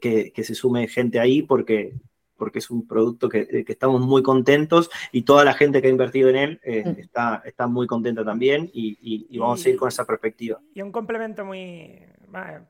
que, 0.00 0.44
se 0.44 0.54
sume 0.54 0.88
gente 0.88 1.20
ahí 1.20 1.42
porque, 1.42 1.94
porque 2.36 2.58
es 2.58 2.70
un 2.70 2.86
producto 2.86 3.28
que, 3.28 3.64
estamos 3.66 4.00
muy 4.00 4.22
contentos 4.22 4.90
y 5.12 5.22
toda 5.22 5.44
la 5.44 5.54
gente 5.54 5.80
que 5.80 5.88
ha 5.88 5.90
invertido 5.90 6.28
en 6.28 6.36
él 6.36 6.60
eh, 6.64 6.84
mm. 6.84 7.00
está, 7.00 7.42
está 7.44 7.66
muy 7.66 7.86
contenta 7.86 8.24
también 8.24 8.70
y, 8.72 9.38
vamos 9.38 9.64
a 9.64 9.68
ir 9.68 9.76
con 9.76 9.88
esa 9.88 10.04
perspectiva. 10.04 10.60
Y 10.74 10.82
un 10.82 10.92
complemento 10.92 11.44
muy 11.44 11.98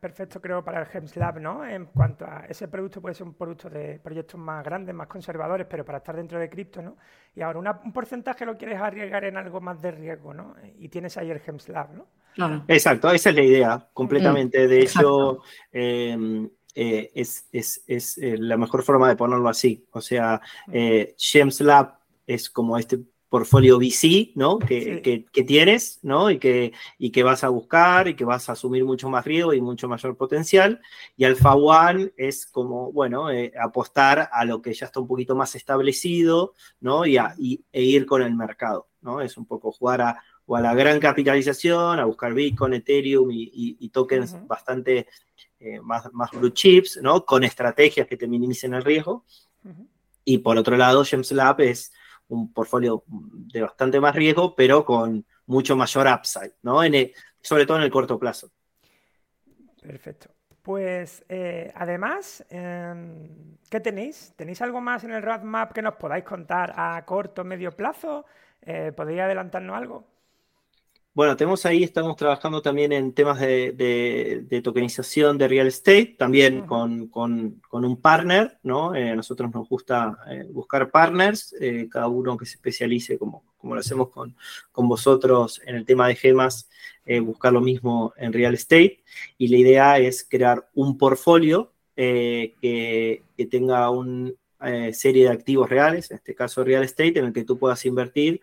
perfecto 0.00 0.40
creo 0.40 0.64
para 0.64 0.80
el 0.80 0.86
Gems 0.86 1.16
Lab, 1.16 1.40
¿no? 1.40 1.64
En 1.64 1.86
cuanto 1.86 2.24
a 2.24 2.46
ese 2.48 2.66
producto 2.68 3.00
puede 3.00 3.14
ser 3.14 3.26
un 3.26 3.34
producto 3.34 3.70
de 3.70 4.00
proyectos 4.02 4.40
más 4.40 4.64
grandes, 4.64 4.94
más 4.94 5.06
conservadores, 5.06 5.66
pero 5.70 5.84
para 5.84 5.98
estar 5.98 6.16
dentro 6.16 6.38
de 6.38 6.50
cripto, 6.50 6.82
¿no? 6.82 6.96
Y 7.34 7.42
ahora 7.42 7.80
un 7.84 7.92
porcentaje 7.92 8.44
lo 8.44 8.56
quieres 8.56 8.80
arriesgar 8.80 9.24
en 9.24 9.36
algo 9.36 9.60
más 9.60 9.80
de 9.80 9.92
riesgo, 9.92 10.34
¿no? 10.34 10.54
Y 10.78 10.88
tienes 10.88 11.16
ahí 11.16 11.30
el 11.30 11.40
Gems 11.40 11.68
Lab, 11.68 11.94
¿no? 11.94 12.06
Exacto, 12.66 13.10
esa 13.10 13.30
es 13.30 13.36
la 13.36 13.42
idea, 13.42 13.88
completamente. 13.92 14.66
De 14.66 14.80
hecho, 14.80 15.42
eh, 16.74 17.10
es, 17.14 17.48
es, 17.52 18.18
eh, 18.18 18.36
la 18.38 18.56
mejor 18.56 18.82
forma 18.82 19.08
de 19.08 19.16
ponerlo 19.16 19.48
así. 19.48 19.86
O 19.92 20.00
sea, 20.00 20.40
eh, 20.72 21.14
James 21.18 21.60
Lab 21.60 21.98
es 22.26 22.48
como 22.48 22.78
este 22.78 23.00
portfolio 23.28 23.78
VC, 23.78 24.32
¿no? 24.34 24.58
Que, 24.58 25.24
tienes, 25.46 26.00
¿no? 26.02 26.30
Y 26.30 26.38
que, 26.38 26.72
y 26.98 27.10
que 27.10 27.22
vas 27.22 27.44
a 27.44 27.48
buscar 27.48 28.08
y 28.08 28.14
que 28.14 28.26
vas 28.26 28.48
a 28.48 28.52
asumir 28.52 28.84
mucho 28.84 29.08
más 29.08 29.24
riesgo 29.24 29.54
y 29.54 29.60
mucho 29.60 29.88
mayor 29.88 30.16
potencial. 30.16 30.80
Y 31.16 31.24
Alpha 31.24 31.54
One 31.54 32.12
es 32.16 32.46
como, 32.46 32.92
bueno, 32.92 33.28
apostar 33.58 34.28
a 34.30 34.44
lo 34.44 34.60
que 34.60 34.74
ya 34.74 34.86
está 34.86 35.00
un 35.00 35.06
poquito 35.06 35.34
más 35.34 35.54
establecido, 35.54 36.52
¿no? 36.80 37.06
Y, 37.06 37.16
e 37.72 37.82
ir 37.82 38.04
con 38.04 38.20
el 38.20 38.34
mercado, 38.34 38.88
¿no? 39.00 39.22
Es 39.22 39.38
un 39.38 39.46
poco 39.46 39.72
jugar 39.72 40.02
a, 40.02 40.22
o 40.46 40.56
a 40.56 40.60
la 40.60 40.74
gran 40.74 40.98
capitalización, 41.00 41.98
a 41.98 42.04
buscar 42.04 42.34
Bitcoin, 42.34 42.74
Ethereum 42.74 43.28
y, 43.30 43.88
tokens 43.90 44.36
bastante 44.46 45.08
eh, 45.60 45.80
más, 45.80 46.12
más 46.12 46.30
blue 46.32 46.50
chips, 46.50 47.00
¿no? 47.02 47.24
Con 47.24 47.44
estrategias 47.44 48.06
que 48.06 48.16
te 48.16 48.26
minimicen 48.26 48.74
el 48.74 48.84
riesgo. 48.84 49.24
Y 50.24 50.38
por 50.38 50.56
otro 50.56 50.76
lado, 50.76 51.04
Gems 51.04 51.32
Lab 51.32 51.60
es 51.60 51.92
un 52.28 52.52
portfolio 52.52 53.04
de 53.06 53.62
bastante 53.62 54.00
más 54.00 54.14
riesgo, 54.14 54.54
pero 54.54 54.84
con 54.84 55.24
mucho 55.46 55.76
mayor 55.76 56.06
upside, 56.06 56.54
¿no? 56.62 56.80
sobre 57.40 57.66
todo 57.66 57.76
en 57.78 57.82
el 57.82 57.90
corto 57.90 58.18
plazo. 58.18 58.50
Perfecto. 59.80 60.30
Pues 60.62 61.24
eh, 61.28 61.72
además, 61.74 62.46
em, 62.48 63.56
¿qué 63.68 63.80
tenéis? 63.80 64.32
¿Tenéis 64.36 64.62
algo 64.62 64.80
más 64.80 65.02
en 65.02 65.10
el 65.10 65.22
roadmap 65.22 65.72
que 65.72 65.82
nos 65.82 65.94
podáis 65.94 66.22
contar 66.22 66.72
a 66.76 67.04
corto 67.04 67.42
medio 67.42 67.72
plazo? 67.72 68.24
Eh, 68.60 68.92
¿Podéis 68.94 69.22
adelantarnos 69.22 69.76
algo? 69.76 70.11
Bueno, 71.14 71.36
tenemos 71.36 71.66
ahí, 71.66 71.82
estamos 71.82 72.16
trabajando 72.16 72.62
también 72.62 72.90
en 72.90 73.12
temas 73.12 73.38
de, 73.38 74.60
tokenización 74.64 75.36
de 75.36 75.46
real 75.46 75.66
estate, 75.66 76.16
también 76.18 76.66
con, 76.66 77.10
un 77.70 78.00
partner, 78.00 78.58
¿no? 78.62 78.94
Eh, 78.94 79.10
a 79.10 79.14
nosotros 79.14 79.50
nos 79.52 79.68
gusta 79.68 80.16
eh, 80.30 80.46
buscar 80.50 80.90
partners, 80.90 81.54
eh, 81.60 81.86
cada 81.90 82.08
uno 82.08 82.38
que 82.38 82.46
se 82.46 82.54
especialice, 82.54 83.18
como, 83.18 83.44
como 83.58 83.74
lo 83.74 83.80
hacemos 83.80 84.08
con, 84.08 84.34
con 84.72 84.88
vosotros 84.88 85.60
en 85.66 85.76
el 85.76 85.84
tema 85.84 86.08
de 86.08 86.14
gemas, 86.14 86.70
buscar 87.22 87.52
lo 87.52 87.60
mismo 87.60 88.14
en 88.16 88.32
real 88.32 88.54
estate. 88.54 89.02
Y 89.36 89.48
la 89.48 89.58
idea 89.58 89.98
es 89.98 90.24
crear 90.24 90.70
un 90.72 90.96
portfolio 90.96 91.74
que, 91.94 92.54
que, 92.62 93.46
tenga 93.50 93.90
una 93.90 94.32
serie 94.92 95.24
de 95.24 95.30
activos 95.30 95.68
reales, 95.68 96.10
en 96.10 96.16
este 96.18 96.34
caso 96.34 96.64
real 96.64 96.84
estate, 96.84 97.18
en 97.18 97.26
el 97.26 97.32
que 97.34 97.44
tú 97.44 97.58
puedas 97.58 97.84
invertir 97.84 98.40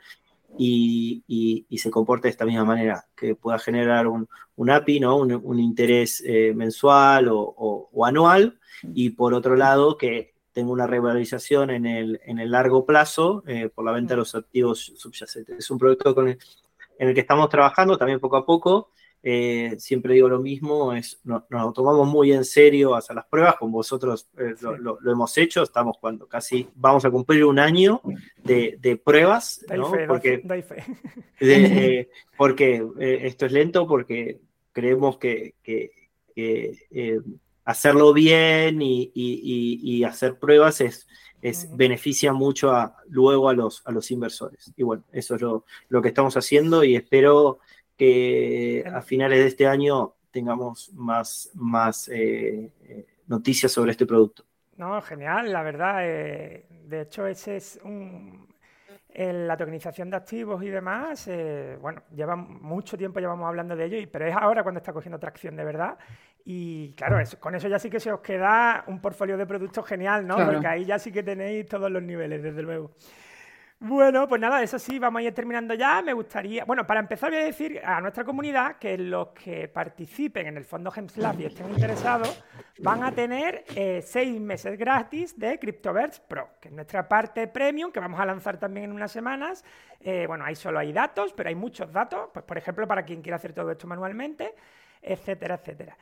y, 0.57 1.65
se 1.77 1.91
comporte 1.91 2.27
de 2.27 2.31
esta 2.31 2.45
misma 2.45 2.65
manera, 2.65 3.05
que 3.15 3.35
pueda 3.35 3.59
generar 3.59 4.07
un, 4.07 4.27
API, 4.69 4.99
¿no? 4.99 5.17
un, 5.17 5.59
interés 5.59 6.21
eh, 6.25 6.53
mensual 6.55 7.29
o, 7.31 8.05
anual, 8.05 8.59
y 8.93 9.11
por 9.11 9.33
otro 9.33 9.55
lado, 9.55 9.97
que 9.97 10.33
tenga 10.51 10.71
una 10.71 10.87
revalorización 10.87 11.69
en 11.69 11.85
el, 11.85 12.19
en 12.25 12.39
el 12.39 12.51
largo 12.51 12.85
plazo 12.85 13.43
eh, 13.47 13.69
por 13.73 13.85
la 13.85 13.91
venta 13.91 14.13
de 14.13 14.17
los 14.17 14.35
activos 14.35 14.91
subyacentes. 14.97 15.57
Es 15.57 15.71
un 15.71 15.77
proyecto 15.77 16.13
con 16.15 16.37
en 16.99 17.07
el 17.07 17.13
que 17.13 17.21
estamos 17.21 17.49
trabajando 17.49 17.97
también 17.97 18.19
poco 18.19 18.37
a 18.37 18.45
poco. 18.45 18.91
Eh, 19.21 19.75
siempre 19.79 20.13
digo 20.13 20.29
lo 20.29 20.39
mismo, 20.39 20.93
es, 20.93 21.19
nos 21.25 21.43
lo 21.49 21.73
tomamos 21.73 22.07
muy 22.07 22.31
en 22.31 22.45
serio 22.45 22.95
hacer 22.95 23.17
las 23.17 23.25
pruebas, 23.25 23.57
con 23.57 23.69
vosotros 23.69 24.29
eh, 24.37 24.55
lo, 24.61 24.97
hemos 25.05 25.37
hecho, 25.37 25.61
estamos 25.63 25.97
cuando 25.99 26.25
casi 26.25 26.69
vamos 26.75 27.03
a 27.03 27.11
cumplir 27.11 27.43
un 27.43 27.59
año 27.59 28.01
de, 28.43 29.01
pruebas, 29.03 29.65
¿no? 29.75 29.91
porque, 30.07 30.41
porque 32.37 32.87
esto 32.97 33.45
es 33.45 33.51
lento, 33.51 33.85
porque 33.87 34.39
creemos 34.71 35.17
que, 35.17 35.55
hacerlo 37.65 38.13
bien 38.13 38.79
y, 38.81 40.03
hacer 40.05 40.39
pruebas 40.39 40.79
es, 40.79 41.07
es 41.41 41.67
beneficia 41.75 42.31
mucho 42.31 42.71
a, 42.71 42.95
luego 43.09 43.49
a 43.49 43.53
los, 43.53 43.81
a 43.85 43.91
los 43.91 44.11
inversores. 44.11 44.71
Y 44.77 44.83
bueno, 44.83 45.03
eso 45.11 45.35
es 45.35 45.41
lo, 45.41 45.65
lo 45.89 46.01
que 46.01 46.07
estamos 46.07 46.37
haciendo 46.37 46.85
y 46.85 46.95
espero 46.95 47.59
que 47.99 48.81
a 48.91 49.01
finales 49.01 49.39
de 49.39 49.47
este 49.47 49.67
año 49.67 50.13
tengamos 50.31 50.93
más, 50.93 51.51
más 51.53 52.07
eh, 52.07 52.71
eh, 52.81 53.05
noticias 53.27 53.73
sobre 53.73 53.91
este 53.91 54.05
producto. 54.05 54.45
No, 54.77 55.01
genial, 55.01 55.51
la 55.51 55.61
verdad. 55.63 55.97
Eh, 56.07 56.65
de 56.85 57.01
hecho, 57.01 57.27
ese 57.27 57.57
es 57.57 57.77
un, 57.83 58.47
la 59.13 59.57
tokenización 59.57 60.09
de 60.09 60.15
activos 60.15 60.63
y 60.63 60.69
demás, 60.69 61.29
bueno, 61.81 62.03
lleva 62.15 62.37
mucho 62.37 62.97
tiempo 62.97 63.19
llevamos 63.19 63.45
hablando 63.45 63.75
de 63.75 63.83
ello, 63.83 64.09
pero 64.09 64.27
es 64.27 64.33
ahora 64.33 64.63
cuando 64.63 64.79
está 64.79 64.93
cogiendo 64.93 65.19
tracción 65.19 65.57
de 65.57 65.65
verdad. 65.65 65.97
Y 66.45 66.93
claro, 66.93 67.17
con 67.37 67.53
eso 67.53 67.67
ya 67.67 67.79
sí 67.79 67.89
que 67.89 67.99
se 67.99 68.13
os 68.13 68.21
queda 68.21 68.85
un 68.87 69.01
portfolio 69.01 69.37
de 69.37 69.45
productos 69.45 69.85
genial, 69.85 70.25
¿no? 70.25 70.37
Porque 70.37 70.67
ahí 70.67 70.85
ya 70.85 70.97
sí 70.97 71.11
que 71.11 71.21
tenéis 71.21 71.67
todos 71.67 71.91
los 71.91 72.01
niveles, 72.01 72.41
desde 72.41 72.61
luego. 72.61 72.91
Bueno, 73.81 74.27
pues 74.27 74.41
nada, 74.41 74.61
eso 74.61 74.77
sí, 74.77 74.99
vamos 74.99 75.21
a 75.21 75.23
ir 75.23 75.33
terminando 75.33 75.73
ya. 75.73 76.01
Me 76.01 76.11
gustaría, 76.11 76.65
bueno, 76.65 76.85
para 76.85 76.99
empezar 76.99 77.29
voy 77.29 77.39
a 77.39 77.45
decir 77.45 77.79
a 77.81 78.01
nuestra 78.01 78.25
comunidad 78.25 78.75
que 78.75 78.97
los 78.97 79.29
que 79.29 79.69
participen 79.69 80.47
en 80.47 80.57
el 80.57 80.65
fondo 80.65 80.91
GemsLab 80.91 81.39
y 81.39 81.45
estén 81.45 81.69
interesados 81.69 82.43
van 82.79 83.03
a 83.03 83.13
tener 83.13 83.63
eh, 83.73 84.01
seis 84.05 84.37
meses 84.41 84.77
gratis 84.77 85.39
de 85.39 85.57
CryptoVerse 85.57 86.21
Pro, 86.27 86.49
que 86.59 86.67
es 86.67 86.73
nuestra 86.73 87.07
parte 87.07 87.47
premium 87.47 87.89
que 87.89 88.01
vamos 88.01 88.19
a 88.19 88.25
lanzar 88.25 88.57
también 88.57 88.83
en 88.87 88.91
unas 88.91 89.13
semanas. 89.13 89.63
Eh, 90.01 90.25
bueno, 90.27 90.43
ahí 90.43 90.55
solo 90.55 90.77
hay 90.79 90.91
datos, 90.91 91.31
pero 91.31 91.47
hay 91.47 91.55
muchos 91.55 91.89
datos, 91.89 92.31
pues 92.33 92.43
por 92.43 92.57
ejemplo, 92.57 92.85
para 92.85 93.03
quien 93.03 93.21
quiera 93.21 93.37
hacer 93.37 93.53
todo 93.53 93.71
esto 93.71 93.87
manualmente, 93.87 94.55
etcétera, 95.01 95.55
etcétera. 95.55 95.97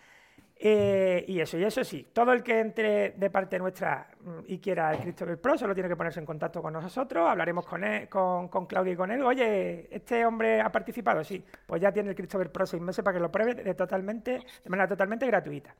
Eh, 0.59 1.23
y 1.27 1.39
eso, 1.39 1.55
y 1.57 1.63
eso 1.63 1.83
sí, 1.83 2.07
todo 2.11 2.33
el 2.33 2.41
que 2.41 2.59
entre 2.59 3.11
de 3.11 3.29
parte 3.29 3.59
nuestra 3.59 4.07
mm, 4.19 4.39
y 4.47 4.57
quiera 4.57 4.91
el 4.91 5.01
Christopher 5.01 5.39
Pro 5.39 5.55
solo 5.55 5.75
tiene 5.75 5.87
que 5.87 5.95
ponerse 5.95 6.19
en 6.19 6.25
contacto 6.25 6.63
con 6.63 6.73
nosotros, 6.73 7.29
hablaremos 7.29 7.63
con, 7.67 7.83
él, 7.83 8.09
con, 8.09 8.47
con 8.47 8.65
Claudia 8.65 8.93
y 8.93 8.95
con 8.95 9.11
él. 9.11 9.21
Oye, 9.21 9.87
¿este 9.91 10.25
hombre 10.25 10.59
ha 10.59 10.71
participado? 10.71 11.23
Sí, 11.23 11.43
pues 11.65 11.79
ya 11.79 11.91
tiene 11.91 12.09
el 12.09 12.15
Christopher 12.15 12.51
Pro 12.51 12.65
seis 12.65 12.81
meses 12.81 13.03
para 13.03 13.13
que 13.15 13.21
lo 13.21 13.31
pruebe 13.31 13.53
de, 13.53 13.73
totalmente, 13.75 14.31
de 14.63 14.69
manera 14.69 14.87
totalmente 14.87 15.27
gratuita. 15.27 15.75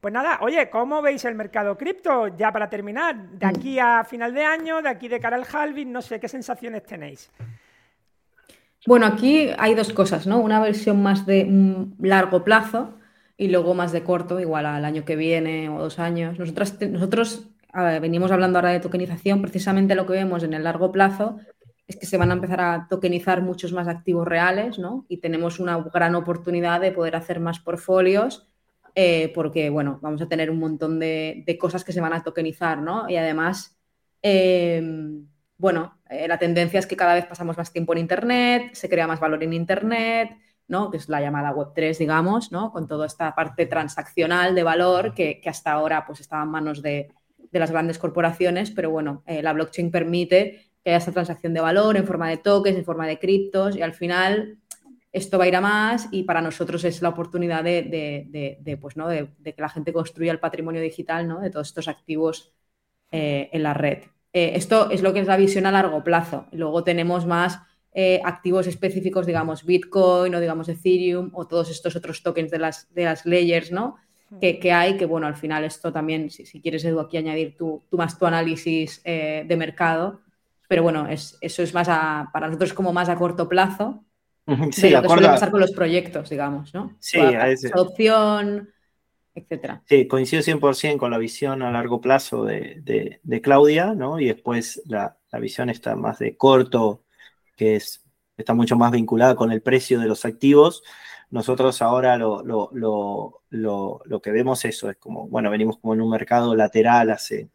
Pues 0.00 0.14
nada, 0.14 0.38
oye, 0.42 0.70
¿cómo 0.70 1.02
veis 1.02 1.24
el 1.24 1.34
mercado 1.34 1.76
cripto? 1.76 2.28
Ya 2.28 2.52
para 2.52 2.70
terminar, 2.70 3.16
de 3.32 3.46
aquí 3.46 3.80
a 3.80 4.04
final 4.04 4.32
de 4.32 4.44
año, 4.44 4.80
de 4.80 4.88
aquí 4.90 5.08
de 5.08 5.18
cara 5.18 5.36
al 5.36 5.44
halving, 5.44 5.90
no 5.90 6.02
sé, 6.02 6.20
¿qué 6.20 6.28
sensaciones 6.28 6.84
tenéis? 6.84 7.30
Bueno, 8.86 9.06
aquí 9.06 9.50
hay 9.58 9.74
dos 9.74 9.92
cosas, 9.92 10.26
¿no? 10.26 10.38
Una 10.38 10.60
versión 10.60 11.02
más 11.02 11.26
de 11.26 11.46
largo 11.98 12.44
plazo, 12.44 12.94
y 13.40 13.48
luego 13.48 13.72
más 13.72 13.90
de 13.90 14.04
corto, 14.04 14.38
igual 14.38 14.66
al 14.66 14.84
año 14.84 15.06
que 15.06 15.16
viene 15.16 15.70
o 15.70 15.78
dos 15.78 15.98
años. 15.98 16.38
Nosotros, 16.38 16.78
nosotros 16.82 17.48
venimos 18.02 18.30
hablando 18.32 18.58
ahora 18.58 18.68
de 18.68 18.80
tokenización, 18.80 19.40
precisamente 19.40 19.94
lo 19.94 20.04
que 20.04 20.12
vemos 20.12 20.42
en 20.42 20.52
el 20.52 20.62
largo 20.62 20.92
plazo 20.92 21.38
es 21.86 21.96
que 21.96 22.04
se 22.04 22.18
van 22.18 22.30
a 22.30 22.34
empezar 22.34 22.60
a 22.60 22.86
tokenizar 22.90 23.40
muchos 23.40 23.72
más 23.72 23.88
activos 23.88 24.28
reales, 24.28 24.78
¿no? 24.78 25.06
Y 25.08 25.20
tenemos 25.22 25.58
una 25.58 25.78
gran 25.78 26.16
oportunidad 26.16 26.82
de 26.82 26.92
poder 26.92 27.16
hacer 27.16 27.40
más 27.40 27.60
portfolios 27.60 28.46
eh, 28.94 29.32
porque, 29.34 29.70
bueno, 29.70 29.98
vamos 30.02 30.20
a 30.20 30.28
tener 30.28 30.50
un 30.50 30.58
montón 30.58 30.98
de, 30.98 31.56
cosas 31.58 31.82
que 31.82 31.92
se 31.92 32.02
van 32.02 32.12
a 32.12 32.22
tokenizar, 32.22 32.82
¿no? 32.82 33.08
Y 33.08 33.16
además, 33.16 33.80
em, 34.20 35.26
bueno, 35.56 35.98
eh, 36.10 36.28
la 36.28 36.38
tendencia 36.38 36.78
es 36.78 36.86
que 36.86 36.96
cada 36.96 37.14
vez 37.14 37.24
pasamos 37.24 37.56
más 37.56 37.72
tiempo 37.72 37.94
en 37.94 38.00
Internet, 38.00 38.74
se 38.74 38.90
crea 38.90 39.06
más 39.06 39.18
valor 39.18 39.42
en 39.42 39.54
Internet, 39.54 40.30
que 40.90 40.96
es 40.96 41.08
la 41.08 41.20
llamada 41.20 41.52
Web3, 41.52 41.98
digamos, 41.98 42.52
¿no? 42.52 42.70
con 42.72 42.86
toda 42.86 43.06
esta 43.06 43.34
parte 43.34 43.66
transaccional 43.66 44.54
de 44.54 44.62
valor 44.62 45.14
que, 45.14 45.40
hasta 45.46 45.72
ahora 45.72 46.06
pues, 46.06 46.20
estaba 46.20 46.44
en 46.44 46.50
manos 46.50 46.82
de, 46.82 47.08
las 47.50 47.70
grandes 47.70 47.98
corporaciones, 47.98 48.70
pero 48.70 48.90
bueno, 48.90 49.24
eh, 49.26 49.42
la 49.42 49.52
blockchain 49.52 49.90
permite 49.90 50.70
que 50.84 50.90
haya 50.90 50.98
esta 50.98 51.12
transacción 51.12 51.52
de 51.52 51.60
valor 51.60 51.96
en 51.96 52.06
forma 52.06 52.28
de 52.28 52.36
tokens, 52.36 52.78
en 52.78 52.84
forma 52.84 53.06
de 53.06 53.18
criptos, 53.18 53.76
y 53.76 53.82
al 53.82 53.94
final 53.94 54.58
esto 55.12 55.38
va 55.38 55.44
a 55.44 55.48
ir 55.48 55.56
a 55.56 55.60
más 55.60 56.08
y 56.12 56.22
para 56.22 56.40
nosotros 56.40 56.84
es 56.84 57.02
la 57.02 57.08
oportunidad 57.08 57.64
de, 57.64 58.78
pues, 58.80 58.96
¿no? 58.96 59.08
de, 59.08 59.28
que 59.42 59.54
la 59.58 59.68
gente 59.68 59.92
construya 59.92 60.32
el 60.32 60.38
patrimonio 60.38 60.80
digital 60.80 61.26
¿no? 61.26 61.40
de 61.40 61.50
todos 61.50 61.68
estos 61.68 61.88
activos 61.88 62.52
eh, 63.10 63.50
en 63.52 63.64
la 63.64 63.74
red. 63.74 64.04
Eh, 64.32 64.52
esto 64.54 64.90
es 64.90 65.02
lo 65.02 65.12
que 65.12 65.20
es 65.20 65.26
la 65.26 65.36
visión 65.36 65.66
a 65.66 65.72
largo 65.72 66.04
plazo. 66.04 66.46
Luego 66.52 66.84
tenemos 66.84 67.26
más 67.26 67.60
eh, 67.92 68.20
activos 68.24 68.66
específicos, 68.68 69.26
digamos 69.26 69.64
Bitcoin 69.64 70.34
o 70.34 70.40
digamos 70.40 70.68
Ethereum 70.68 71.30
o 71.32 71.48
todos 71.48 71.70
estos 71.70 71.96
otros 71.96 72.22
tokens 72.22 72.50
de 72.50 72.58
las, 72.58 72.92
de 72.94 73.04
las 73.04 73.26
layers, 73.26 73.72
¿no? 73.72 73.96
Que, 74.40 74.72
hay, 74.72 74.96
que 74.96 75.06
bueno, 75.06 75.26
al 75.26 75.34
final 75.34 75.64
esto 75.64 75.92
también, 75.92 76.30
si, 76.30 76.60
quieres 76.60 76.84
Edu 76.84 77.00
aquí 77.00 77.16
añadir 77.16 77.56
tu, 77.56 77.82
más 77.90 78.16
tu 78.16 78.26
análisis 78.26 79.00
eh, 79.04 79.44
de 79.44 79.56
mercado, 79.56 80.20
pero 80.68 80.84
bueno, 80.84 81.08
es, 81.08 81.36
eso 81.40 81.64
es 81.64 81.74
más 81.74 81.88
a, 81.88 82.30
para 82.32 82.46
nosotros 82.46 82.72
como 82.72 82.92
más 82.92 83.08
a 83.08 83.16
corto 83.16 83.48
plazo. 83.48 84.04
Sí, 84.70 84.82
de 84.82 84.90
lo 84.90 85.02
que 85.02 85.08
suele 85.08 85.26
pasar 85.26 85.50
con 85.50 85.60
los 85.60 85.72
proyectos, 85.72 86.30
digamos, 86.30 86.72
¿no? 86.72 86.96
Sí, 87.00 87.18
a 87.18 87.50
ese... 87.50 87.72
adopción, 87.74 88.70
etcétera. 89.34 89.82
Sí, 89.86 90.06
coincido 90.06 90.42
100% 90.42 90.96
con 90.96 91.10
la 91.10 91.18
visión 91.18 91.62
a 91.62 91.72
largo 91.72 92.00
plazo 92.00 92.44
de, 92.44 93.20
de, 93.22 93.40
Claudia, 93.40 93.94
¿no? 93.94 94.20
Y 94.20 94.26
después 94.26 94.80
la, 94.86 95.16
la, 95.32 95.38
visión 95.40 95.70
está 95.70 95.96
más 95.96 96.20
de 96.20 96.36
corto 96.36 97.02
que 97.60 97.76
es, 97.76 98.02
está 98.38 98.54
mucho 98.54 98.74
más 98.76 98.90
vinculada 98.90 99.36
con 99.36 99.52
el 99.52 99.60
precio 99.60 100.00
de 100.00 100.06
los 100.06 100.24
activos. 100.24 100.82
Nosotros 101.28 101.82
ahora 101.82 102.16
lo, 102.16 103.42
que 104.22 104.30
vemos 104.30 104.64
eso, 104.64 104.88
es 104.88 104.96
como, 104.96 105.28
bueno, 105.28 105.50
venimos 105.50 105.76
como 105.76 105.92
en 105.92 106.00
un 106.00 106.08
mercado 106.08 106.56
lateral 106.56 107.10
hace, 107.10 107.50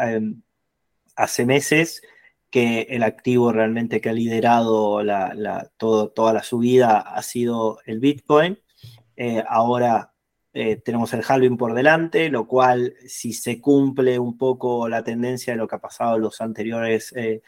em, 0.00 0.40
hace 1.14 1.44
meses 1.44 2.00
que 2.48 2.86
el 2.88 3.02
activo 3.02 3.52
realmente 3.52 4.00
que 4.00 4.08
ha 4.08 4.14
liderado 4.14 5.02
la, 5.02 5.70
toda 5.76 6.32
la 6.32 6.42
subida 6.42 6.96
ha 7.00 7.22
sido 7.22 7.80
el 7.84 8.00
Bitcoin. 8.00 8.58
Eh, 9.14 9.44
ahora 9.46 10.14
eh, 10.54 10.76
tenemos 10.76 11.12
el 11.12 11.22
halving 11.26 11.56
por 11.56 11.74
delante, 11.74 12.30
lo 12.30 12.46
cual 12.46 12.94
si 13.06 13.32
se 13.32 13.60
cumple 13.60 14.18
un 14.18 14.38
poco 14.38 14.88
la 14.88 15.04
tendencia 15.04 15.52
de 15.52 15.58
lo 15.58 15.68
que 15.68 15.76
ha 15.76 15.80
pasado 15.80 16.16
en 16.16 16.22
los 16.22 16.40
anteriores 16.40 17.12
eh, 17.16 17.42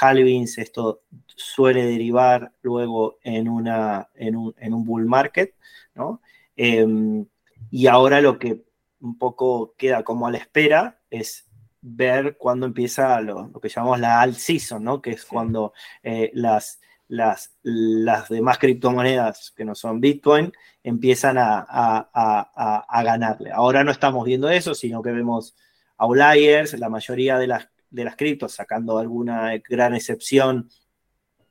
halvings, 0.00 0.58
esto 0.58 1.02
suele 1.26 1.84
derivar 1.84 2.52
luego 2.62 3.18
en, 3.22 3.48
una, 3.48 4.08
en, 4.14 4.36
un, 4.36 4.84
bull 4.84 5.06
market, 5.06 5.54
¿no? 5.94 6.20
Em, 6.56 7.26
y 7.70 7.86
ahora 7.88 8.20
lo 8.20 8.38
que 8.38 8.62
un 9.00 9.18
poco 9.18 9.74
queda 9.76 10.04
como 10.04 10.26
a 10.26 10.30
la 10.30 10.38
espera 10.38 11.00
es 11.10 11.46
ver 11.80 12.36
cuándo 12.38 12.66
empieza 12.66 13.20
lo, 13.20 13.52
que 13.60 13.68
llamamos 13.68 14.00
la 14.00 14.20
alt 14.20 14.36
season, 14.36 14.84
¿no? 14.84 15.02
Que 15.02 15.10
es 15.10 15.24
cuando 15.24 15.74
eh, 16.02 16.30
las 16.34 16.80
las, 17.08 17.54
las 17.62 18.28
demás 18.28 18.58
criptomonedas 18.58 19.52
que 19.56 19.64
no 19.64 19.74
son 19.74 20.00
Bitcoin 20.00 20.52
empiezan 20.82 21.36
a, 21.38 22.90
ganarle. 23.04 23.50
Ahora 23.52 23.84
no 23.84 23.90
estamos 23.90 24.24
viendo 24.24 24.48
eso, 24.48 24.74
sino 24.74 25.02
que 25.02 25.12
vemos 25.12 25.54
outliers, 25.96 26.78
la 26.78 26.88
mayoría 26.88 27.38
de 27.38 27.46
las, 27.46 27.68
de 27.90 28.04
las 28.04 28.16
criptos, 28.16 28.52
sacando 28.52 28.98
alguna 28.98 29.52
gran 29.68 29.94
excepción, 29.94 30.68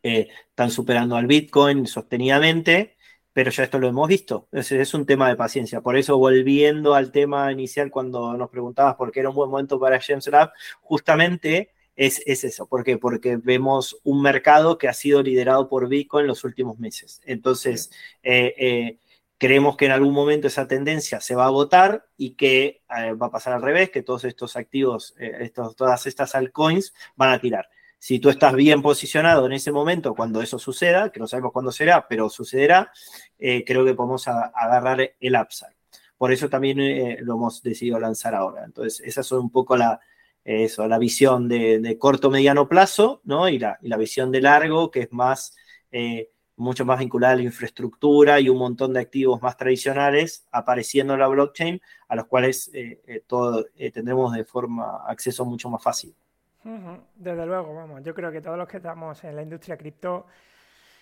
eh, 0.04 0.28
están 0.49 0.70
superando 0.70 1.16
al 1.16 1.28
Bitcoin 1.28 1.88
sostenidamente, 1.88 2.97
pero 3.32 3.49
ya 3.49 3.64
esto 3.64 3.80
lo 3.80 3.88
hemos 3.88 4.08
visto. 4.08 4.47
Es, 4.51 4.72
es 4.72 4.93
un 4.93 5.06
tema 5.06 5.30
de 5.30 5.36
paciencia. 5.36 5.82
Por 5.82 5.97
eso, 5.97 6.18
volviendo 6.18 6.93
al 6.93 7.12
tema 7.12 7.51
inicial, 7.51 7.89
cuando 7.89 8.36
nos 8.38 8.49
preguntabas 8.49 8.95
por 8.95 9.12
qué 9.12 9.22
era 9.22 9.30
un 9.30 9.36
buen 9.36 9.49
momento 9.49 9.80
para 9.80 9.99
James 9.99 10.28
Lab, 10.28 10.51
justamente 10.82 11.72
es, 11.95 12.21
eso. 12.25 12.67
¿Por 12.67 12.83
qué? 12.83 12.97
Porque 12.97 13.37
vemos 13.37 13.99
un 14.03 14.21
mercado 14.21 14.77
que 14.77 14.87
ha 14.87 14.93
sido 14.93 15.21
liderado 15.21 15.69
por 15.69 15.87
Bitcoin 15.87 16.23
en 16.23 16.27
los 16.27 16.43
últimos 16.43 16.79
meses. 16.79 17.21
Entonces, 17.25 17.91
eh, 18.23 18.53
eh, 18.57 18.99
creemos 19.37 19.77
que 19.77 19.85
en 19.85 19.91
algún 19.91 20.13
momento 20.13 20.47
esa 20.47 20.67
tendencia 20.67 21.21
se 21.21 21.35
va 21.35 21.43
a 21.43 21.47
agotar 21.47 22.07
y 22.17 22.31
que 22.35 22.81
eh, 22.97 23.13
va 23.13 23.27
a 23.27 23.31
pasar 23.31 23.53
al 23.53 23.61
revés, 23.61 23.91
que 23.91 24.01
todos 24.01 24.23
estos 24.23 24.55
activos, 24.55 25.13
estos, 25.17 25.75
todas 25.75 26.05
estas 26.07 26.33
altcoins 26.35 26.93
van 27.15 27.31
a 27.31 27.39
tirar. 27.39 27.69
Si 27.99 28.19
tú 28.19 28.29
estás 28.29 28.53
bien 28.53 28.81
posicionado 28.81 29.45
en 29.45 29.53
ese 29.53 29.71
momento, 29.71 30.13
cuando 30.13 30.41
eso 30.41 30.59
suceda, 30.59 31.09
que 31.11 31.21
no 31.21 31.27
sabemos 31.27 31.53
cuándo 31.53 31.71
será, 31.71 32.05
pero 32.07 32.29
sucederá, 32.29 32.91
creo 33.37 33.85
que 33.85 33.93
podemos 33.93 34.27
agarrar 34.27 35.13
el 35.17 35.35
upside. 35.37 35.77
Por 36.17 36.33
eso 36.33 36.49
también 36.49 36.79
lo 37.25 37.35
hemos 37.35 37.63
decidido 37.63 37.99
lanzar 38.01 38.35
ahora. 38.35 38.65
Entonces, 38.65 38.99
esas 39.07 39.25
son 39.25 39.39
un 39.39 39.49
poco 39.49 39.77
la, 39.77 40.01
eso, 40.43 40.87
la 40.87 40.97
visión 40.97 41.47
de, 41.47 41.97
corto, 41.99 42.29
mediano 42.29 42.67
plazo, 42.67 43.21
¿no? 43.23 43.47
Y 43.49 43.59
la, 43.59 43.77
visión 43.97 44.31
de 44.31 44.41
largo, 44.41 44.91
que 44.91 45.01
es 45.01 45.11
más, 45.11 45.55
eh, 45.91 46.31
mucho 46.55 46.85
más 46.85 46.99
vinculada 46.99 47.33
a 47.33 47.35
la 47.37 47.43
infraestructura 47.43 48.39
y 48.39 48.49
un 48.49 48.57
montón 48.57 48.93
de 48.93 48.99
activos 48.99 49.41
más 49.41 49.57
tradicionales 49.57 50.47
apareciendo 50.51 51.13
en 51.13 51.19
la 51.19 51.27
blockchain, 51.27 51.81
a 52.07 52.15
los 52.15 52.25
cuales 52.25 52.69
eh, 52.73 53.23
todo, 53.27 53.65
tendremos 53.93 54.33
de 54.33 54.43
forma 54.43 55.03
acceso 55.07 55.45
mucho 55.45 55.69
más 55.69 55.81
fácil. 55.81 56.15
Desde 57.15 57.45
luego, 57.45 57.75
vamos, 57.75 58.01
yo 58.03 58.13
creo 58.13 58.31
que 58.31 58.41
todos 58.41 58.57
los 58.57 58.67
que 58.67 58.77
estamos 58.77 59.21
en 59.23 59.35
la 59.35 59.41
industria 59.41 59.77
cripto 59.77 60.27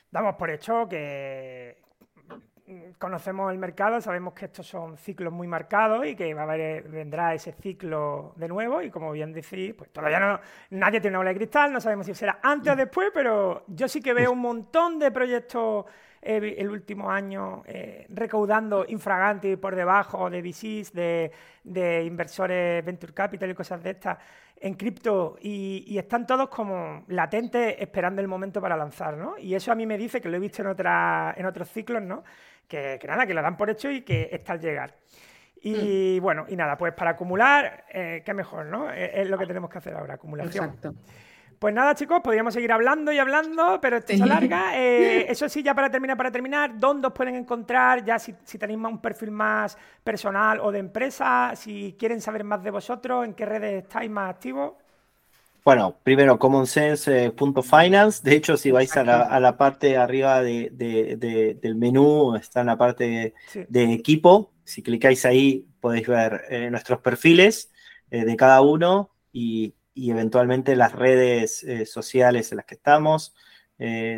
damos 0.10 0.36
por 0.36 0.50
hecho 0.50 0.88
que, 0.90 1.78
conocemos 2.98 3.52
el 3.52 3.58
mercado, 3.58 4.02
sabemos 4.02 4.34
que 4.34 4.46
estos 4.46 4.68
son 4.68 4.98
ciclos 4.98 5.32
muy 5.34 5.48
marcados 5.48 6.06
y 6.06 6.16
que 6.16 6.34
va 6.34 6.42
a 6.42 6.44
haber, 6.44 6.88
vendrá 6.90 7.34
ese 7.34 7.52
ciclo 7.54 8.34
de 8.36 8.48
nuevo 8.48 8.82
y 8.82 8.90
como 8.90 9.12
bien 9.12 9.34
decís, 9.34 9.74
pues 9.74 9.92
todavía 9.92 10.20
no, 10.20 10.40
nadie 10.72 11.00
tiene 11.02 11.16
una 11.16 11.20
bola 11.20 11.30
de 11.32 11.38
cristal, 11.38 11.72
no 11.72 11.82
sabemos 11.82 12.06
si 12.06 12.14
será 12.14 12.40
antes 12.42 12.74
o 12.74 12.76
después, 12.76 13.12
pero 13.14 13.64
yo 13.68 13.88
sí 13.88 14.02
que 14.02 14.14
veo 14.14 14.32
un 14.32 14.40
montón 14.40 15.00
de 15.00 15.12
proyectos 15.12 15.86
eh, 16.22 16.56
el 16.58 16.70
último 16.70 17.10
año 17.10 17.64
eh, 17.66 18.06
recaudando 18.10 18.86
infraganti 18.88 19.56
por 19.56 19.76
debajo 19.76 20.30
de 20.30 20.42
VCs, 20.42 20.94
de, 20.94 21.32
de, 21.64 22.04
inversores 22.04 22.86
venture 22.86 23.14
capital 23.14 23.50
y 23.50 23.56
cosas 23.56 23.82
de 23.82 23.90
estas 23.90 24.18
en 24.62 24.76
cripto 24.76 25.38
y, 25.42 25.98
están 25.98 26.26
todos 26.28 26.50
como 26.50 27.04
latentes 27.08 27.76
esperando 27.80 28.22
el 28.22 28.28
momento 28.28 28.62
para 28.62 28.78
lanzar, 28.78 29.18
¿no? 29.18 29.38
Y 29.38 29.56
eso 29.56 29.72
a 29.72 29.76
mí 29.76 29.86
me 29.86 29.98
dice 29.98 30.22
que 30.22 30.30
lo 30.30 30.38
he 30.38 30.40
visto 30.40 30.62
en, 30.62 30.68
otra, 30.68 31.34
en 31.36 31.46
otros 31.48 31.70
ciclos, 31.70 32.02
¿no? 32.02 32.24
Que, 32.72 33.08
nada, 33.08 33.28
que 33.28 33.34
lo 33.34 33.42
dan 33.42 33.58
por 33.58 33.70
hecho 33.70 33.92
y 33.92 34.02
que 34.02 34.30
está 34.32 34.54
al 34.54 34.62
llegar. 34.62 34.96
Y 35.62 36.18
mm. 36.20 36.24
bueno, 36.24 36.46
y 36.48 36.56
nada, 36.56 36.78
pues 36.78 36.94
para 36.94 37.12
acumular, 37.12 37.86
eh, 37.90 38.24
qué 38.26 38.34
mejor, 38.34 38.66
¿no? 38.66 38.90
Es, 38.92 39.30
lo 39.30 39.38
que 39.38 39.46
tenemos 39.46 39.70
que 39.70 39.78
hacer 39.78 39.94
ahora, 39.94 40.16
acumulación. 40.16 40.66
Exacto. 40.66 40.94
Pues 41.60 41.76
nada, 41.76 41.94
chicos, 41.94 42.22
podríamos 42.22 42.56
seguir 42.56 42.72
hablando 42.72 43.12
y 43.12 43.20
hablando, 43.20 43.80
pero 43.80 43.98
esto 43.98 44.16
se 44.16 44.24
alarga. 44.24 44.72
Eh, 44.76 45.26
eso 45.30 45.48
sí, 45.48 45.62
ya 45.62 45.76
para 45.76 45.92
terminar, 45.92 46.18
para 46.18 46.32
terminar, 46.32 46.80
¿dónde 46.80 47.08
os 47.08 47.14
pueden 47.14 47.36
encontrar? 47.36 48.04
Ya 48.04 48.18
si, 48.18 48.34
si 48.44 48.58
tenéis 48.58 48.80
un 48.80 49.00
perfil 49.00 49.30
más 49.30 49.78
personal 50.04 50.60
o 50.62 50.72
de 50.72 50.80
empresa, 50.80 51.52
si 51.56 51.96
quieren 52.00 52.20
saber 52.20 52.44
más 52.44 52.64
de 52.64 52.72
vosotros, 52.72 53.26
en 53.26 53.36
qué 53.36 53.46
redes 53.46 53.84
estáis 53.84 54.10
más 54.10 54.30
activos. 54.32 54.74
Bueno, 55.64 56.00
primero 56.04 56.40
commonsense.finance. 56.40 58.22
De 58.24 58.36
hecho, 58.36 58.58
si 58.58 58.72
vais 58.72 58.98
a 58.98 59.04
la, 59.04 59.58
parte 59.58 59.96
arriba 59.96 60.42
del 60.42 61.76
menú, 61.76 62.36
está 62.36 62.62
en 62.62 62.68
la 62.68 62.78
parte 62.78 63.36
de, 63.70 63.94
equipo. 63.94 64.54
Si 64.64 64.82
clicáis 64.82 65.24
ahí, 65.24 65.68
podéis 65.80 66.08
ver 66.08 66.46
eh, 66.50 66.72
nuestros 66.72 67.00
perfiles 67.02 67.72
eh, 68.10 68.26
de 68.26 68.36
cada 68.36 68.62
uno 68.62 69.12
y, 69.32 69.76
eventualmente 69.94 70.76
las 70.76 70.94
redes 70.94 71.64
eh, 71.64 71.86
sociales 71.86 72.52
en 72.52 72.58
las 72.58 72.66
que 72.66 72.76
estamos. 72.76 73.36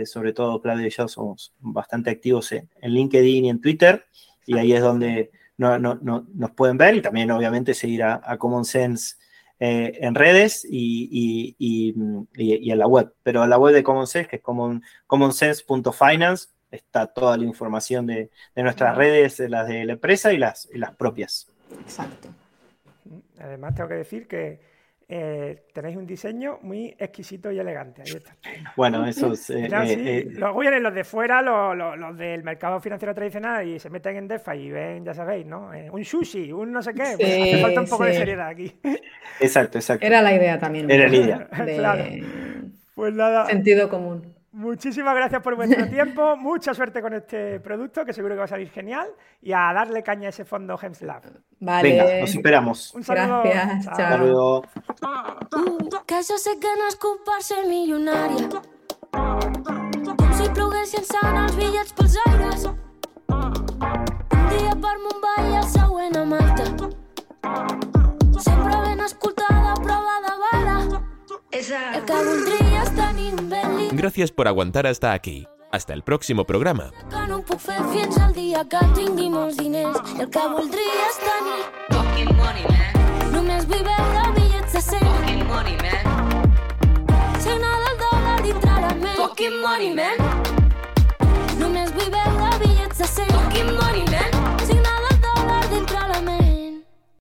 sobre 0.06 0.32
todo, 0.32 0.62
Claudio 0.62 0.88
y 0.88 0.92
yo 0.92 1.08
somos 1.10 1.54
bastante 1.60 2.10
activos 2.10 2.54
en, 2.54 2.70
LinkedIn 2.82 3.46
y 3.46 3.50
en 3.50 3.60
Twitter. 3.60 4.06
Y 4.46 4.58
ahí 4.58 4.72
es 4.72 4.82
donde 4.82 5.32
nos 5.58 6.52
pueden 6.56 6.78
ver 6.78 6.96
y 6.96 7.02
también, 7.02 7.32
obviamente, 7.32 7.74
seguir 7.74 8.04
a, 8.04 8.22
a 8.24 8.38
Common 8.38 8.64
Sense 8.64 9.16
eh, 9.66 10.06
en 10.06 10.14
redes 10.14 10.68
y, 10.70 11.96
en 11.98 12.78
la 12.78 12.86
web. 12.86 13.14
Pero 13.24 13.46
en 13.46 13.50
la 13.50 13.58
web 13.58 13.74
de 13.74 13.82
Common 13.82 14.08
Sense, 14.08 14.28
que 14.28 14.36
es 14.36 14.42
commonsense.finance, 15.08 16.50
está 16.70 17.08
toda 17.08 17.38
la 17.38 17.46
información 17.46 18.06
de, 18.06 18.30
nuestras 18.58 18.98
redes, 18.98 19.40
las 19.40 19.70
de 19.70 19.86
la 19.86 19.94
empresa 19.94 20.34
y 20.34 20.38
las, 20.38 20.68
y 20.74 20.80
las 20.80 20.94
propias. 20.98 21.48
Exacto. 21.80 22.28
Además, 23.40 23.74
tengo 23.74 23.88
que 23.88 23.96
decir 23.96 24.28
que 24.28 24.60
eh, 25.08 25.64
tenéis 25.74 25.98
un 25.98 26.06
diseño 26.06 26.60
muy 26.62 26.96
exquisito 26.98 27.52
y 27.52 27.60
elegante. 27.60 28.02
Ahí 28.02 28.14
está. 28.16 28.36
Bueno, 28.76 29.06
eso 29.06 29.34
es. 29.34 29.50
Eh, 29.50 29.68
eh, 29.72 30.28
luego 30.30 30.60
vienen 30.60 30.82
los 30.82 30.94
de 30.94 31.04
fuera, 31.04 31.42
los, 31.42 32.18
del 32.18 32.44
mercado 32.44 32.80
financiero 32.80 33.14
tradicional, 33.14 33.68
y 33.68 33.80
se 33.80 33.90
meten 33.90 34.16
en 34.16 34.28
DeFi 34.28 34.58
y 34.58 34.72
ven, 34.72 35.06
ya 35.06 35.14
sabéis, 35.14 35.46
¿no? 35.46 35.72
un 35.92 36.06
sushi, 36.06 36.52
un 36.52 36.72
no 36.72 36.82
sé 36.82 36.94
qué. 36.94 37.16
Pues 37.18 37.42
hace 37.42 37.62
falta 37.62 37.82
un 37.82 37.88
poco 37.88 38.06
de 38.06 38.14
seriedad 38.14 38.48
aquí. 38.48 38.74
Exacto, 39.40 39.78
exacto. 39.78 40.06
Era 40.06 40.22
la 40.22 40.34
idea 40.34 40.60
también. 40.60 40.90
Era 40.90 41.08
la 41.08 41.16
idea. 41.16 41.48
claro. 41.50 42.04
Pues 42.96 43.14
nada. 43.14 43.48
Sentido 43.48 43.90
común. 43.90 44.33
Muchísimas 44.54 45.16
gracias 45.16 45.42
por 45.42 45.56
vuestro 45.56 45.88
tiempo, 45.90 46.38
mucha 46.38 46.74
suerte 46.74 47.02
con 47.02 47.14
este 47.14 47.60
producto 47.60 48.06
que 48.06 48.14
seguro 48.14 48.36
que 48.36 48.40
va 48.40 48.46
a 48.46 48.48
salir 48.48 48.70
genial 48.70 49.08
y 49.42 49.52
a 49.52 49.74
darle 49.74 50.04
caña 50.04 50.28
a 50.28 50.30
ese 50.30 50.46
fondo 50.46 50.80
Hemslab. 50.80 51.24
Vale. 51.60 51.90
Venga, 51.90 52.20
nos 52.22 52.36
esperamos. 52.36 52.94
Un 52.94 53.04
saludo. 53.04 53.42
Gracias. 53.44 53.86
Chao. 53.86 54.10
Saludo. 54.10 54.64
Que 56.06 56.22
jo 56.22 56.38
sé 56.38 56.60
que 56.60 56.70
nascut 56.78 57.24
per 57.26 57.42
ser 57.42 57.64
milionària 57.66 58.50
Com 59.14 60.32
si 60.38 60.50
ploguessin 60.54 61.06
sant 61.08 61.38
els 61.44 61.56
bitllets 61.58 61.94
pels 61.98 62.18
aires 62.28 62.66
Un 62.68 64.48
dia 64.52 64.76
per 64.84 64.96
Mumbai 65.06 65.52
i 65.52 65.58
el 65.62 65.68
següent 65.74 66.18
a 66.18 66.26
Malta 66.26 66.66
Sempre 68.44 68.76
ben 68.86 69.00
escoltada, 69.00 69.14
prova 69.14 69.14
de 69.14 69.18
bala 69.18 69.33
Gracias 73.92 74.32
por 74.32 74.48
aguantar 74.48 74.88
hasta 74.88 75.14
aquí. 75.14 75.48
Hasta 75.72 75.94
el 75.94 76.04
próximo 76.04 76.46
programa. 76.46 76.92
Només 91.60 91.94
vull 91.94 92.10
veure 92.12 92.58
bitllets 92.60 92.98
de 92.98 93.08
100 93.08 93.28
Fucking 93.34 93.76
money, 93.78 94.04
man 94.06 94.13